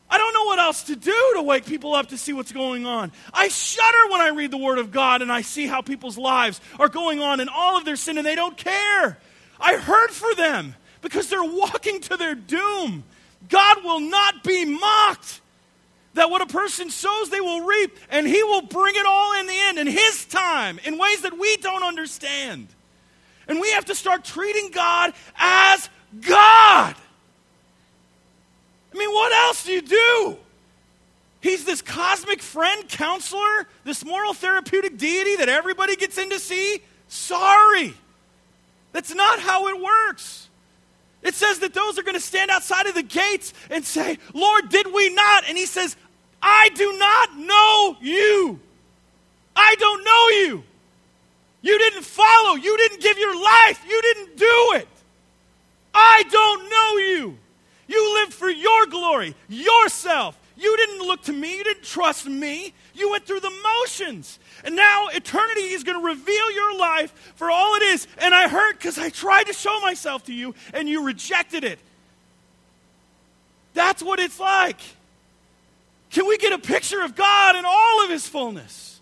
I 0.09 0.17
don't 0.17 0.33
know 0.33 0.43
what 0.43 0.59
else 0.59 0.83
to 0.83 0.95
do 0.95 1.31
to 1.35 1.41
wake 1.41 1.65
people 1.65 1.95
up 1.95 2.09
to 2.09 2.17
see 2.17 2.33
what's 2.33 2.51
going 2.51 2.85
on. 2.85 3.13
I 3.33 3.47
shudder 3.47 4.11
when 4.11 4.19
I 4.19 4.29
read 4.29 4.51
the 4.51 4.57
Word 4.57 4.77
of 4.77 4.91
God 4.91 5.21
and 5.21 5.31
I 5.31 5.41
see 5.41 5.67
how 5.67 5.81
people's 5.81 6.17
lives 6.17 6.59
are 6.79 6.89
going 6.89 7.21
on 7.21 7.39
in 7.39 7.47
all 7.47 7.77
of 7.77 7.85
their 7.85 7.95
sin 7.95 8.17
and 8.17 8.27
they 8.27 8.35
don't 8.35 8.57
care. 8.57 9.17
I 9.59 9.75
hurt 9.75 10.11
for 10.11 10.35
them 10.35 10.75
because 11.01 11.29
they're 11.29 11.43
walking 11.43 12.01
to 12.01 12.17
their 12.17 12.35
doom. 12.35 13.05
God 13.47 13.83
will 13.83 13.99
not 13.99 14.43
be 14.43 14.65
mocked. 14.65 15.40
That 16.13 16.29
what 16.29 16.41
a 16.41 16.45
person 16.45 16.89
sows, 16.89 17.29
they 17.29 17.41
will 17.41 17.61
reap, 17.61 17.97
and 18.09 18.27
He 18.27 18.43
will 18.43 18.61
bring 18.61 18.95
it 18.95 19.05
all 19.05 19.39
in 19.39 19.47
the 19.47 19.57
end 19.57 19.79
in 19.79 19.87
His 19.87 20.25
time 20.25 20.79
in 20.83 20.97
ways 20.97 21.21
that 21.21 21.37
we 21.37 21.57
don't 21.57 21.83
understand. 21.83 22.67
And 23.47 23.59
we 23.59 23.71
have 23.71 23.85
to 23.85 23.95
start 23.95 24.23
treating 24.23 24.71
God 24.71 25.13
as 25.35 25.89
God. 26.19 26.95
I 28.93 28.97
mean, 28.97 29.09
what 29.09 29.33
else 29.33 29.65
do 29.65 29.71
you 29.71 29.81
do? 29.81 30.37
He's 31.41 31.65
this 31.65 31.81
cosmic 31.81 32.41
friend, 32.41 32.87
counselor, 32.87 33.67
this 33.83 34.05
moral 34.05 34.33
therapeutic 34.33 34.97
deity 34.97 35.37
that 35.37 35.49
everybody 35.49 35.95
gets 35.95 36.17
in 36.17 36.29
to 36.29 36.39
see. 36.39 36.81
Sorry. 37.07 37.95
That's 38.91 39.13
not 39.15 39.39
how 39.39 39.67
it 39.69 39.81
works. 39.81 40.49
It 41.23 41.35
says 41.35 41.59
that 41.59 41.73
those 41.73 41.99
are 41.99 42.03
going 42.03 42.15
to 42.15 42.21
stand 42.21 42.49
outside 42.49 42.87
of 42.87 42.95
the 42.95 43.03
gates 43.03 43.53
and 43.69 43.85
say, 43.85 44.17
Lord, 44.33 44.69
did 44.69 44.91
we 44.91 45.13
not? 45.13 45.43
And 45.47 45.57
he 45.57 45.65
says, 45.65 45.95
I 46.41 46.69
do 46.73 46.97
not 46.97 47.37
know 47.37 47.97
you. 48.01 48.59
I 49.55 49.75
don't 49.77 50.03
know 50.03 50.53
you. 50.53 50.63
You 51.61 51.77
didn't 51.77 52.03
follow. 52.03 52.55
You 52.55 52.75
didn't 52.77 53.01
give 53.01 53.17
your 53.19 53.35
life. 53.35 53.83
You 53.87 54.01
didn't 54.01 54.37
do 54.37 54.71
it. 54.75 54.87
I 55.93 56.23
don't 56.29 56.69
know 56.69 56.97
you. 56.97 57.37
You 57.87 58.13
lived 58.15 58.33
for 58.33 58.49
your 58.49 58.87
glory, 58.87 59.35
yourself. 59.49 60.37
You 60.61 60.77
didn't 60.77 60.99
look 60.99 61.23
to 61.23 61.33
me. 61.33 61.57
You 61.57 61.63
didn't 61.63 61.83
trust 61.83 62.27
me. 62.27 62.73
You 62.93 63.09
went 63.09 63.25
through 63.25 63.39
the 63.39 63.51
motions. 63.79 64.37
And 64.63 64.75
now 64.75 65.07
eternity 65.07 65.61
is 65.61 65.83
going 65.83 65.99
to 65.99 66.05
reveal 66.05 66.51
your 66.51 66.77
life 66.77 67.33
for 67.35 67.49
all 67.49 67.75
it 67.75 67.81
is. 67.81 68.07
And 68.19 68.33
I 68.33 68.47
hurt 68.47 68.77
because 68.77 68.99
I 68.99 69.09
tried 69.09 69.45
to 69.45 69.53
show 69.53 69.79
myself 69.79 70.25
to 70.25 70.33
you 70.33 70.53
and 70.73 70.87
you 70.87 71.03
rejected 71.03 71.63
it. 71.63 71.79
That's 73.73 74.03
what 74.03 74.19
it's 74.19 74.39
like. 74.39 74.79
Can 76.11 76.27
we 76.27 76.37
get 76.37 76.53
a 76.53 76.59
picture 76.59 77.01
of 77.01 77.15
God 77.15 77.55
in 77.55 77.65
all 77.65 78.03
of 78.03 78.11
his 78.11 78.27
fullness? 78.27 78.99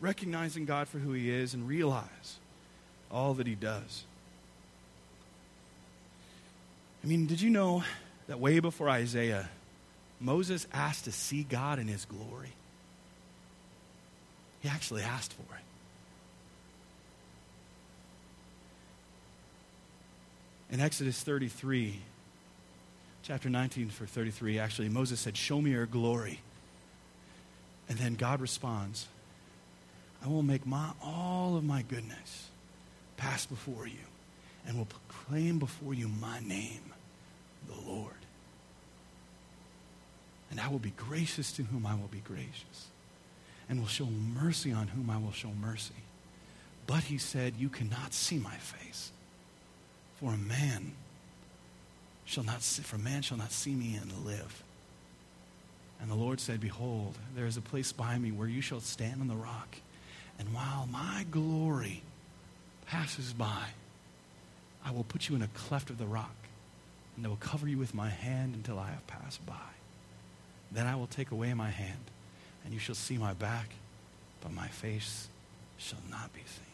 Recognizing 0.00 0.64
God 0.64 0.88
for 0.88 0.98
who 0.98 1.12
he 1.12 1.30
is 1.30 1.54
and 1.54 1.68
realize 1.68 2.38
all 3.12 3.34
that 3.34 3.46
he 3.46 3.54
does. 3.54 4.04
I 7.02 7.06
mean, 7.06 7.26
did 7.26 7.40
you 7.40 7.50
know 7.50 7.82
that 8.26 8.38
way 8.40 8.60
before 8.60 8.88
Isaiah, 8.88 9.48
Moses 10.20 10.66
asked 10.72 11.04
to 11.04 11.12
see 11.12 11.42
God 11.42 11.78
in 11.78 11.88
his 11.88 12.04
glory? 12.04 12.52
He 14.60 14.68
actually 14.68 15.02
asked 15.02 15.32
for 15.32 15.54
it. 15.54 15.60
In 20.74 20.80
Exodus 20.80 21.20
33, 21.22 22.00
chapter 23.22 23.48
19 23.48 23.88
for 23.88 24.06
33, 24.06 24.58
actually, 24.58 24.88
Moses 24.88 25.18
said, 25.18 25.36
Show 25.36 25.60
me 25.60 25.70
your 25.70 25.86
glory. 25.86 26.40
And 27.88 27.98
then 27.98 28.14
God 28.14 28.40
responds, 28.40 29.08
I 30.24 30.28
will 30.28 30.42
make 30.42 30.66
my, 30.66 30.90
all 31.02 31.56
of 31.56 31.64
my 31.64 31.82
goodness 31.82 32.50
pass 33.16 33.46
before 33.46 33.86
you 33.86 33.98
and 34.66 34.76
will 34.76 34.86
proclaim 34.86 35.58
before 35.58 35.94
you 35.94 36.08
my 36.08 36.38
name, 36.40 36.89
the 37.70 37.90
Lord. 37.90 38.12
And 40.50 40.60
I 40.60 40.68
will 40.68 40.78
be 40.78 40.92
gracious 40.96 41.52
to 41.52 41.62
whom 41.62 41.86
I 41.86 41.94
will 41.94 42.08
be 42.08 42.22
gracious, 42.24 42.88
and 43.68 43.80
will 43.80 43.86
show 43.86 44.06
mercy 44.06 44.72
on 44.72 44.88
whom 44.88 45.08
I 45.10 45.18
will 45.18 45.32
show 45.32 45.50
mercy. 45.60 45.94
But 46.86 47.04
he 47.04 47.18
said, 47.18 47.54
You 47.56 47.68
cannot 47.68 48.12
see 48.12 48.38
my 48.38 48.56
face. 48.56 49.12
For 50.18 50.34
a 50.34 50.36
man 50.36 50.92
shall 52.24 52.44
not 52.44 52.62
see, 52.62 52.82
for 52.82 52.98
man 52.98 53.22
shall 53.22 53.38
not 53.38 53.52
see 53.52 53.74
me 53.74 53.94
and 53.94 54.26
live. 54.26 54.62
And 56.00 56.10
the 56.10 56.14
Lord 56.14 56.40
said, 56.40 56.60
Behold, 56.60 57.16
there 57.36 57.46
is 57.46 57.56
a 57.56 57.62
place 57.62 57.92
by 57.92 58.18
me 58.18 58.32
where 58.32 58.48
you 58.48 58.60
shall 58.60 58.80
stand 58.80 59.20
on 59.20 59.28
the 59.28 59.36
rock. 59.36 59.76
And 60.38 60.52
while 60.54 60.88
my 60.90 61.26
glory 61.30 62.02
passes 62.86 63.32
by, 63.32 63.66
I 64.84 64.90
will 64.90 65.04
put 65.04 65.28
you 65.28 65.36
in 65.36 65.42
a 65.42 65.48
cleft 65.48 65.90
of 65.90 65.98
the 65.98 66.06
rock, 66.06 66.34
and 67.16 67.26
I 67.26 67.28
will 67.28 67.36
cover 67.36 67.68
you 67.68 67.78
with 67.78 67.94
my 67.94 68.08
hand 68.08 68.54
until 68.54 68.78
I 68.78 68.90
have 68.90 69.06
passed 69.06 69.44
by. 69.44 69.54
Then 70.72 70.86
I 70.86 70.96
will 70.96 71.06
take 71.06 71.30
away 71.30 71.52
my 71.54 71.70
hand, 71.70 72.10
and 72.64 72.72
you 72.72 72.78
shall 72.78 72.94
see 72.94 73.18
my 73.18 73.34
back, 73.34 73.70
but 74.40 74.52
my 74.52 74.68
face 74.68 75.28
shall 75.76 75.98
not 76.10 76.32
be 76.32 76.40
seen. 76.40 76.66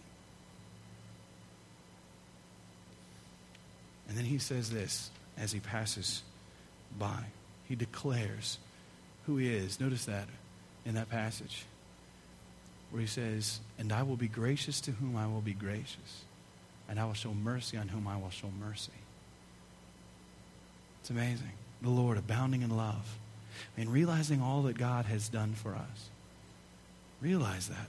And 4.08 4.16
then 4.16 4.24
he 4.24 4.38
says 4.38 4.70
this 4.70 5.10
as 5.36 5.52
he 5.52 5.60
passes 5.60 6.22
by. 6.98 7.24
He 7.68 7.74
declares 7.74 8.58
who 9.26 9.36
he 9.36 9.52
is. 9.52 9.80
Notice 9.80 10.04
that 10.04 10.28
in 10.84 10.94
that 10.94 11.10
passage 11.10 11.64
where 12.90 13.00
he 13.00 13.08
says, 13.08 13.60
And 13.78 13.92
I 13.92 14.02
will 14.02 14.16
be 14.16 14.28
gracious 14.28 14.80
to 14.82 14.92
whom 14.92 15.16
I 15.16 15.26
will 15.26 15.40
be 15.40 15.52
gracious, 15.52 16.24
and 16.88 17.00
I 17.00 17.04
will 17.04 17.14
show 17.14 17.34
mercy 17.34 17.76
on 17.76 17.88
whom 17.88 18.06
I 18.06 18.16
will 18.16 18.30
show 18.30 18.48
mercy. 18.60 18.92
It's 21.06 21.10
amazing. 21.12 21.52
The 21.82 21.88
Lord 21.88 22.18
abounding 22.18 22.62
in 22.62 22.76
love. 22.76 23.16
I 23.76 23.80
mean, 23.80 23.90
realizing 23.90 24.42
all 24.42 24.62
that 24.62 24.76
God 24.76 25.04
has 25.04 25.28
done 25.28 25.54
for 25.54 25.72
us. 25.72 26.10
Realize 27.20 27.68
that. 27.68 27.86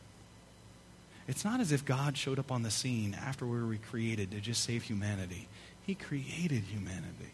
It's 1.28 1.44
not 1.44 1.60
as 1.60 1.72
if 1.72 1.84
God 1.84 2.16
showed 2.16 2.38
up 2.38 2.52
on 2.52 2.62
the 2.62 2.70
scene 2.70 3.18
after 3.20 3.48
we 3.48 3.58
were 3.58 3.66
recreated 3.66 4.30
to 4.30 4.40
just 4.40 4.64
save 4.64 4.84
humanity. 4.84 5.48
He 5.84 5.96
created 5.96 6.62
humanity. 6.66 7.32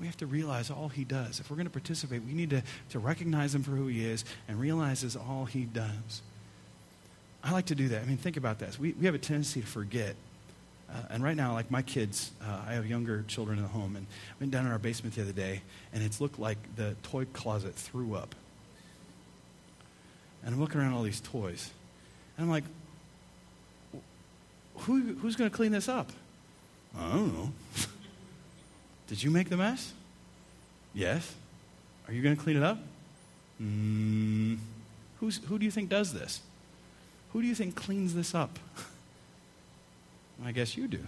We 0.00 0.06
have 0.06 0.16
to 0.16 0.26
realize 0.26 0.68
all 0.68 0.88
he 0.88 1.04
does. 1.04 1.38
If 1.38 1.48
we're 1.48 1.56
going 1.56 1.66
to 1.66 1.70
participate, 1.70 2.24
we 2.24 2.32
need 2.32 2.50
to, 2.50 2.64
to 2.88 2.98
recognize 2.98 3.54
him 3.54 3.62
for 3.62 3.70
who 3.70 3.86
he 3.86 4.04
is 4.04 4.24
and 4.48 4.58
realize 4.58 5.14
all 5.14 5.44
he 5.44 5.62
does. 5.62 6.22
I 7.44 7.52
like 7.52 7.66
to 7.66 7.76
do 7.76 7.86
that. 7.90 8.02
I 8.02 8.04
mean, 8.06 8.16
think 8.16 8.36
about 8.36 8.58
this. 8.58 8.80
We, 8.80 8.94
we 8.94 9.06
have 9.06 9.14
a 9.14 9.18
tendency 9.18 9.60
to 9.60 9.66
forget. 9.68 10.16
Uh, 10.92 10.96
and 11.10 11.24
right 11.24 11.36
now, 11.36 11.54
like 11.54 11.70
my 11.70 11.82
kids, 11.82 12.32
uh, 12.42 12.60
I 12.68 12.74
have 12.74 12.86
younger 12.86 13.24
children 13.26 13.58
in 13.58 13.64
the 13.64 13.70
home, 13.70 13.96
and 13.96 14.06
I 14.06 14.34
went 14.40 14.52
down 14.52 14.66
in 14.66 14.72
our 14.72 14.78
basement 14.78 15.14
the 15.14 15.22
other 15.22 15.32
day, 15.32 15.62
and 15.92 16.02
it's 16.02 16.20
looked 16.20 16.38
like 16.38 16.58
the 16.76 16.94
toy 17.02 17.24
closet 17.32 17.74
threw 17.74 18.14
up. 18.14 18.34
And 20.44 20.54
I'm 20.54 20.60
looking 20.60 20.80
around 20.80 20.92
all 20.92 21.02
these 21.02 21.20
toys, 21.20 21.70
and 22.36 22.44
I'm 22.44 22.50
like, 22.50 22.64
who, 24.78 25.14
who's 25.14 25.36
going 25.36 25.50
to 25.50 25.56
clean 25.56 25.72
this 25.72 25.88
up? 25.88 26.10
I 26.98 27.12
don't 27.12 27.32
know. 27.32 27.52
Did 29.06 29.22
you 29.22 29.30
make 29.30 29.48
the 29.48 29.56
mess? 29.56 29.92
Yes. 30.94 31.34
Are 32.06 32.12
you 32.12 32.22
going 32.22 32.36
to 32.36 32.42
clean 32.42 32.56
it 32.56 32.62
up? 32.62 32.78
Mm, 33.62 34.58
who 35.20 35.58
do 35.58 35.64
you 35.64 35.70
think 35.70 35.88
does 35.88 36.12
this? 36.12 36.40
Who 37.32 37.40
do 37.42 37.48
you 37.48 37.54
think 37.54 37.76
cleans 37.76 38.14
this 38.14 38.34
up? 38.34 38.58
I 40.44 40.52
guess 40.52 40.76
you 40.76 40.88
do. 40.88 41.00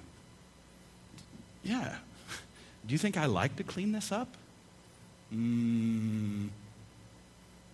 Yeah. 1.63 1.97
Do 2.87 2.93
you 2.93 2.99
think 2.99 3.17
I 3.17 3.27
like 3.27 3.57
to 3.57 3.65
clean 3.65 3.93
this 3.93 4.13
up? 4.13 4.29
Mm, 5.35 6.49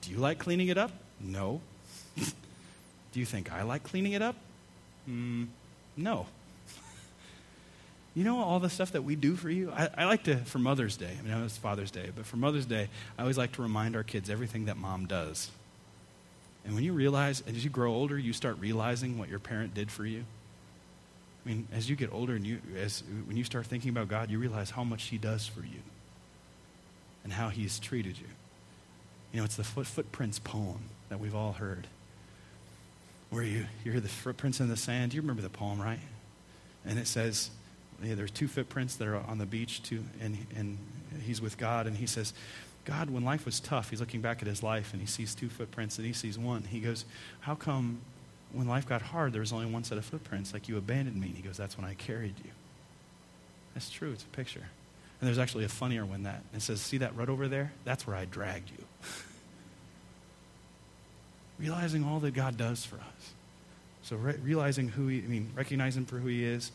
do 0.01 0.11
you 0.11 0.19
like 0.19 0.39
cleaning 0.39 0.69
it 0.69 0.79
up? 0.79 0.93
No. 1.21 1.61
do 2.17 3.21
you 3.21 3.27
think 3.27 3.53
I 3.53 3.63
like 3.63 3.83
cleaning 3.83 4.13
it 4.13 4.23
up? 4.23 4.37
Mm, 5.09 5.49
no. 5.97 6.27
You 8.13 8.25
know 8.25 8.41
all 8.41 8.59
the 8.59 8.69
stuff 8.69 8.91
that 8.93 9.03
we 9.03 9.15
do 9.15 9.37
for 9.37 9.49
you? 9.49 9.71
I, 9.71 9.89
I, 9.99 10.05
like 10.05 10.25
to, 10.25 10.37
for 10.39 10.59
Mother's 10.59 10.97
Day, 10.97 11.17
I 11.17 11.23
mean, 11.23 11.33
I 11.33 11.39
know 11.39 11.45
it's 11.45 11.57
Father's 11.57 11.93
Day, 11.93 12.11
but 12.15 12.27
for 12.27 12.39
Mother's 12.39 12.67
Day, 12.67 12.89
I 13.17 13.23
always 13.23 13.39
like 13.39 13.53
to 13.53 13.63
remind 13.63 13.95
our 13.95 14.03
kids 14.03 14.29
everything 14.29 14.65
that 14.65 14.77
mom 14.77 15.07
does. 15.07 15.49
And 16.65 16.75
when 16.75 16.83
you 16.83 16.93
realize, 16.93 17.45
as 17.47 17.63
you 17.63 17.71
grow 17.71 17.95
older, 17.95 18.19
you 18.19 18.33
start 18.33 18.59
realizing 18.59 19.17
what 19.17 19.29
your 19.29 19.39
parent 19.39 19.75
did 19.75 19.93
for 19.93 20.05
you. 20.05 20.25
I 21.45 21.49
mean, 21.49 21.69
as 21.73 21.89
you 21.89 21.97
get 21.97 22.13
older 22.13 22.35
and 22.35 22.47
you, 22.47 22.61
as, 22.77 23.03
when 23.27 23.37
you 23.37 23.45
start 23.45 23.67
thinking 23.67 23.91
about 23.91 24.09
God, 24.09 24.31
you 24.31 24.39
realize 24.39 24.71
how 24.71 24.85
much 24.85 25.05
He 25.05 25.19
does 25.19 25.47
for 25.47 25.61
you 25.61 25.81
and 27.25 27.33
how 27.33 27.49
He's 27.49 27.79
treated 27.79 28.19
you. 28.19 28.27
You 29.33 29.39
know, 29.39 29.45
it's 29.45 29.57
the 29.57 29.65
foot, 29.65 29.87
Footprints 29.87 30.39
poem 30.39 30.81
that 31.09 31.21
we've 31.21 31.35
all 31.35 31.53
heard, 31.53 31.87
where 33.31 33.43
you, 33.43 33.67
you 33.85 33.93
hear 33.93 34.01
the 34.01 34.09
footprints 34.09 34.61
in 34.61 34.69
the 34.69 34.77
sand. 34.77 35.15
You 35.15 35.21
remember 35.21 35.43
the 35.43 35.49
poem, 35.49 35.81
right? 35.81 36.01
And 36.85 36.99
it 36.99 37.07
says, 37.07 37.51
yeah, 38.03 38.15
there's 38.15 38.31
two 38.31 38.49
footprints 38.49 38.97
that 38.97 39.09
are 39.09 39.17
on 39.17 39.39
the 39.39 39.47
beach, 39.47 39.83
too, 39.83 40.05
and, 40.21 40.37
and 40.57 40.79
he's 41.23 41.41
with 41.41 41.57
God, 41.59 41.87
and 41.87 41.97
he 41.97 42.07
says, 42.07 42.33
God, 42.85 43.11
when 43.11 43.25
life 43.25 43.45
was 43.45 43.61
tough, 43.61 43.91
he's 43.91 44.01
looking 44.01 44.21
back 44.21 44.43
at 44.43 44.49
his 44.49 44.63
life 44.63 44.93
and 44.93 45.01
he 45.01 45.07
sees 45.07 45.35
two 45.35 45.49
footprints 45.49 45.99
and 45.99 46.07
he 46.07 46.13
sees 46.13 46.39
one. 46.39 46.63
He 46.63 46.81
goes, 46.81 47.05
How 47.41 47.55
come 47.55 48.01
when 48.53 48.69
life 48.69 48.87
got 48.89 49.03
hard, 49.03 49.33
there 49.33 49.41
was 49.41 49.53
only 49.53 49.67
one 49.67 49.85
set 49.85 49.99
of 49.99 50.05
footprints? 50.05 50.53
Like 50.53 50.69
you 50.69 50.77
abandoned 50.77 51.21
me. 51.21 51.29
And 51.29 51.37
he 51.37 51.43
goes, 51.43 51.57
That's 51.57 51.77
when 51.77 51.87
I 51.87 51.95
carried 51.95 52.35
you. 52.45 52.51
That's 53.75 53.91
true. 53.91 54.13
It's 54.13 54.25
a 54.25 54.37
picture. 54.37 54.67
And 55.21 55.29
there's 55.29 55.39
actually 55.39 55.65
a 55.65 55.69
funnier 55.69 56.05
one 56.05 56.23
that 56.25 56.43
it 56.55 56.63
says, 56.63 56.81
See 56.81 56.99
that 56.99 57.17
rut 57.17 57.29
over 57.29 57.49
there? 57.49 57.73
That's 57.85 58.07
where 58.07 58.17
I 58.17 58.25
dragged 58.25 58.71
you. 58.71 58.85
realizing 61.61 62.05
all 62.05 62.21
that 62.21 62.33
God 62.33 62.57
does 62.57 62.85
for 62.85 62.97
us. 62.97 63.33
So 64.03 64.17
re- 64.17 64.39
realizing 64.43 64.89
who 64.89 65.09
he, 65.09 65.19
I 65.19 65.27
mean, 65.27 65.51
recognizing 65.55 66.07
for 66.07 66.19
who 66.19 66.29
he 66.29 66.45
is 66.45 66.73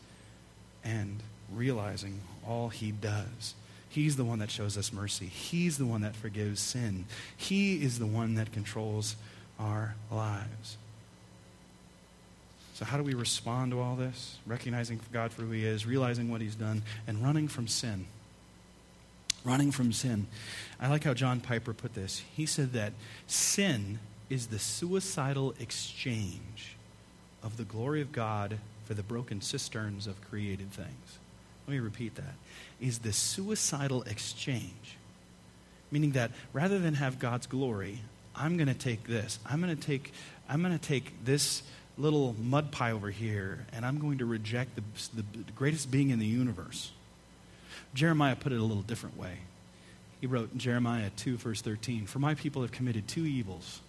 and 0.84 1.22
realizing 1.52 2.20
all 2.46 2.68
he 2.68 2.92
does. 2.92 3.54
He's 3.88 4.16
the 4.16 4.24
one 4.24 4.38
that 4.40 4.50
shows 4.50 4.76
us 4.76 4.92
mercy. 4.92 5.26
He's 5.26 5.78
the 5.78 5.86
one 5.86 6.02
that 6.02 6.14
forgives 6.14 6.60
sin. 6.60 7.06
He 7.36 7.82
is 7.82 7.98
the 7.98 8.06
one 8.06 8.34
that 8.34 8.52
controls 8.52 9.16
our 9.58 9.94
lives. 10.10 10.76
So, 12.76 12.84
how 12.84 12.98
do 12.98 13.02
we 13.02 13.14
respond 13.14 13.72
to 13.72 13.80
all 13.80 13.96
this? 13.96 14.36
Recognizing 14.44 15.00
God 15.10 15.32
for 15.32 15.40
who 15.40 15.52
He 15.52 15.64
is, 15.64 15.86
realizing 15.86 16.30
what 16.30 16.42
He's 16.42 16.54
done, 16.54 16.82
and 17.06 17.22
running 17.22 17.48
from 17.48 17.68
sin. 17.68 18.04
Running 19.44 19.70
from 19.70 19.94
sin. 19.94 20.26
I 20.78 20.88
like 20.88 21.04
how 21.04 21.14
John 21.14 21.40
Piper 21.40 21.72
put 21.72 21.94
this. 21.94 22.22
He 22.36 22.44
said 22.44 22.74
that 22.74 22.92
sin 23.26 23.98
is 24.28 24.48
the 24.48 24.58
suicidal 24.58 25.54
exchange 25.58 26.76
of 27.42 27.56
the 27.56 27.64
glory 27.64 28.02
of 28.02 28.12
God 28.12 28.58
for 28.84 28.92
the 28.92 29.02
broken 29.02 29.40
cisterns 29.40 30.06
of 30.06 30.20
created 30.28 30.70
things. 30.70 31.18
Let 31.66 31.72
me 31.72 31.80
repeat 31.80 32.16
that. 32.16 32.34
Is 32.78 32.98
the 32.98 33.14
suicidal 33.14 34.02
exchange. 34.02 34.98
Meaning 35.90 36.10
that 36.10 36.30
rather 36.52 36.78
than 36.78 36.92
have 36.92 37.18
God's 37.18 37.46
glory, 37.46 38.00
I'm 38.34 38.58
going 38.58 38.68
to 38.68 38.74
take 38.74 39.04
this. 39.04 39.38
I'm 39.46 39.62
going 39.62 39.74
to 39.74 39.82
take 39.82 40.12
I'm 40.46 40.60
going 40.60 40.78
to 40.78 40.86
take 40.86 41.24
this 41.24 41.62
little 41.98 42.34
mud 42.38 42.70
pie 42.72 42.92
over 42.92 43.10
here 43.10 43.66
and 43.72 43.84
I'm 43.84 43.98
going 43.98 44.18
to 44.18 44.26
reject 44.26 44.76
the, 44.76 44.82
the 45.14 45.52
greatest 45.54 45.90
being 45.90 46.10
in 46.10 46.18
the 46.18 46.26
universe. 46.26 46.92
Jeremiah 47.94 48.36
put 48.36 48.52
it 48.52 48.60
a 48.60 48.64
little 48.64 48.82
different 48.82 49.16
way. 49.16 49.38
He 50.20 50.26
wrote 50.26 50.52
in 50.52 50.58
Jeremiah 50.58 51.10
2, 51.16 51.36
verse 51.36 51.60
13 51.60 52.06
For 52.06 52.18
my 52.18 52.34
people 52.34 52.62
have 52.62 52.72
committed 52.72 53.08
two 53.08 53.26
evils. 53.26 53.80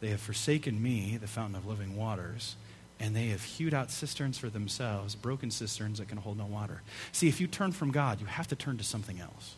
They 0.00 0.08
have 0.08 0.20
forsaken 0.20 0.80
me, 0.80 1.16
the 1.20 1.26
fountain 1.26 1.56
of 1.56 1.66
living 1.66 1.96
waters, 1.96 2.56
and 3.00 3.16
they 3.16 3.28
have 3.28 3.42
hewed 3.42 3.74
out 3.74 3.90
cisterns 3.90 4.38
for 4.38 4.48
themselves, 4.48 5.14
broken 5.14 5.50
cisterns 5.50 5.98
that 5.98 6.08
can 6.08 6.18
hold 6.18 6.38
no 6.38 6.46
water. 6.46 6.82
See, 7.12 7.28
if 7.28 7.40
you 7.40 7.46
turn 7.46 7.72
from 7.72 7.90
God, 7.90 8.20
you 8.20 8.26
have 8.26 8.48
to 8.48 8.56
turn 8.56 8.78
to 8.78 8.84
something 8.84 9.20
else. 9.20 9.54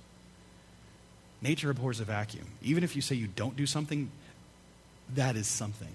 Nature 1.43 1.71
abhors 1.71 2.01
a 2.01 2.05
vacuum. 2.05 2.47
Even 2.63 2.85
if 2.85 2.97
you 2.97 3.03
say 3.03 3.15
you 3.15 3.27
don't 3.27 3.57
do 3.57 3.67
something, 3.67 4.11
that 5.15 5.37
is 5.37 5.47
something. 5.47 5.95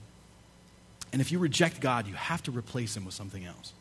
And 1.16 1.22
if 1.22 1.32
you 1.32 1.40
reject 1.40 1.80
God, 1.80 2.08
you 2.08 2.14
have 2.14 2.44
to 2.44 2.52
replace 2.52 2.98
him 2.98 3.06
with 3.06 3.14
something 3.14 3.46
else. 3.46 3.72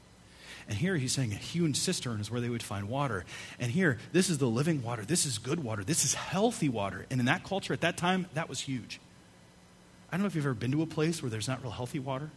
And 0.68 0.78
here 0.78 0.96
he's 0.96 1.10
saying 1.10 1.32
a 1.32 1.34
hewn 1.34 1.74
cistern 1.74 2.20
is 2.20 2.30
where 2.30 2.40
they 2.40 2.48
would 2.48 2.62
find 2.62 2.88
water. 2.88 3.24
And 3.58 3.72
here, 3.72 3.98
this 4.12 4.30
is 4.30 4.38
the 4.38 4.46
living 4.46 4.84
water. 4.84 5.04
This 5.04 5.26
is 5.26 5.38
good 5.38 5.58
water. 5.58 5.82
This 5.82 6.04
is 6.04 6.14
healthy 6.14 6.68
water. 6.68 7.06
And 7.10 7.18
in 7.18 7.26
that 7.26 7.42
culture 7.42 7.72
at 7.72 7.80
that 7.80 7.96
time, 7.96 8.26
that 8.34 8.48
was 8.48 8.60
huge. 8.60 9.00
I 10.12 10.16
don't 10.16 10.20
know 10.20 10.28
if 10.28 10.36
you've 10.36 10.44
ever 10.44 10.54
been 10.54 10.70
to 10.70 10.82
a 10.82 10.86
place 10.86 11.24
where 11.24 11.28
there's 11.28 11.48
not 11.48 11.60
real 11.60 11.72
healthy 11.72 11.98
water. 11.98 12.30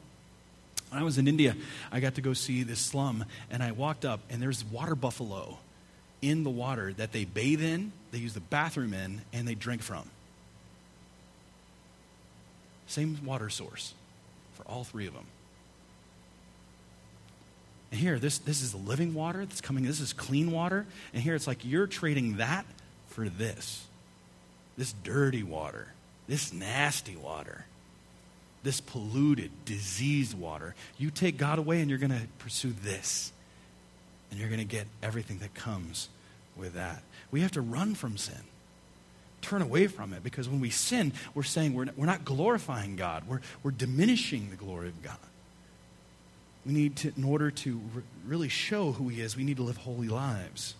When 0.89 0.99
I 0.99 1.05
was 1.05 1.19
in 1.19 1.27
India, 1.27 1.55
I 1.91 1.99
got 1.99 2.15
to 2.15 2.21
go 2.21 2.33
see 2.33 2.63
this 2.63 2.79
slum, 2.79 3.25
and 3.51 3.61
I 3.61 3.73
walked 3.73 4.03
up, 4.03 4.21
and 4.31 4.41
there's 4.41 4.65
water 4.65 4.95
buffalo 4.95 5.59
in 6.23 6.43
the 6.43 6.49
water 6.49 6.91
that 6.93 7.11
they 7.11 7.23
bathe 7.23 7.61
in, 7.61 7.91
they 8.09 8.17
use 8.17 8.33
the 8.33 8.39
bathroom 8.39 8.95
in, 8.95 9.21
and 9.31 9.47
they 9.47 9.53
drink 9.53 9.83
from. 9.83 10.09
Same 12.87 13.19
water 13.23 13.51
source 13.51 13.93
for 14.58 14.64
all 14.64 14.84
three 14.84 15.08
of 15.08 15.14
them. 15.14 15.26
And 17.91 18.01
here, 18.01 18.20
this, 18.20 18.38
this 18.39 18.62
is 18.62 18.72
the 18.72 18.78
living 18.78 19.14
water 19.14 19.45
that's 19.45 19.62
coming, 19.62 19.86
this 19.86 20.01
is 20.01 20.12
clean 20.12 20.51
water. 20.51 20.86
And 21.14 21.24
here 21.24 21.36
it's 21.36 21.47
like 21.47 21.64
you're 21.64 21.88
trading 21.88 22.38
that 22.38 22.66
for 23.08 23.30
this 23.30 23.84
this 24.78 24.93
dirty 25.03 25.41
water, 25.41 25.88
this 26.28 26.53
nasty 26.53 27.16
water 27.16 27.66
this 28.68 28.82
polluted, 28.82 29.49
diseased 29.64 30.38
water. 30.38 30.76
You 30.97 31.10
take 31.10 31.38
God 31.38 31.58
away 31.58 31.80
and 31.80 31.89
you're 31.89 31.99
going 31.99 32.12
to 32.12 32.28
pursue 32.39 32.74
this. 32.84 33.32
And 34.30 34.38
you're 34.38 34.49
going 34.49 34.60
to 34.60 34.66
get 34.66 34.88
everything 35.01 35.38
that 35.38 35.53
comes 35.53 36.10
with 36.58 36.74
that. 36.74 37.01
We 37.32 37.39
have 37.41 37.51
to 37.53 37.62
run 37.62 37.95
from 37.95 38.18
sin. 38.18 38.41
Turn 39.47 39.61
away 39.61 39.87
from 39.87 40.13
it 40.13 40.23
because 40.23 40.49
when 40.49 40.59
we 40.59 40.69
sin, 40.69 41.13
we're 41.33 41.43
saying 41.43 41.73
we're 41.73 41.85
not, 41.85 41.97
we're 41.97 42.05
not 42.05 42.25
glorifying 42.25 42.97
God. 42.97 43.23
We're, 43.27 43.39
we're 43.63 43.71
diminishing 43.71 44.49
the 44.49 44.57
glory 44.57 44.89
of 44.89 45.01
God. 45.01 45.17
We 46.65 46.73
need 46.73 46.97
to, 46.97 47.13
in 47.15 47.23
order 47.23 47.49
to 47.49 47.81
re- 47.93 48.03
really 48.25 48.49
show 48.49 48.91
who 48.91 49.07
He 49.07 49.21
is, 49.21 49.37
we 49.37 49.45
need 49.45 49.57
to 49.57 49.63
live 49.63 49.77
holy 49.77 50.09
lives 50.09 50.75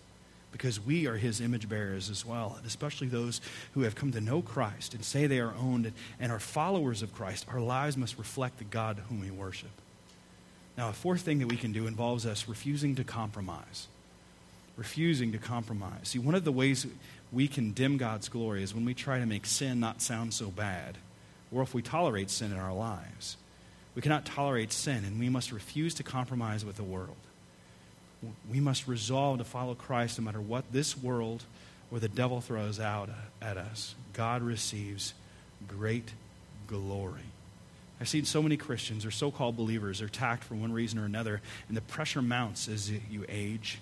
because 0.52 0.84
we 0.84 1.06
are 1.06 1.16
his 1.16 1.40
image 1.40 1.68
bearers 1.68 2.10
as 2.10 2.24
well, 2.24 2.54
and 2.56 2.66
especially 2.66 3.06
those 3.06 3.40
who 3.74 3.82
have 3.82 3.94
come 3.94 4.12
to 4.12 4.20
know 4.20 4.42
Christ 4.42 4.94
and 4.94 5.04
say 5.04 5.26
they 5.26 5.40
are 5.40 5.54
owned 5.54 5.92
and 6.18 6.32
are 6.32 6.38
followers 6.38 7.02
of 7.02 7.14
Christ. 7.14 7.46
Our 7.48 7.60
lives 7.60 7.96
must 7.96 8.18
reflect 8.18 8.58
the 8.58 8.64
God 8.64 9.02
whom 9.08 9.20
we 9.20 9.30
worship. 9.30 9.70
Now, 10.76 10.88
a 10.88 10.92
fourth 10.92 11.22
thing 11.22 11.40
that 11.40 11.48
we 11.48 11.56
can 11.56 11.72
do 11.72 11.86
involves 11.86 12.24
us 12.24 12.48
refusing 12.48 12.94
to 12.96 13.04
compromise. 13.04 13.88
Refusing 14.76 15.32
to 15.32 15.38
compromise. 15.38 16.08
See, 16.08 16.20
one 16.20 16.36
of 16.36 16.44
the 16.44 16.52
ways 16.52 16.86
we 17.32 17.48
can 17.48 17.72
dim 17.72 17.96
God's 17.96 18.28
glory 18.28 18.62
is 18.62 18.74
when 18.74 18.84
we 18.84 18.94
try 18.94 19.18
to 19.18 19.26
make 19.26 19.46
sin 19.46 19.80
not 19.80 20.00
sound 20.00 20.34
so 20.34 20.48
bad, 20.50 20.98
or 21.52 21.62
if 21.62 21.74
we 21.74 21.82
tolerate 21.82 22.30
sin 22.30 22.52
in 22.52 22.58
our 22.58 22.74
lives. 22.74 23.36
We 23.94 24.02
cannot 24.02 24.24
tolerate 24.24 24.72
sin, 24.72 25.04
and 25.04 25.18
we 25.18 25.28
must 25.28 25.52
refuse 25.52 25.94
to 25.94 26.02
compromise 26.02 26.64
with 26.64 26.76
the 26.76 26.84
world 26.84 27.16
we 28.50 28.60
must 28.60 28.88
resolve 28.88 29.38
to 29.38 29.44
follow 29.44 29.74
Christ 29.74 30.18
no 30.18 30.24
matter 30.24 30.40
what 30.40 30.72
this 30.72 30.96
world 30.96 31.44
or 31.90 31.98
the 31.98 32.08
devil 32.08 32.40
throws 32.40 32.80
out 32.80 33.10
at 33.40 33.56
us. 33.56 33.94
God 34.12 34.42
receives 34.42 35.14
great 35.66 36.12
glory. 36.66 37.22
I've 38.00 38.08
seen 38.08 38.24
so 38.24 38.42
many 38.42 38.56
Christians 38.56 39.04
or 39.04 39.10
so 39.10 39.30
called 39.30 39.56
believers 39.56 40.02
are 40.02 40.06
attacked 40.06 40.44
for 40.44 40.54
one 40.54 40.72
reason 40.72 40.98
or 40.98 41.04
another, 41.04 41.40
and 41.68 41.76
the 41.76 41.80
pressure 41.80 42.22
mounts 42.22 42.68
as 42.68 42.90
you 42.90 43.24
age. 43.28 43.80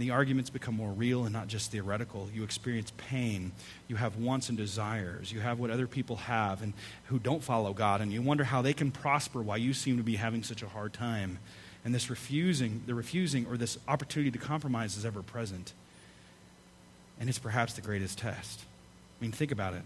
And 0.00 0.08
the 0.08 0.14
arguments 0.14 0.48
become 0.48 0.76
more 0.76 0.92
real 0.92 1.24
and 1.24 1.32
not 1.34 1.46
just 1.46 1.70
theoretical. 1.70 2.30
You 2.32 2.42
experience 2.42 2.90
pain. 2.96 3.52
You 3.86 3.96
have 3.96 4.16
wants 4.16 4.48
and 4.48 4.56
desires. 4.56 5.30
You 5.30 5.40
have 5.40 5.58
what 5.58 5.68
other 5.70 5.86
people 5.86 6.16
have 6.16 6.62
and 6.62 6.72
who 7.08 7.18
don't 7.18 7.42
follow 7.44 7.74
God, 7.74 8.00
and 8.00 8.10
you 8.10 8.22
wonder 8.22 8.44
how 8.44 8.62
they 8.62 8.72
can 8.72 8.92
prosper 8.92 9.42
while 9.42 9.58
you 9.58 9.74
seem 9.74 9.98
to 9.98 10.02
be 10.02 10.16
having 10.16 10.42
such 10.42 10.62
a 10.62 10.68
hard 10.68 10.94
time 10.94 11.38
and 11.84 11.94
this 11.94 12.08
refusing, 12.08 12.82
the 12.86 12.94
refusing 12.94 13.44
or 13.44 13.58
this 13.58 13.76
opportunity 13.86 14.30
to 14.30 14.38
compromise 14.38 14.96
is 14.96 15.04
ever 15.04 15.22
present. 15.22 15.74
And 17.20 17.28
it's 17.28 17.38
perhaps 17.38 17.74
the 17.74 17.82
greatest 17.82 18.16
test. 18.16 18.60
I 19.20 19.22
mean, 19.22 19.32
think 19.32 19.52
about 19.52 19.74
it. 19.74 19.82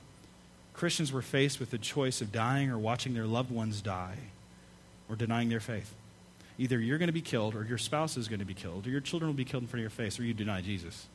Christians 0.74 1.10
were 1.10 1.22
faced 1.22 1.58
with 1.58 1.72
the 1.72 1.78
choice 1.78 2.20
of 2.20 2.30
dying 2.30 2.70
or 2.70 2.78
watching 2.78 3.14
their 3.14 3.26
loved 3.26 3.50
ones 3.50 3.80
die 3.80 4.18
or 5.10 5.16
denying 5.16 5.48
their 5.48 5.58
faith. 5.58 5.92
Either 6.59 6.78
you're 6.78 6.98
going 6.98 7.09
to 7.09 7.12
be 7.12 7.20
killed, 7.20 7.55
or 7.55 7.64
your 7.64 7.78
spouse 7.78 8.16
is 8.16 8.28
going 8.28 8.38
to 8.38 8.44
be 8.44 8.55
killed, 8.55 8.86
or 8.86 8.90
your 8.90 9.00
children 9.00 9.28
will 9.28 9.36
be 9.36 9.44
killed 9.44 9.64
in 9.64 9.66
front 9.66 9.80
of 9.80 9.82
your 9.82 9.90
face, 9.90 10.18
or 10.20 10.24
you 10.24 10.34
deny 10.34 10.61
Jesus. 10.61 11.07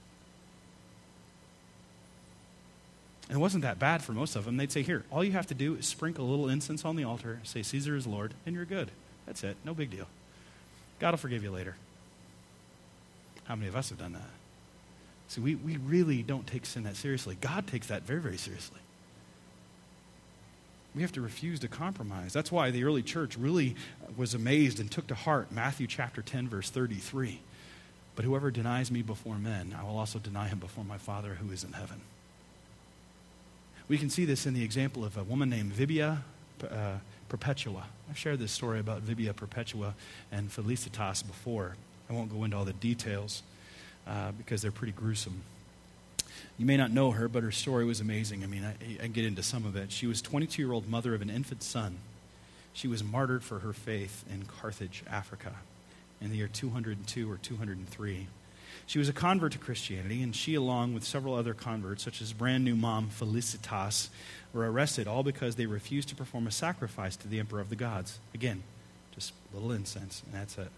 And 3.30 3.38
it 3.38 3.40
wasn't 3.40 3.62
that 3.62 3.80
bad 3.80 4.02
for 4.02 4.12
most 4.12 4.36
of 4.36 4.46
them. 4.46 4.58
They'd 4.58 4.72
say, 4.72 4.82
Here, 4.82 5.06
all 5.12 5.24
you 5.24 5.32
have 5.34 5.48
to 5.48 5.54
do 5.54 5.76
is 5.76 5.86
sprinkle 5.86 6.26
a 6.26 6.30
little 6.30 6.50
incense 6.50 6.84
on 6.84 6.96
the 6.96 7.04
altar, 7.04 7.40
say, 7.44 7.62
Caesar 7.62 7.96
is 7.96 8.08
Lord, 8.08 8.34
and 8.46 8.56
you're 8.56 8.66
good. 8.66 8.92
That's 9.26 9.44
it. 9.44 9.56
No 9.64 9.74
big 9.74 9.92
deal. 9.92 10.08
God 11.00 11.12
will 11.12 11.18
forgive 11.18 11.44
you 11.44 11.52
later. 11.52 11.76
How 13.46 13.56
many 13.56 13.68
of 13.68 13.76
us 13.76 13.90
have 13.90 14.00
done 14.00 14.14
that? 14.14 14.30
See, 15.28 15.42
we, 15.42 15.56
we 15.56 15.78
really 15.78 16.24
don't 16.24 16.48
take 16.48 16.66
sin 16.66 16.84
that 16.84 16.96
seriously. 16.96 17.38
God 17.40 17.68
takes 17.68 17.88
that 17.88 18.02
very, 18.02 18.20
very 18.20 18.38
seriously. 18.38 18.80
We 21.00 21.04
have 21.04 21.14
to 21.14 21.22
refuse 21.22 21.62
to 21.62 21.70
compromise. 21.70 22.34
That's 22.34 22.52
why 22.52 22.72
the 22.72 22.84
early 22.84 23.04
church 23.04 23.38
really 23.38 23.78
was 24.18 24.34
amazed 24.34 24.82
and 24.82 24.92
took 24.92 25.08
to 25.08 25.16
heart 25.16 25.50
Matthew 25.50 25.88
chapter 25.88 26.22
10, 26.22 26.50
verse 26.50 26.70
33. 26.70 27.40
But 28.18 28.26
whoever 28.26 28.52
denies 28.52 28.92
me 28.92 29.02
before 29.02 29.38
men, 29.38 29.74
I 29.80 29.86
will 29.86 29.98
also 29.98 30.20
deny 30.20 30.50
him 30.50 30.60
before 30.60 30.84
my 30.84 30.98
Father 30.98 31.36
who 31.36 31.54
is 31.54 31.64
in 31.64 31.72
heaven. 31.72 32.02
We 33.88 33.98
can 33.98 34.10
see 34.10 34.26
this 34.26 34.46
in 34.46 34.54
the 34.54 34.62
example 34.62 35.06
of 35.06 35.16
a 35.16 35.24
woman 35.24 35.50
named 35.50 35.72
Vibia 35.72 36.18
uh, 36.70 36.98
Perpetua. 37.30 37.86
I've 38.10 38.18
shared 38.18 38.40
this 38.40 38.52
story 38.52 38.82
about 38.82 39.02
Vibia 39.02 39.34
Perpetua 39.34 39.96
and 40.34 40.52
Felicitas 40.52 41.26
before. 41.26 41.78
I 42.10 42.14
won't 42.14 42.30
go 42.30 42.44
into 42.44 42.58
all 42.58 42.66
the 42.66 42.74
details 42.74 43.42
uh, 44.06 44.34
because 44.34 44.62
they're 44.62 44.70
pretty 44.70 44.92
gruesome. 44.92 45.44
You 46.60 46.66
may 46.66 46.76
not 46.76 46.92
know 46.92 47.12
her, 47.12 47.30
but 47.30 47.42
her 47.42 47.54
story 47.54 47.86
was 47.86 48.02
amazing. 48.02 48.44
I 48.44 48.48
mean, 48.48 48.66
I, 48.66 49.04
I 49.04 49.08
get 49.08 49.24
into 49.24 49.42
some 49.42 49.66
of 49.66 49.78
it. 49.78 49.94
She 49.94 50.06
was 50.06 50.22
22 50.22 50.62
year 50.62 50.74
old 50.74 50.90
mother 50.90 51.16
of 51.16 51.22
an 51.22 51.30
infant 51.30 51.64
son. 51.64 52.00
She 52.74 52.88
was 52.88 53.02
martyred 53.02 53.44
for 53.46 53.60
her 53.60 53.72
faith 53.72 54.26
in 54.30 54.44
Carthage, 54.44 55.04
Africa, 55.10 55.54
in 56.22 56.30
the 56.30 56.36
year 56.36 56.50
202 56.52 57.32
or 57.32 57.38
203. 57.38 58.28
She 58.86 59.00
was 59.00 59.08
a 59.08 59.14
convert 59.14 59.54
to 59.54 59.58
Christianity, 59.58 60.22
and 60.22 60.36
she, 60.36 60.54
along 60.54 60.94
with 60.94 61.04
several 61.06 61.34
other 61.34 61.54
converts, 61.54 62.04
such 62.04 62.22
as 62.22 62.34
brand 62.34 62.66
new 62.66 62.76
mom 62.76 63.10
Felicitas, 63.10 64.10
were 64.52 64.70
arrested, 64.70 65.08
all 65.08 65.24
because 65.24 65.56
they 65.56 65.66
refused 65.66 66.10
to 66.10 66.16
perform 66.16 66.46
a 66.46 66.52
sacrifice 66.52 67.16
to 67.18 67.28
the 67.28 67.40
emperor 67.40 67.62
of 67.62 67.70
the 67.70 67.76
gods. 67.76 68.20
Again, 68.34 68.64
just 69.16 69.32
a 69.52 69.56
little 69.56 69.72
incense, 69.72 70.24
and 70.26 70.34
that's 70.34 70.58
it. 70.58 70.70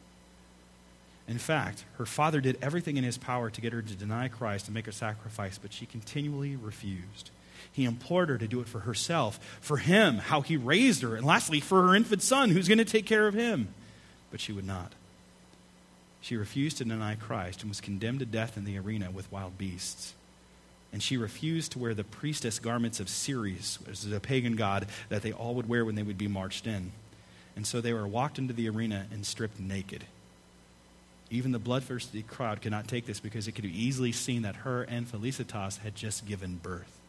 In 1.32 1.40
fact, 1.40 1.86
her 1.98 2.06
father 2.06 2.42
did 2.42 2.58
everything 2.62 2.98
in 2.98 3.06
his 3.06 3.18
power 3.18 3.50
to 3.50 3.62
get 3.62 3.72
her 3.72 3.82
to 3.82 3.96
deny 3.96 4.28
Christ 4.28 4.68
and 4.68 4.76
make 4.76 4.90
a 4.90 4.92
sacrifice, 4.92 5.58
but 5.58 5.72
she 5.72 5.86
continually 5.86 6.58
refused. 6.58 7.30
He 7.72 7.86
implored 7.86 8.28
her 8.28 8.38
to 8.38 8.50
do 8.50 8.60
it 8.60 8.68
for 8.68 8.80
herself, 8.80 9.40
for 9.62 9.78
him, 9.78 10.18
how 10.18 10.42
he 10.42 10.58
raised 10.58 11.04
her, 11.04 11.16
and 11.16 11.26
lastly, 11.26 11.62
for 11.62 11.84
her 11.84 11.96
infant 11.96 12.22
son, 12.22 12.50
who's 12.50 12.68
going 12.68 12.80
to 12.80 12.86
take 12.86 13.06
care 13.06 13.30
of 13.30 13.34
him. 13.34 13.70
But 14.30 14.42
she 14.42 14.52
would 14.52 14.68
not. 14.68 14.92
She 16.20 16.36
refused 16.36 16.80
to 16.80 16.84
deny 16.84 17.16
Christ 17.16 17.62
and 17.62 17.72
was 17.72 17.80
condemned 17.80 18.20
to 18.20 18.26
death 18.26 18.58
in 18.58 18.66
the 18.66 18.78
arena 18.78 19.10
with 19.10 19.32
wild 19.32 19.58
beasts. 19.58 20.14
And 20.92 21.02
she 21.02 21.16
refused 21.16 21.72
to 21.72 21.80
wear 21.80 21.94
the 21.94 22.04
priestess 22.04 22.60
garments 22.60 23.00
of 23.00 23.08
Ceres, 23.08 23.80
which 23.86 24.04
is 24.04 24.12
a 24.12 24.20
pagan 24.20 24.58
god 24.58 24.86
that 25.08 25.22
they 25.22 25.32
all 25.32 25.56
would 25.56 25.70
wear 25.70 25.86
when 25.86 25.96
they 25.96 26.04
would 26.04 26.18
be 26.18 26.28
marched 26.28 26.68
in. 26.68 26.92
And 27.56 27.66
so 27.66 27.80
they 27.80 27.94
were 27.94 28.06
walked 28.06 28.38
into 28.38 28.54
the 28.54 28.68
arena 28.68 29.08
and 29.14 29.26
stripped 29.26 29.62
naked. 29.62 30.04
Even 31.32 31.54
the 31.54 31.60
bloodthirsty 31.60 32.24
crowd 32.24 32.62
could 32.62 32.72
not 32.74 32.90
take 32.90 33.06
this 33.06 33.22
because 33.22 33.48
it 33.48 33.54
could 33.54 33.64
be 33.64 33.84
easily 33.84 34.12
seen 34.12 34.42
that 34.42 34.58
her 34.58 34.84
and 34.84 35.08
Felicitas 35.08 35.78
had 35.78 35.96
just 35.96 36.28
given 36.28 36.60
birth. 36.62 37.00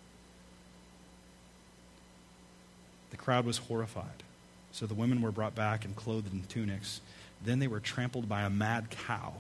The 3.10 3.16
crowd 3.16 3.44
was 3.44 3.58
horrified. 3.58 4.22
So 4.70 4.86
the 4.86 4.94
women 4.94 5.20
were 5.20 5.32
brought 5.32 5.56
back 5.56 5.84
and 5.84 5.96
clothed 5.96 6.32
in 6.32 6.44
tunics. 6.44 7.00
Then 7.44 7.58
they 7.58 7.66
were 7.66 7.80
trampled 7.80 8.28
by 8.28 8.42
a 8.42 8.48
mad 8.48 8.90
cow. 8.90 9.34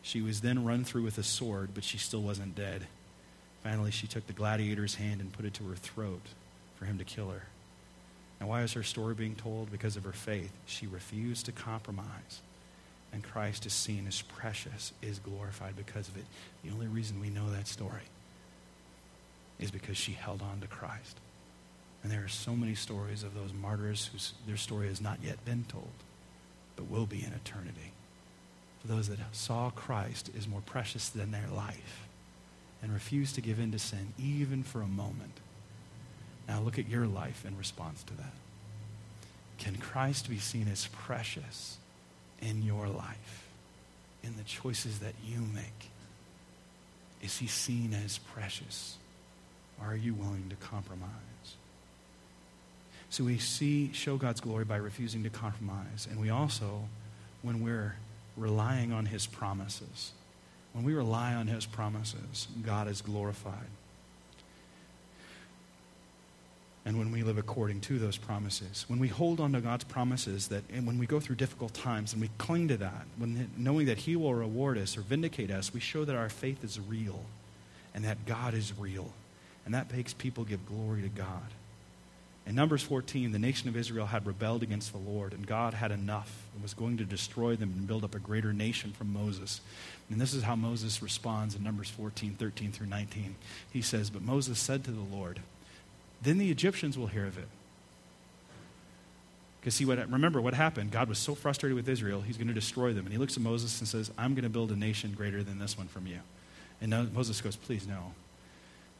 She 0.00 0.22
was 0.22 0.40
then 0.40 0.64
run 0.64 0.82
through 0.82 1.02
with 1.02 1.18
a 1.18 1.22
sword, 1.22 1.70
but 1.74 1.84
she 1.84 1.98
still 1.98 2.22
wasn't 2.22 2.56
dead. 2.56 2.86
Finally, 3.62 3.90
she 3.90 4.06
took 4.06 4.26
the 4.26 4.32
gladiator's 4.32 4.94
hand 4.94 5.20
and 5.20 5.32
put 5.32 5.44
it 5.44 5.52
to 5.54 5.64
her 5.64 5.76
throat 5.76 6.22
for 6.76 6.86
him 6.86 6.96
to 6.96 7.04
kill 7.04 7.28
her. 7.28 7.42
Now, 8.40 8.46
why 8.46 8.62
is 8.62 8.72
her 8.72 8.82
story 8.82 9.14
being 9.14 9.34
told? 9.34 9.70
Because 9.70 9.96
of 9.96 10.04
her 10.04 10.12
faith. 10.12 10.52
She 10.64 10.86
refused 10.86 11.44
to 11.46 11.52
compromise. 11.52 12.40
And 13.12 13.24
Christ 13.24 13.64
is 13.64 13.72
seen 13.72 14.06
as 14.06 14.22
precious, 14.22 14.92
is 15.00 15.18
glorified 15.18 15.76
because 15.76 16.08
of 16.08 16.16
it. 16.16 16.24
The 16.62 16.70
only 16.70 16.86
reason 16.86 17.20
we 17.20 17.30
know 17.30 17.50
that 17.50 17.66
story 17.66 18.02
is 19.58 19.70
because 19.70 19.96
she 19.96 20.12
held 20.12 20.42
on 20.42 20.60
to 20.60 20.66
Christ. 20.66 21.16
And 22.02 22.12
there 22.12 22.24
are 22.24 22.28
so 22.28 22.54
many 22.54 22.74
stories 22.74 23.22
of 23.22 23.34
those 23.34 23.52
martyrs 23.52 24.10
whose 24.12 24.34
their 24.46 24.56
story 24.56 24.88
has 24.88 25.00
not 25.00 25.18
yet 25.22 25.44
been 25.44 25.64
told 25.68 25.90
but 26.78 26.88
will 26.88 27.06
be 27.06 27.24
in 27.24 27.32
eternity. 27.32 27.92
For 28.80 28.86
those 28.86 29.08
that 29.08 29.18
saw 29.32 29.70
Christ 29.70 30.30
is 30.38 30.46
more 30.46 30.60
precious 30.60 31.08
than 31.08 31.32
their 31.32 31.48
life 31.52 32.06
and 32.80 32.94
refuse 32.94 33.32
to 33.32 33.40
give 33.40 33.58
in 33.58 33.72
to 33.72 33.80
sin 33.80 34.12
even 34.16 34.62
for 34.62 34.80
a 34.80 34.86
moment. 34.86 35.40
Now 36.46 36.60
look 36.60 36.78
at 36.78 36.88
your 36.88 37.08
life 37.08 37.44
in 37.44 37.58
response 37.58 38.04
to 38.04 38.16
that. 38.16 38.32
Can 39.58 39.74
Christ 39.76 40.30
be 40.30 40.38
seen 40.38 40.68
as 40.68 40.86
precious 40.92 41.77
in 42.40 42.62
your 42.62 42.88
life, 42.88 43.48
in 44.22 44.36
the 44.36 44.44
choices 44.44 45.00
that 45.00 45.14
you 45.24 45.40
make? 45.54 45.90
Is 47.22 47.38
he 47.38 47.46
seen 47.46 47.94
as 47.94 48.18
precious? 48.18 48.96
Or 49.80 49.92
are 49.92 49.96
you 49.96 50.14
willing 50.14 50.48
to 50.50 50.56
compromise? 50.56 51.10
So 53.10 53.24
we 53.24 53.38
see, 53.38 53.92
show 53.92 54.16
God's 54.16 54.40
glory 54.40 54.64
by 54.64 54.76
refusing 54.76 55.22
to 55.24 55.30
compromise. 55.30 56.06
And 56.10 56.20
we 56.20 56.30
also, 56.30 56.88
when 57.42 57.62
we're 57.62 57.96
relying 58.36 58.92
on 58.92 59.06
his 59.06 59.26
promises, 59.26 60.12
when 60.72 60.84
we 60.84 60.94
rely 60.94 61.34
on 61.34 61.46
his 61.46 61.64
promises, 61.64 62.48
God 62.64 62.88
is 62.88 63.00
glorified. 63.00 63.66
And 66.88 66.98
when 66.98 67.12
we 67.12 67.22
live 67.22 67.36
according 67.36 67.82
to 67.82 67.98
those 67.98 68.16
promises, 68.16 68.86
when 68.88 68.98
we 68.98 69.08
hold 69.08 69.40
on 69.40 69.52
to 69.52 69.60
God's 69.60 69.84
promises, 69.84 70.48
that, 70.48 70.64
and 70.72 70.86
when 70.86 70.96
we 70.96 71.04
go 71.04 71.20
through 71.20 71.36
difficult 71.36 71.74
times 71.74 72.14
and 72.14 72.22
we 72.22 72.30
cling 72.38 72.68
to 72.68 72.78
that, 72.78 73.04
when, 73.18 73.50
knowing 73.58 73.84
that 73.88 73.98
He 73.98 74.16
will 74.16 74.32
reward 74.32 74.78
us 74.78 74.96
or 74.96 75.02
vindicate 75.02 75.50
us, 75.50 75.74
we 75.74 75.80
show 75.80 76.06
that 76.06 76.16
our 76.16 76.30
faith 76.30 76.64
is 76.64 76.80
real 76.80 77.26
and 77.94 78.04
that 78.04 78.24
God 78.24 78.54
is 78.54 78.72
real. 78.78 79.12
And 79.66 79.74
that 79.74 79.92
makes 79.92 80.14
people 80.14 80.44
give 80.44 80.64
glory 80.64 81.02
to 81.02 81.08
God. 81.08 81.52
In 82.46 82.54
Numbers 82.54 82.82
14, 82.84 83.32
the 83.32 83.38
nation 83.38 83.68
of 83.68 83.76
Israel 83.76 84.06
had 84.06 84.26
rebelled 84.26 84.62
against 84.62 84.92
the 84.92 84.98
Lord, 84.98 85.34
and 85.34 85.46
God 85.46 85.74
had 85.74 85.90
enough 85.90 86.46
and 86.54 86.62
was 86.62 86.72
going 86.72 86.96
to 86.96 87.04
destroy 87.04 87.54
them 87.54 87.74
and 87.76 87.86
build 87.86 88.02
up 88.02 88.14
a 88.14 88.18
greater 88.18 88.54
nation 88.54 88.92
from 88.92 89.12
Moses. 89.12 89.60
And 90.08 90.18
this 90.18 90.32
is 90.32 90.42
how 90.42 90.56
Moses 90.56 91.02
responds 91.02 91.54
in 91.54 91.62
Numbers 91.62 91.90
14, 91.90 92.36
13 92.38 92.72
through 92.72 92.86
19. 92.86 93.34
He 93.70 93.82
says, 93.82 94.08
But 94.08 94.22
Moses 94.22 94.58
said 94.58 94.84
to 94.84 94.90
the 94.90 95.02
Lord, 95.14 95.40
Then 96.22 96.38
the 96.38 96.50
Egyptians 96.50 96.98
will 96.98 97.06
hear 97.06 97.26
of 97.26 97.38
it. 97.38 97.48
Because 99.60 99.74
see 99.74 99.84
what 99.84 99.98
remember 100.10 100.40
what 100.40 100.54
happened? 100.54 100.90
God 100.90 101.08
was 101.08 101.18
so 101.18 101.34
frustrated 101.34 101.76
with 101.76 101.88
Israel, 101.88 102.20
he's 102.20 102.36
going 102.36 102.48
to 102.48 102.54
destroy 102.54 102.92
them. 102.92 103.04
And 103.04 103.12
he 103.12 103.18
looks 103.18 103.36
at 103.36 103.42
Moses 103.42 103.78
and 103.80 103.88
says, 103.88 104.10
I'm 104.16 104.34
going 104.34 104.44
to 104.44 104.50
build 104.50 104.70
a 104.70 104.76
nation 104.76 105.12
greater 105.16 105.42
than 105.42 105.58
this 105.58 105.76
one 105.76 105.88
from 105.88 106.06
you. 106.06 106.18
And 106.80 107.12
Moses 107.12 107.40
goes, 107.40 107.56
Please 107.56 107.86
no. 107.86 108.12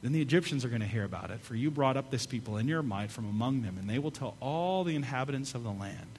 Then 0.03 0.13
the 0.13 0.23
Egyptians 0.23 0.65
are 0.65 0.69
going 0.69 0.81
to 0.81 0.87
hear 0.87 1.05
about 1.05 1.31
it, 1.31 1.41
for 1.41 1.55
you 1.55 1.71
brought 1.71 1.97
up 1.97 2.11
this 2.11 2.27
people 2.27 2.57
in 2.57 2.69
your 2.69 2.83
might 2.83 3.11
from 3.11 3.29
among 3.29 3.63
them, 3.63 3.77
and 3.81 3.91
they 3.91 3.99
will 3.99 4.13
tell 4.13 4.37
all 4.41 4.85
the 4.85 4.95
inhabitants 4.95 5.55
of 5.55 5.65
the 5.65 5.73
land. 5.73 6.19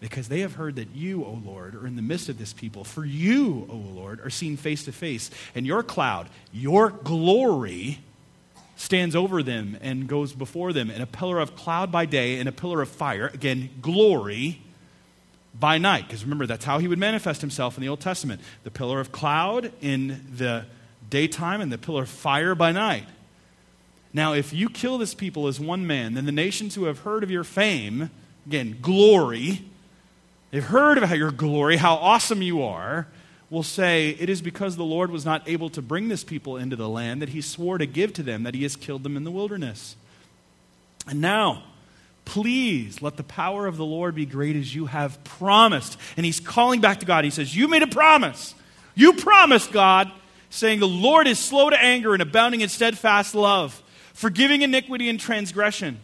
Because 0.00 0.28
they 0.28 0.40
have 0.40 0.54
heard 0.54 0.76
that 0.76 0.88
you, 0.94 1.24
O 1.24 1.40
Lord, 1.44 1.74
are 1.74 1.86
in 1.86 1.94
the 1.94 2.02
midst 2.02 2.28
of 2.28 2.38
this 2.38 2.52
people. 2.52 2.84
For 2.84 3.04
you, 3.04 3.66
O 3.70 3.76
Lord, 3.76 4.20
are 4.24 4.30
seen 4.30 4.56
face 4.56 4.84
to 4.86 4.92
face, 4.92 5.30
and 5.54 5.66
your 5.66 5.82
cloud, 5.82 6.28
your 6.52 6.90
glory, 6.90 8.00
stands 8.80 9.14
over 9.14 9.42
them 9.42 9.76
and 9.82 10.08
goes 10.08 10.32
before 10.32 10.72
them 10.72 10.90
in 10.90 11.02
a 11.02 11.06
pillar 11.06 11.38
of 11.38 11.54
cloud 11.54 11.92
by 11.92 12.06
day 12.06 12.38
and 12.38 12.48
a 12.48 12.52
pillar 12.52 12.80
of 12.80 12.88
fire. 12.88 13.26
Again, 13.26 13.68
glory 13.82 14.62
by 15.54 15.76
night. 15.76 16.06
Because 16.06 16.24
remember, 16.24 16.46
that's 16.46 16.64
how 16.64 16.78
he 16.78 16.88
would 16.88 16.98
manifest 16.98 17.42
himself 17.42 17.76
in 17.76 17.82
the 17.82 17.88
Old 17.90 18.00
Testament 18.00 18.40
the 18.64 18.70
pillar 18.70 18.98
of 18.98 19.12
cloud 19.12 19.70
in 19.82 20.26
the 20.34 20.64
daytime 21.10 21.60
and 21.60 21.70
the 21.70 21.76
pillar 21.76 22.04
of 22.04 22.08
fire 22.08 22.54
by 22.54 22.72
night. 22.72 23.04
Now, 24.14 24.32
if 24.32 24.50
you 24.50 24.70
kill 24.70 24.96
this 24.96 25.12
people 25.12 25.46
as 25.46 25.60
one 25.60 25.86
man, 25.86 26.14
then 26.14 26.24
the 26.24 26.32
nations 26.32 26.74
who 26.74 26.84
have 26.84 27.00
heard 27.00 27.22
of 27.22 27.30
your 27.30 27.44
fame, 27.44 28.10
again, 28.46 28.78
glory, 28.80 29.62
they've 30.52 30.64
heard 30.64 30.96
of 30.96 31.10
your 31.10 31.30
glory, 31.30 31.76
how 31.76 31.96
awesome 31.96 32.40
you 32.40 32.62
are, 32.62 33.08
will 33.50 33.62
say, 33.62 34.10
It 34.10 34.30
is 34.30 34.40
because 34.40 34.76
the 34.76 34.84
Lord 34.84 35.10
was 35.10 35.24
not 35.24 35.48
able 35.48 35.68
to 35.70 35.82
bring 35.82 36.08
this 36.08 36.24
people 36.24 36.56
into 36.56 36.76
the 36.76 36.88
land 36.88 37.20
that 37.20 37.30
he 37.30 37.40
swore 37.40 37.78
to 37.78 37.86
give 37.86 38.12
to 38.14 38.22
them, 38.22 38.44
that 38.44 38.54
he 38.54 38.62
has 38.62 38.76
killed 38.76 39.02
them 39.02 39.16
in 39.16 39.24
the 39.24 39.30
wilderness. 39.30 39.96
And 41.06 41.20
now, 41.20 41.64
please 42.24 43.02
let 43.02 43.16
the 43.16 43.24
power 43.24 43.66
of 43.66 43.76
the 43.76 43.84
Lord 43.84 44.14
be 44.14 44.26
great 44.26 44.56
as 44.56 44.74
you 44.74 44.86
have 44.86 45.22
promised. 45.24 45.98
And 46.16 46.24
he's 46.24 46.40
calling 46.40 46.80
back 46.80 47.00
to 47.00 47.06
God. 47.06 47.24
He 47.24 47.30
says, 47.30 47.54
You 47.54 47.68
made 47.68 47.82
a 47.82 47.88
promise. 47.88 48.54
You 48.94 49.14
promised, 49.14 49.72
God 49.72 50.10
saying, 50.50 50.80
The 50.80 50.88
Lord 50.88 51.26
is 51.26 51.38
slow 51.38 51.70
to 51.70 51.82
anger 51.82 52.12
and 52.12 52.22
abounding 52.22 52.60
in 52.60 52.68
steadfast 52.68 53.34
love, 53.34 53.82
forgiving 54.12 54.62
iniquity 54.62 55.08
and 55.08 55.18
transgression. 55.18 55.98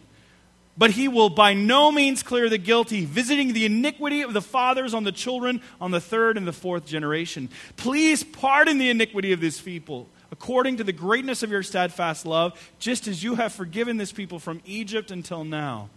But 0.77 0.91
he 0.91 1.07
will 1.07 1.29
by 1.29 1.53
no 1.53 1.91
means 1.91 2.21
clear 2.21 2.49
the 2.49 2.59
guilty, 2.59 3.03
visiting 3.05 3.53
the 3.53 3.65
iniquity 3.65 4.21
of 4.21 4.33
the 4.33 4.41
fathers 4.41 4.93
on 4.93 5.03
the 5.03 5.11
children 5.11 5.61
on 5.81 5.91
the 5.91 5.99
third 5.99 6.37
and 6.37 6.47
the 6.47 6.53
fourth 6.53 6.85
generation. 6.85 7.49
Please 7.77 8.23
pardon 8.23 8.77
the 8.77 8.89
iniquity 8.89 9.31
of 9.31 9.41
this 9.41 9.59
people 9.59 10.07
according 10.31 10.77
to 10.77 10.83
the 10.83 10.93
greatness 10.93 11.41
of 11.41 11.51
your 11.51 11.63
steadfast 11.63 12.25
love, 12.25 12.71
just 12.79 13.07
as 13.07 13.23
you 13.23 13.35
have 13.35 13.53
forgiven 13.53 13.97
this 13.97 14.11
people 14.11 14.39
from 14.39 14.61
Egypt 14.65 15.09
until 15.09 15.43
now. 15.43 15.89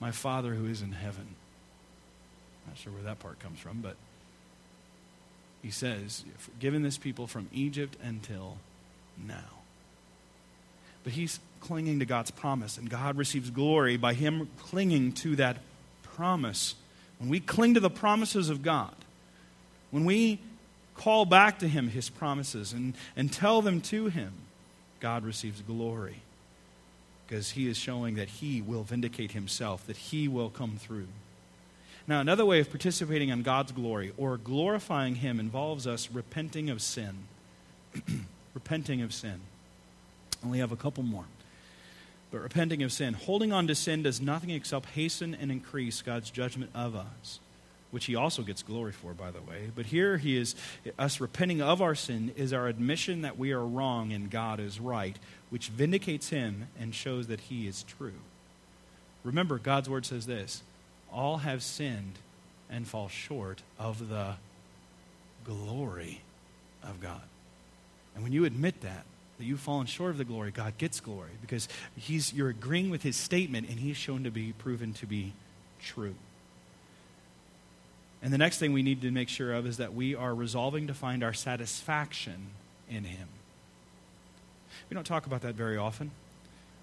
My 0.00 0.10
Father 0.10 0.54
who 0.54 0.66
is 0.66 0.82
in 0.82 0.92
heaven. 0.92 1.34
Not 2.66 2.76
sure 2.76 2.92
where 2.92 3.02
that 3.04 3.18
part 3.18 3.40
comes 3.40 3.58
from, 3.58 3.80
but 3.80 3.96
he 5.62 5.70
says, 5.70 6.24
given 6.60 6.82
this 6.82 6.98
people 6.98 7.26
from 7.26 7.48
Egypt 7.52 7.96
until 8.02 8.58
now. 9.16 9.62
But 11.02 11.14
he's 11.14 11.40
clinging 11.66 11.98
to 11.98 12.06
God's 12.06 12.30
promise, 12.30 12.78
and 12.78 12.88
God 12.88 13.16
receives 13.16 13.50
glory 13.50 13.96
by 13.96 14.14
him 14.14 14.48
clinging 14.58 15.12
to 15.12 15.36
that 15.36 15.58
promise. 16.02 16.74
When 17.18 17.28
we 17.28 17.40
cling 17.40 17.74
to 17.74 17.80
the 17.80 17.90
promises 17.90 18.50
of 18.50 18.62
God, 18.62 18.94
when 19.90 20.04
we 20.04 20.38
call 20.94 21.24
back 21.24 21.58
to 21.58 21.68
him 21.68 21.88
his 21.88 22.08
promises 22.08 22.72
and, 22.72 22.94
and 23.16 23.32
tell 23.32 23.62
them 23.62 23.80
to 23.82 24.06
him, 24.06 24.32
God 25.00 25.24
receives 25.24 25.60
glory 25.62 26.20
because 27.26 27.50
he 27.50 27.68
is 27.68 27.76
showing 27.76 28.14
that 28.14 28.28
he 28.28 28.62
will 28.62 28.84
vindicate 28.84 29.32
himself, 29.32 29.86
that 29.86 29.96
he 29.96 30.28
will 30.28 30.50
come 30.50 30.76
through. 30.76 31.08
Now, 32.08 32.20
another 32.20 32.44
way 32.44 32.60
of 32.60 32.70
participating 32.70 33.30
in 33.30 33.42
God's 33.42 33.72
glory 33.72 34.12
or 34.16 34.36
glorifying 34.36 35.16
Him 35.16 35.40
involves 35.40 35.86
us 35.88 36.08
repenting 36.12 36.70
of 36.70 36.80
sin. 36.80 37.24
repenting 38.54 39.02
of 39.02 39.12
sin. 39.12 39.40
Only 40.44 40.60
have 40.60 40.70
a 40.70 40.76
couple 40.76 41.02
more. 41.02 41.24
But 42.30 42.40
repenting 42.40 42.82
of 42.82 42.92
sin. 42.92 43.14
Holding 43.14 43.52
on 43.52 43.66
to 43.68 43.74
sin 43.74 44.02
does 44.02 44.20
nothing 44.20 44.50
except 44.50 44.86
hasten 44.90 45.34
and 45.34 45.50
increase 45.50 46.02
God's 46.02 46.30
judgment 46.30 46.70
of 46.74 46.96
us, 46.96 47.40
which 47.90 48.06
He 48.06 48.16
also 48.16 48.42
gets 48.42 48.62
glory 48.62 48.92
for, 48.92 49.14
by 49.14 49.30
the 49.30 49.40
way. 49.40 49.70
But 49.74 49.86
here 49.86 50.18
He 50.18 50.36
is, 50.36 50.54
us 50.98 51.20
repenting 51.20 51.62
of 51.62 51.80
our 51.80 51.94
sin 51.94 52.32
is 52.36 52.52
our 52.52 52.66
admission 52.66 53.22
that 53.22 53.38
we 53.38 53.52
are 53.52 53.64
wrong 53.64 54.12
and 54.12 54.30
God 54.30 54.60
is 54.60 54.80
right, 54.80 55.16
which 55.50 55.68
vindicates 55.68 56.30
Him 56.30 56.68
and 56.78 56.94
shows 56.94 57.28
that 57.28 57.40
He 57.40 57.66
is 57.66 57.84
true. 57.84 58.20
Remember, 59.22 59.58
God's 59.58 59.88
Word 59.88 60.06
says 60.06 60.26
this 60.26 60.62
all 61.12 61.38
have 61.38 61.62
sinned 61.62 62.18
and 62.68 62.86
fall 62.86 63.08
short 63.08 63.62
of 63.78 64.08
the 64.08 64.34
glory 65.44 66.20
of 66.82 67.00
God. 67.00 67.22
And 68.14 68.22
when 68.22 68.32
you 68.32 68.44
admit 68.44 68.80
that, 68.80 69.04
that 69.38 69.44
you've 69.44 69.60
fallen 69.60 69.86
short 69.86 70.10
of 70.10 70.18
the 70.18 70.24
glory, 70.24 70.50
God 70.50 70.78
gets 70.78 71.00
glory 71.00 71.30
because 71.40 71.68
he's, 71.96 72.32
you're 72.32 72.48
agreeing 72.48 72.90
with 72.90 73.02
his 73.02 73.16
statement 73.16 73.68
and 73.68 73.78
he's 73.78 73.96
shown 73.96 74.24
to 74.24 74.30
be 74.30 74.52
proven 74.52 74.92
to 74.94 75.06
be 75.06 75.32
true. 75.80 76.14
And 78.22 78.32
the 78.32 78.38
next 78.38 78.58
thing 78.58 78.72
we 78.72 78.82
need 78.82 79.02
to 79.02 79.10
make 79.10 79.28
sure 79.28 79.52
of 79.52 79.66
is 79.66 79.76
that 79.76 79.94
we 79.94 80.14
are 80.14 80.34
resolving 80.34 80.86
to 80.88 80.94
find 80.94 81.22
our 81.22 81.32
satisfaction 81.32 82.48
in 82.90 83.04
Him. 83.04 83.28
We 84.88 84.94
don't 84.94 85.06
talk 85.06 85.26
about 85.26 85.42
that 85.42 85.54
very 85.54 85.76
often. 85.76 86.10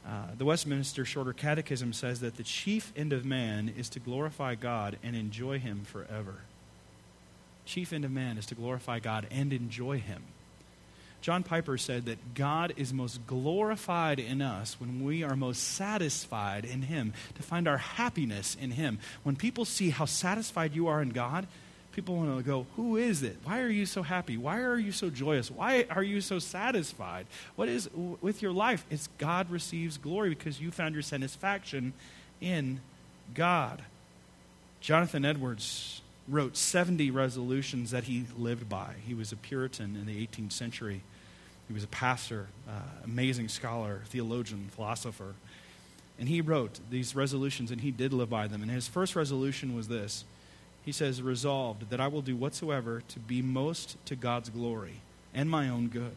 Uh, 0.07 0.27
the 0.37 0.45
Westminster 0.45 1.05
Shorter 1.05 1.33
Catechism 1.33 1.93
says 1.93 2.19
that 2.19 2.35
the 2.37 2.43
chief 2.43 2.91
end 2.95 3.13
of 3.13 3.25
man 3.25 3.73
is 3.77 3.89
to 3.89 3.99
glorify 3.99 4.55
God 4.55 4.97
and 5.01 5.15
enjoy 5.15 5.59
Him 5.59 5.83
forever. 5.85 6.35
Chief 7.65 7.93
end 7.93 8.03
of 8.03 8.11
man 8.11 8.37
is 8.37 8.45
to 8.47 8.55
glorify 8.55 8.99
God 8.99 9.27
and 9.31 9.53
enjoy 9.53 9.99
Him. 9.99 10.23
John 11.23 11.41
Piper 11.41 11.77
said 11.77 12.07
that 12.07 12.33
God 12.33 12.73
is 12.75 12.91
most 12.91 13.25
glorified 13.25 14.19
in 14.19 14.41
us 14.41 14.75
when 14.77 15.05
we 15.05 15.23
are 15.23 15.37
most 15.37 15.63
satisfied 15.63 16.65
in 16.65 16.81
Him, 16.81 17.13
to 17.35 17.41
find 17.41 17.65
our 17.65 17.77
happiness 17.77 18.57
in 18.59 18.71
Him. 18.71 18.99
When 19.23 19.37
people 19.37 19.63
see 19.63 19.89
how 19.89 20.03
satisfied 20.03 20.75
you 20.75 20.89
are 20.89 21.01
in 21.01 21.11
God, 21.11 21.47
people 21.93 22.17
want 22.17 22.37
to 22.37 22.43
go, 22.43 22.67
Who 22.75 22.97
is 22.97 23.23
it? 23.23 23.37
Why 23.45 23.61
are 23.61 23.69
you 23.69 23.85
so 23.85 24.03
happy? 24.03 24.35
Why 24.35 24.59
are 24.59 24.77
you 24.77 24.91
so 24.91 25.09
joyous? 25.09 25.49
Why 25.49 25.85
are 25.89 26.03
you 26.03 26.19
so 26.19 26.39
satisfied? 26.39 27.25
What 27.55 27.69
is 27.69 27.89
with 28.19 28.41
your 28.41 28.51
life? 28.51 28.85
It's 28.91 29.07
God 29.17 29.49
receives 29.49 29.97
glory 29.97 30.27
because 30.31 30.59
you 30.59 30.71
found 30.71 30.93
your 30.93 31.03
satisfaction 31.03 31.93
in 32.41 32.81
God. 33.33 33.81
Jonathan 34.81 35.23
Edwards 35.23 36.01
wrote 36.27 36.55
70 36.55 37.11
resolutions 37.11 37.91
that 37.91 38.05
he 38.05 38.25
lived 38.37 38.69
by. 38.69 38.95
He 39.05 39.13
was 39.13 39.31
a 39.31 39.35
Puritan 39.35 39.95
in 39.95 40.05
the 40.05 40.25
18th 40.25 40.53
century. 40.53 41.01
He 41.67 41.73
was 41.73 41.83
a 41.83 41.87
pastor, 41.87 42.47
uh, 42.67 43.03
amazing 43.03 43.49
scholar, 43.49 44.01
theologian, 44.05 44.69
philosopher. 44.71 45.35
And 46.19 46.29
he 46.29 46.41
wrote 46.41 46.79
these 46.89 47.15
resolutions 47.15 47.71
and 47.71 47.81
he 47.81 47.91
did 47.91 48.13
live 48.13 48.29
by 48.29 48.47
them. 48.47 48.61
And 48.61 48.71
his 48.71 48.87
first 48.87 49.15
resolution 49.15 49.75
was 49.75 49.87
this 49.87 50.23
He 50.83 50.91
says, 50.91 51.21
Resolved 51.21 51.89
that 51.89 51.99
I 51.99 52.07
will 52.07 52.21
do 52.21 52.35
whatsoever 52.35 53.01
to 53.09 53.19
be 53.19 53.41
most 53.41 53.97
to 54.05 54.15
God's 54.15 54.49
glory 54.49 55.01
and 55.33 55.49
my 55.49 55.67
own 55.67 55.87
good, 55.87 56.15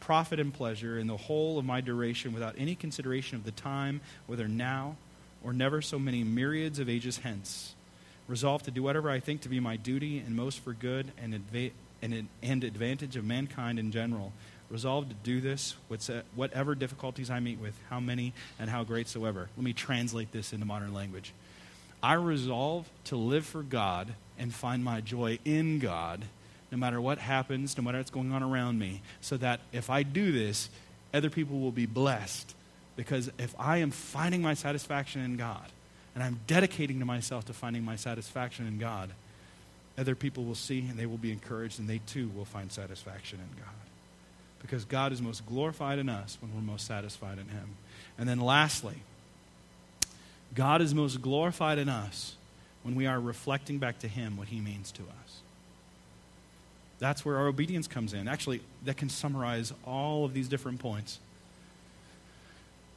profit 0.00 0.40
and 0.40 0.52
pleasure 0.52 0.98
in 0.98 1.06
the 1.06 1.16
whole 1.16 1.58
of 1.58 1.64
my 1.64 1.80
duration 1.80 2.32
without 2.32 2.54
any 2.56 2.74
consideration 2.74 3.36
of 3.36 3.44
the 3.44 3.50
time, 3.50 4.00
whether 4.26 4.48
now 4.48 4.96
or 5.44 5.52
never 5.52 5.82
so 5.82 5.98
many 5.98 6.24
myriads 6.24 6.78
of 6.78 6.88
ages 6.88 7.18
hence. 7.18 7.74
Resolved 8.28 8.66
to 8.66 8.70
do 8.70 8.82
whatever 8.82 9.10
I 9.10 9.20
think 9.20 9.40
to 9.42 9.48
be 9.48 9.58
my 9.58 9.76
duty 9.76 10.18
and 10.18 10.36
most 10.36 10.60
for 10.60 10.72
good 10.72 11.10
and, 11.20 11.34
adva- 11.34 11.72
and, 12.02 12.28
and 12.42 12.64
advantage 12.64 13.16
of 13.16 13.24
mankind 13.24 13.78
in 13.78 13.90
general 13.90 14.32
resolved 14.70 15.10
to 15.10 15.16
do 15.22 15.40
this, 15.40 15.74
uh, 15.90 16.20
whatever 16.34 16.74
difficulties 16.74 17.30
I 17.30 17.40
meet 17.40 17.58
with, 17.58 17.74
how 17.90 18.00
many 18.00 18.32
and 18.58 18.68
how 18.68 18.84
great 18.84 19.08
soever. 19.08 19.48
Let 19.56 19.64
me 19.64 19.72
translate 19.72 20.32
this 20.32 20.52
into 20.52 20.66
modern 20.66 20.92
language. 20.92 21.32
I 22.02 22.14
resolve 22.14 22.88
to 23.04 23.16
live 23.16 23.46
for 23.46 23.62
God 23.62 24.14
and 24.38 24.54
find 24.54 24.84
my 24.84 25.00
joy 25.00 25.38
in 25.44 25.78
God, 25.78 26.24
no 26.70 26.78
matter 26.78 27.00
what 27.00 27.18
happens, 27.18 27.76
no 27.76 27.82
matter 27.82 27.98
what's 27.98 28.10
going 28.10 28.32
on 28.32 28.42
around 28.42 28.78
me, 28.78 29.02
so 29.20 29.36
that 29.38 29.60
if 29.72 29.90
I 29.90 30.02
do 30.02 30.30
this, 30.30 30.68
other 31.12 31.30
people 31.30 31.58
will 31.58 31.72
be 31.72 31.86
blessed. 31.86 32.54
Because 32.94 33.30
if 33.38 33.54
I 33.58 33.78
am 33.78 33.90
finding 33.90 34.42
my 34.42 34.54
satisfaction 34.54 35.22
in 35.22 35.36
God, 35.36 35.64
and 36.18 36.24
I'm 36.26 36.40
dedicating 36.48 36.98
to 36.98 37.04
myself 37.04 37.44
to 37.44 37.52
finding 37.52 37.84
my 37.84 37.94
satisfaction 37.94 38.66
in 38.66 38.78
God, 38.78 39.10
other 39.96 40.16
people 40.16 40.42
will 40.42 40.56
see 40.56 40.80
and 40.80 40.98
they 40.98 41.06
will 41.06 41.16
be 41.16 41.30
encouraged, 41.30 41.78
and 41.78 41.88
they 41.88 42.00
too 42.06 42.28
will 42.34 42.44
find 42.44 42.72
satisfaction 42.72 43.38
in 43.38 43.62
God 43.62 43.72
because 44.60 44.84
God 44.84 45.12
is 45.12 45.22
most 45.22 45.46
glorified 45.46 46.00
in 46.00 46.08
us 46.08 46.36
when 46.40 46.52
we're 46.52 46.60
most 46.60 46.88
satisfied 46.88 47.38
in 47.38 47.46
Him. 47.46 47.76
And 48.18 48.28
then 48.28 48.40
lastly, 48.40 48.96
God 50.56 50.82
is 50.82 50.92
most 50.92 51.22
glorified 51.22 51.78
in 51.78 51.88
us 51.88 52.34
when 52.82 52.96
we 52.96 53.06
are 53.06 53.20
reflecting 53.20 53.78
back 53.78 54.00
to 54.00 54.08
Him 54.08 54.36
what 54.36 54.48
He 54.48 54.58
means 54.58 54.90
to 54.90 55.02
us. 55.02 55.40
That's 56.98 57.24
where 57.24 57.36
our 57.36 57.46
obedience 57.46 57.86
comes 57.86 58.12
in. 58.12 58.26
Actually, 58.26 58.60
that 58.86 58.96
can 58.96 59.08
summarize 59.08 59.72
all 59.86 60.24
of 60.24 60.34
these 60.34 60.48
different 60.48 60.80
points. 60.80 61.20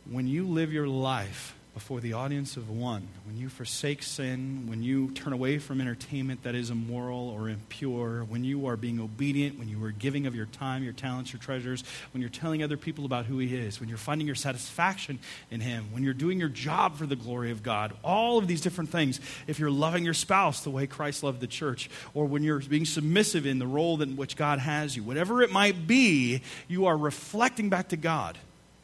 When 0.10 0.26
you 0.26 0.48
live 0.48 0.74
your 0.74 0.88
life 0.88 1.54
before 1.74 2.02
the 2.02 2.12
audience 2.12 2.58
of 2.58 2.70
one, 2.70 3.08
when 3.26 3.38
you 3.38 3.48
forsake 3.48 4.04
sin, 4.04 4.66
when 4.68 4.84
you 4.84 5.10
turn 5.12 5.32
away 5.32 5.58
from 5.58 5.80
entertainment 5.80 6.44
that 6.44 6.54
is 6.54 6.70
immoral 6.70 7.30
or 7.30 7.48
impure, 7.48 8.26
when 8.26 8.44
you 8.44 8.66
are 8.66 8.76
being 8.76 9.00
obedient, 9.00 9.58
when 9.58 9.70
you 9.70 9.82
are 9.86 9.92
giving 9.92 10.26
of 10.26 10.36
your 10.36 10.48
time, 10.48 10.84
your 10.84 10.92
talents, 10.92 11.32
your 11.32 11.40
treasures, 11.40 11.86
when 12.12 12.20
you're 12.20 12.30
telling 12.30 12.62
other 12.62 12.76
people 12.76 13.06
about 13.06 13.26
who 13.26 13.38
He 13.38 13.56
is, 13.56 13.80
when 13.80 13.88
you're 13.88 13.98
finding 13.98 14.28
your 14.28 14.36
satisfaction 14.36 15.18
in 15.50 15.62
Him, 15.62 15.86
when 15.94 16.04
you're 16.04 16.14
doing 16.14 16.42
your 16.42 16.50
job 16.50 16.98
for 16.98 17.06
the 17.06 17.16
glory 17.16 17.52
of 17.52 17.64
God, 17.64 17.94
all 18.04 18.38
of 18.38 18.48
these 18.48 18.60
different 18.60 18.90
things, 18.90 19.22
if 19.48 19.58
you're 19.58 19.72
loving 19.72 20.04
your 20.04 20.14
spouse 20.14 20.62
the 20.62 20.70
way 20.70 20.88
Christ 20.88 21.24
loved 21.24 21.40
the 21.40 21.48
church, 21.48 21.90
or 22.14 22.26
when 22.26 22.44
you're 22.44 22.60
being 22.60 22.86
submissive 22.86 23.46
in 23.46 23.60
the 23.60 23.68
role 23.68 24.02
in 24.02 24.18
which 24.18 24.36
God 24.36 24.60
has 24.60 24.98
you, 24.98 25.04
whatever 25.04 25.42
it 25.42 25.54
might 25.54 25.88
be, 25.88 26.42
you 26.68 26.88
are 26.88 26.98
reflecting 26.98 27.70
back 27.70 27.90
to 27.90 27.98
God. 27.98 28.38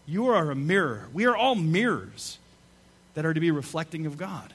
You 0.06 0.28
are 0.28 0.52
a 0.52 0.56
mirror. 0.56 1.10
We 1.12 1.26
are 1.26 1.36
all 1.36 1.56
mirrors 1.56 2.38
that 3.18 3.26
are 3.26 3.34
to 3.34 3.40
be 3.40 3.50
reflecting 3.50 4.06
of 4.06 4.16
God. 4.16 4.54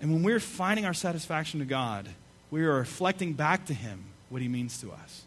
And 0.00 0.12
when 0.12 0.22
we're 0.22 0.38
finding 0.38 0.86
our 0.86 0.94
satisfaction 0.94 1.58
to 1.58 1.66
God, 1.66 2.08
we 2.52 2.62
are 2.62 2.74
reflecting 2.74 3.32
back 3.32 3.66
to 3.66 3.74
Him 3.74 4.04
what 4.28 4.42
He 4.42 4.46
means 4.46 4.80
to 4.82 4.92
us. 4.92 5.22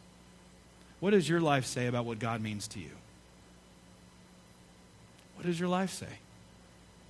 What 1.02 1.10
does 1.10 1.28
your 1.28 1.42
life 1.42 1.66
say 1.66 1.88
about 1.88 2.06
what 2.06 2.18
God 2.18 2.42
means 2.42 2.70
to 2.70 2.80
you? 2.80 2.92
What 5.36 5.46
does 5.46 5.60
your 5.60 5.68
life 5.68 5.92
say? 5.92 6.08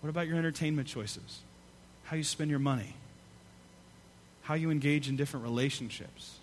What 0.02 0.10
about 0.10 0.28
your 0.28 0.38
entertainment 0.38 0.88
choices? 0.88 1.42
How 2.06 2.18
you 2.18 2.24
spend 2.24 2.50
your 2.50 2.58
money? 2.58 2.96
How 4.42 4.56
you 4.56 4.72
engage 4.72 5.08
in 5.08 5.16
different 5.18 5.44
relationships? 5.44 6.38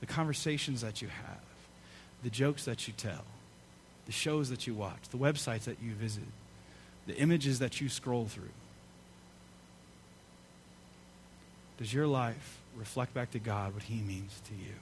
The 0.00 0.06
conversations 0.06 0.82
that 0.82 1.00
you 1.00 1.08
have? 1.08 1.40
The 2.22 2.28
jokes 2.28 2.66
that 2.66 2.86
you 2.86 2.92
tell? 2.98 3.24
The 4.04 4.12
shows 4.12 4.50
that 4.50 4.66
you 4.66 4.74
watch? 4.74 5.08
The 5.10 5.16
websites 5.16 5.62
that 5.62 5.78
you 5.82 5.92
visit? 5.92 6.24
The 7.06 7.16
images 7.16 7.58
that 7.60 7.80
you 7.80 7.88
scroll 7.88 8.26
through? 8.26 8.44
Does 11.78 11.92
your 11.92 12.06
life 12.06 12.58
reflect 12.76 13.14
back 13.14 13.32
to 13.32 13.38
God 13.38 13.74
what 13.74 13.84
He 13.84 14.00
means 14.00 14.40
to 14.48 14.54
you? 14.54 14.74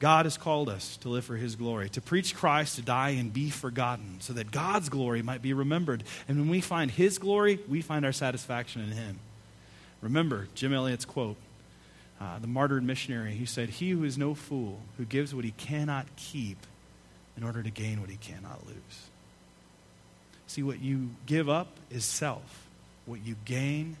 God 0.00 0.26
has 0.26 0.36
called 0.36 0.68
us 0.68 0.96
to 0.98 1.08
live 1.08 1.24
for 1.24 1.36
His 1.36 1.56
glory, 1.56 1.88
to 1.90 2.00
preach 2.00 2.34
Christ, 2.34 2.76
to 2.76 2.82
die 2.82 3.10
and 3.10 3.32
be 3.32 3.48
forgotten, 3.48 4.16
so 4.20 4.32
that 4.32 4.50
God's 4.50 4.88
glory 4.88 5.22
might 5.22 5.40
be 5.40 5.52
remembered. 5.52 6.04
And 6.28 6.38
when 6.38 6.48
we 6.48 6.60
find 6.60 6.90
His 6.90 7.18
glory, 7.18 7.60
we 7.68 7.80
find 7.80 8.04
our 8.04 8.12
satisfaction 8.12 8.82
in 8.82 8.90
Him. 8.90 9.18
Remember 10.02 10.48
Jim 10.54 10.74
Elliot's 10.74 11.04
quote, 11.04 11.36
uh, 12.20 12.38
the 12.38 12.46
martyred 12.46 12.84
missionary. 12.84 13.32
He 13.32 13.46
said, 13.46 13.68
He 13.68 13.90
who 13.90 14.04
is 14.04 14.16
no 14.16 14.34
fool, 14.34 14.80
who 14.96 15.04
gives 15.04 15.34
what 15.34 15.44
he 15.44 15.50
cannot 15.52 16.06
keep 16.16 16.58
in 17.36 17.42
order 17.42 17.62
to 17.62 17.70
gain 17.70 18.00
what 18.00 18.10
he 18.10 18.16
cannot 18.16 18.66
lose. 18.66 19.08
See, 20.46 20.62
what 20.62 20.80
you 20.80 21.10
give 21.26 21.48
up 21.48 21.68
is 21.90 22.04
self, 22.04 22.66
what 23.06 23.24
you 23.24 23.36
gain 23.44 23.96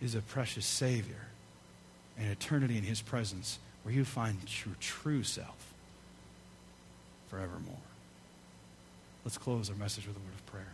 is 0.00 0.14
a 0.14 0.20
precious 0.20 0.64
Savior 0.64 1.26
and 2.18 2.30
eternity 2.30 2.78
in 2.78 2.84
His 2.84 3.02
presence 3.02 3.58
where 3.82 3.94
you 3.94 4.04
find 4.04 4.38
your 4.64 4.74
true 4.80 5.22
self 5.22 5.74
forevermore. 7.28 7.76
Let's 9.24 9.38
close 9.38 9.70
our 9.70 9.76
message 9.76 10.06
with 10.06 10.16
a 10.16 10.20
word 10.20 10.34
of 10.34 10.46
prayer. 10.46 10.72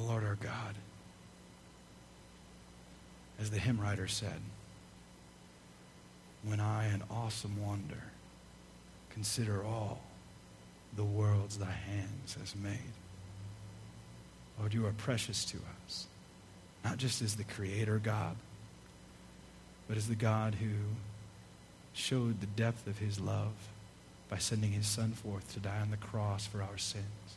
Lord 0.00 0.24
our 0.24 0.36
God, 0.36 0.74
as 3.40 3.50
the 3.50 3.58
hymn 3.58 3.80
writer 3.80 4.08
said, 4.08 4.40
when 6.42 6.60
I, 6.60 6.92
in 6.92 7.02
awesome 7.10 7.62
wonder, 7.64 8.02
consider 9.10 9.64
all 9.64 10.00
the 10.96 11.04
worlds 11.04 11.58
thy 11.58 11.70
hands 11.70 12.36
has 12.38 12.54
made. 12.56 12.78
Lord, 14.58 14.74
you 14.74 14.86
are 14.86 14.92
precious 14.92 15.44
to 15.46 15.58
us, 15.86 16.06
not 16.84 16.98
just 16.98 17.22
as 17.22 17.36
the 17.36 17.44
creator 17.44 17.98
God, 17.98 18.36
but 19.86 19.96
as 19.96 20.08
the 20.08 20.14
God 20.14 20.54
who 20.54 20.70
showed 21.92 22.40
the 22.40 22.46
depth 22.46 22.86
of 22.86 22.98
his 22.98 23.20
love 23.20 23.52
by 24.28 24.38
sending 24.38 24.72
his 24.72 24.86
son 24.86 25.12
forth 25.12 25.52
to 25.54 25.60
die 25.60 25.80
on 25.80 25.90
the 25.90 25.96
cross 25.96 26.46
for 26.46 26.62
our 26.62 26.78
sins 26.78 27.36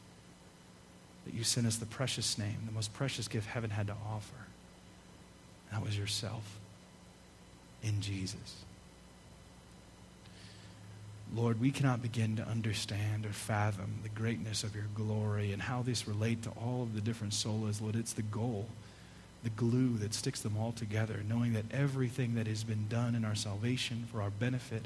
that 1.26 1.34
you 1.34 1.44
sent 1.44 1.68
us 1.68 1.78
the 1.78 1.86
precious 1.86 2.38
name, 2.38 2.58
the 2.66 2.72
most 2.72 2.94
precious 2.94 3.28
gift 3.28 3.48
heaven 3.48 3.70
had 3.70 3.88
to 3.88 3.96
offer. 4.08 4.36
That 5.72 5.84
was 5.84 5.98
yourself 5.98 6.60
in 7.82 8.02
Jesus. 8.02 8.64
Lord, 11.34 11.60
we 11.60 11.72
cannot 11.72 12.02
begin 12.02 12.36
to 12.36 12.44
understand 12.44 13.26
or 13.26 13.34
fathom 13.34 14.00
the 14.04 14.10
greatness 14.10 14.64
of 14.64 14.76
your 14.76 14.86
glory 14.94 15.52
and 15.52 15.64
how 15.64 15.82
this 15.82 16.08
relate 16.08 16.44
to 16.44 16.52
all 16.52 16.84
of 16.84 16.94
the 16.94 17.02
different 17.02 17.34
solas. 17.34 17.82
Lord, 17.82 17.96
it's 17.96 18.14
the 18.14 18.22
goal 18.22 18.68
the 19.44 19.50
glue 19.50 19.98
that 19.98 20.14
sticks 20.14 20.40
them 20.40 20.58
all 20.58 20.72
together, 20.72 21.22
knowing 21.28 21.54
that 21.54 21.66
everything 21.72 22.36
that 22.36 22.48
has 22.48 22.64
been 22.64 22.88
done 22.88 23.14
in 23.14 23.26
our 23.26 23.36
salvation 23.36 24.08
for 24.10 24.22
our 24.22 24.30
benefit 24.30 24.86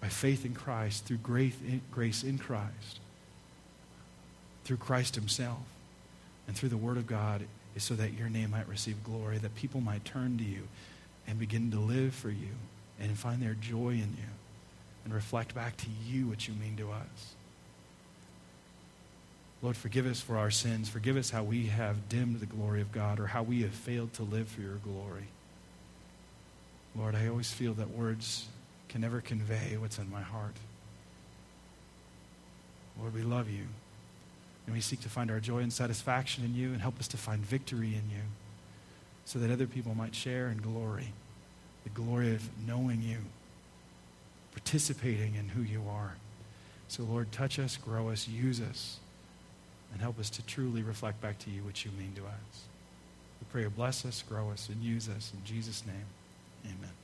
by 0.00 0.08
faith 0.08 0.44
in 0.44 0.54
Christ, 0.54 1.06
through 1.06 1.18
grace 1.18 2.22
in 2.22 2.38
Christ, 2.38 3.00
through 4.64 4.78
Christ 4.78 5.14
Himself, 5.14 5.62
and 6.46 6.56
through 6.56 6.70
the 6.70 6.76
Word 6.76 6.96
of 6.96 7.06
God, 7.06 7.42
is 7.74 7.82
so 7.82 7.94
that 7.94 8.14
your 8.14 8.28
name 8.28 8.50
might 8.50 8.68
receive 8.68 9.02
glory, 9.04 9.38
that 9.38 9.54
people 9.54 9.80
might 9.80 10.04
turn 10.04 10.38
to 10.38 10.44
you 10.44 10.68
and 11.26 11.38
begin 11.38 11.70
to 11.70 11.78
live 11.78 12.14
for 12.14 12.30
you 12.30 12.50
and 13.00 13.18
find 13.18 13.42
their 13.42 13.54
joy 13.54 13.90
in 13.90 14.16
you 14.16 14.32
and 15.04 15.14
reflect 15.14 15.54
back 15.54 15.76
to 15.78 15.86
you 16.06 16.26
what 16.26 16.46
you 16.46 16.54
mean 16.54 16.76
to 16.76 16.90
us. 16.90 17.34
Lord, 19.62 19.76
forgive 19.76 20.06
us 20.06 20.20
for 20.20 20.36
our 20.36 20.50
sins. 20.50 20.88
Forgive 20.88 21.16
us 21.16 21.30
how 21.30 21.44
we 21.44 21.66
have 21.66 22.08
dimmed 22.08 22.40
the 22.40 22.46
glory 22.46 22.80
of 22.80 22.90
God 22.90 23.20
or 23.20 23.28
how 23.28 23.42
we 23.42 23.62
have 23.62 23.72
failed 23.72 24.12
to 24.14 24.24
live 24.24 24.48
for 24.48 24.60
your 24.60 24.76
glory. 24.76 25.28
Lord, 26.96 27.14
I 27.14 27.28
always 27.28 27.52
feel 27.52 27.72
that 27.74 27.90
words 27.90 28.48
can 28.88 29.00
never 29.00 29.20
convey 29.20 29.76
what's 29.76 29.98
in 29.98 30.10
my 30.10 30.20
heart. 30.20 30.54
Lord, 33.00 33.14
we 33.14 33.22
love 33.22 33.48
you. 33.48 33.66
And 34.66 34.74
we 34.74 34.80
seek 34.80 35.00
to 35.00 35.08
find 35.08 35.30
our 35.30 35.40
joy 35.40 35.58
and 35.58 35.72
satisfaction 35.72 36.44
in 36.44 36.54
you 36.54 36.72
and 36.72 36.80
help 36.80 36.98
us 37.00 37.08
to 37.08 37.16
find 37.16 37.44
victory 37.44 37.88
in 37.88 38.10
you 38.10 38.22
so 39.24 39.38
that 39.38 39.50
other 39.50 39.66
people 39.66 39.94
might 39.94 40.14
share 40.14 40.48
in 40.48 40.58
glory, 40.58 41.12
the 41.84 41.90
glory 41.90 42.34
of 42.34 42.48
knowing 42.66 43.02
you, 43.02 43.18
participating 44.52 45.34
in 45.34 45.48
who 45.48 45.62
you 45.62 45.82
are. 45.90 46.14
So, 46.88 47.02
Lord, 47.04 47.32
touch 47.32 47.58
us, 47.58 47.76
grow 47.76 48.10
us, 48.10 48.28
use 48.28 48.60
us 48.60 48.98
and 49.92 50.00
help 50.00 50.18
us 50.18 50.30
to 50.30 50.42
truly 50.42 50.82
reflect 50.82 51.20
back 51.20 51.38
to 51.40 51.50
you 51.50 51.62
what 51.62 51.84
you 51.84 51.90
mean 51.92 52.12
to 52.16 52.22
us. 52.22 52.64
We 53.40 53.46
pray 53.50 53.62
you 53.62 53.70
bless 53.70 54.04
us, 54.04 54.22
grow 54.22 54.50
us, 54.50 54.68
and 54.68 54.82
use 54.82 55.08
us. 55.08 55.32
In 55.34 55.44
Jesus' 55.44 55.84
name, 55.86 56.06
amen. 56.64 57.01